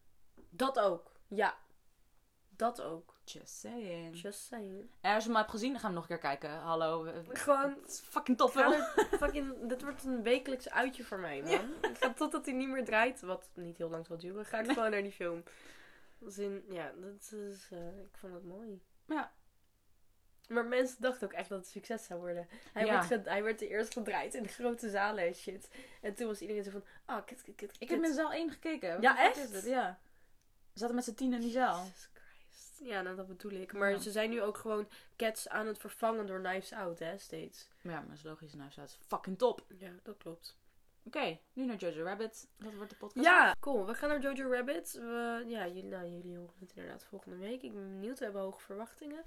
dat 0.49 0.79
ook. 0.79 1.11
Ja. 1.27 1.57
Dat 2.49 2.81
ook. 2.81 3.13
Just 3.23 3.59
saying. 3.59 4.21
Just 4.21 4.39
saying. 4.45 4.89
En 5.01 5.13
als 5.13 5.23
je 5.23 5.29
hem 5.29 5.39
hebt 5.39 5.51
gezien, 5.51 5.71
dan 5.71 5.79
gaan 5.79 5.89
we 5.89 5.95
nog 5.95 6.03
een 6.03 6.19
keer 6.19 6.37
kijken. 6.37 6.59
Hallo. 6.59 7.11
Gewoon, 7.27 7.75
Het 7.81 7.91
is 7.91 7.99
fucking 7.99 8.39
er 8.39 8.49
fucking, 9.17 9.67
dit 9.67 9.81
wordt 9.81 10.03
een 10.03 10.23
wekelijks 10.23 10.69
uitje 10.69 11.03
voor 11.03 11.19
mij, 11.19 11.41
man. 11.41 11.91
Ik 11.91 11.97
ga 11.97 12.13
totdat 12.13 12.45
hij 12.45 12.53
niet 12.53 12.69
meer 12.69 12.85
draait, 12.85 13.21
wat 13.21 13.49
niet 13.53 13.77
heel 13.77 13.89
lang 13.89 14.05
zal 14.05 14.17
duren, 14.17 14.45
ga 14.45 14.59
ik 14.59 14.71
gewoon 14.71 14.91
naar 14.91 15.01
die 15.01 15.11
film. 15.11 15.43
Als 16.25 16.37
in, 16.37 16.63
ja, 16.69 16.91
dat 16.95 17.31
is, 17.31 17.67
eh, 17.71 17.99
ik 17.99 18.17
vond 18.17 18.33
het 18.33 18.43
mooi. 18.43 18.81
Ja. 19.05 19.31
Maar 20.47 20.65
mensen 20.65 21.01
dachten 21.01 21.27
ook 21.27 21.33
echt 21.33 21.49
dat 21.49 21.59
het 21.59 21.67
succes 21.67 22.05
zou 22.05 22.19
worden. 22.19 22.47
Hij, 22.73 22.85
Ja. 22.85 22.91
werd, 22.93 23.05
ge- 23.05 23.29
hij 23.29 23.43
werd 23.43 23.61
eerst 23.61 23.93
gedraaid 23.93 24.33
in 24.33 24.43
de 24.43 24.49
grote 24.49 24.89
zalen 24.89 25.23
en 25.27 25.33
shit. 25.35 25.69
En 26.01 26.13
toen 26.13 26.27
was 26.27 26.41
iedereen 26.41 26.63
zo 26.63 26.71
van, 26.71 26.83
ah, 27.05 27.25
kut, 27.25 27.41
kut, 27.43 27.55
kut, 27.55 27.75
Ik 27.79 27.89
heb 27.89 28.03
in 28.03 28.13
zaal 28.13 28.33
1 28.33 28.51
gekeken. 28.51 28.93
Wat 28.93 29.01
Ja, 29.01 29.13
de 29.13 29.19
echt? 29.19 29.53
Is? 29.53 29.63
Ja. 29.65 29.99
We 30.73 30.79
zaten 30.79 30.95
met 30.95 31.03
z'n 31.03 31.13
tien 31.13 31.33
in 31.33 31.39
die 31.41 31.51
zaal. 31.51 31.83
Jesus 31.83 32.09
Christ. 32.13 32.79
Ja, 32.83 33.01
nou 33.01 33.15
dat 33.15 33.27
bedoel 33.27 33.51
ik. 33.51 33.73
Maar 33.73 33.89
Ja. 33.91 33.97
ze 33.97 34.11
zijn 34.11 34.29
nu 34.29 34.41
ook 34.41 34.57
gewoon 34.57 34.87
Cats 35.15 35.49
aan 35.49 35.67
het 35.67 35.77
vervangen 35.77 36.25
door 36.25 36.41
Knives 36.41 36.73
Out, 36.73 36.99
hè, 36.99 37.17
steeds. 37.17 37.67
Maar 37.81 37.93
ja, 37.93 37.99
maar 37.99 38.09
dat 38.09 38.17
is 38.17 38.23
logisch. 38.23 38.53
Nou, 38.53 38.69
dat 38.75 38.85
is 38.85 38.97
fucking 39.07 39.37
top. 39.37 39.65
Ja, 39.77 39.91
dat 40.03 40.17
klopt. 40.17 40.57
Oké, 41.03 41.39
nu 41.53 41.65
naar 41.65 41.75
Jojo 41.75 42.03
Rabbit. 42.03 42.47
Dat 42.57 42.73
wordt 42.73 42.89
de 42.89 42.95
podcast. 42.97 43.25
Ja, 43.25 43.55
cool. 43.59 43.85
We 43.85 43.93
gaan 43.93 44.09
naar 44.09 44.21
Jojo 44.21 44.51
Rabbit. 44.51 44.91
We, 44.93 45.43
ja, 45.47 45.67
jullie, 45.67 45.83
nou, 45.83 46.05
jullie 46.07 46.37
horen 46.37 46.53
het 46.59 46.71
inderdaad 46.75 47.03
volgende 47.03 47.37
week. 47.37 47.61
Ik 47.61 47.73
ben 47.73 47.89
benieuwd. 47.89 48.17
We 48.19 48.23
hebben 48.23 48.41
hoge 48.41 48.59
verwachtingen. 48.59 49.23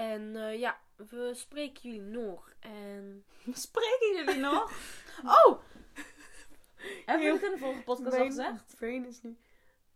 En 0.00 0.36
eh, 0.36 0.58
ja, 0.58 0.78
we 0.96 1.30
spreken 1.34 1.90
jullie 1.90 2.00
nog. 2.00 2.52
En 2.60 3.24
Spreken 3.52 4.14
jullie 4.16 4.40
nog? 4.50 4.72
Oh! 5.24 5.60
Hebben 7.06 7.26
we 7.26 7.32
het 7.32 7.42
in 7.42 7.50
de 7.50 7.58
vorige 7.58 7.82
podcast 7.82 8.18
al 8.18 8.24
gezegd? 8.24 8.74
brain 8.76 9.06
is 9.06 9.22
nu... 9.22 9.36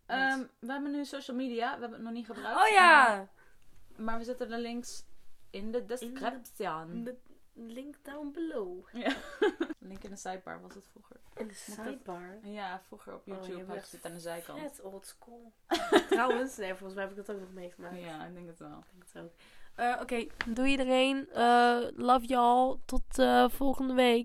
Ehm, 0.05 0.43
we 0.59 0.71
hebben 0.71 0.91
nu 0.91 1.05
social 1.05 1.37
media. 1.37 1.73
We 1.73 1.79
hebben 1.79 1.91
het 1.91 2.01
nog 2.01 2.11
niet 2.11 2.25
gebruikt. 2.25 2.59
Oh 2.59 2.67
ja! 2.67 3.29
Maar 3.95 4.17
we 4.17 4.23
zetten 4.23 4.49
de 4.49 4.57
links 4.57 5.05
in 5.49 5.71
de 5.71 5.85
description. 5.85 7.03
De 7.03 7.15
link 7.53 7.95
down 8.01 8.31
below. 8.31 8.85
Link 9.79 10.03
in 10.03 10.09
de 10.09 10.15
sidebar 10.15 10.61
was 10.61 10.73
het 10.73 10.87
vroeger. 10.87 11.15
En 11.33 11.47
de 11.47 11.53
sidebar. 11.53 12.39
Ja, 12.43 12.81
vroeger 12.87 13.13
op 13.13 13.19
Oh, 13.19 13.25
YouTube 13.25 13.57
hebt 13.57 13.67
had 13.67 13.89
je 13.89 13.97
het 13.97 14.05
aan 14.05 14.13
de 14.13 14.19
zijkant. 14.19 14.59
Vet 14.59 14.81
old 14.81 15.05
school. 15.05 15.53
Trouwens, 16.09 16.57
nee, 16.57 16.69
volgens 16.69 16.93
mij 16.93 17.03
heb 17.03 17.17
ik 17.17 17.25
dat 17.25 17.35
ook 17.35 17.41
nog 17.41 17.53
meegemaakt. 17.53 17.99
Ja, 17.99 18.25
ik 18.25 18.33
denk 18.33 18.47
het 18.47 18.59
wel. 18.59 18.77
Ik 18.77 18.91
denk 18.91 19.03
het 19.13 19.23
ook. 19.23 19.31
Eh, 19.75 19.95
Oké, 20.01 20.25
doei 20.45 20.71
iedereen. 20.71 21.27
Eh, 21.33 21.77
love 21.95 22.25
y'all. 22.25 22.77
Tot 22.85 23.19
eh, 23.19 23.45
volgende 23.49 23.93
week. 23.93 24.23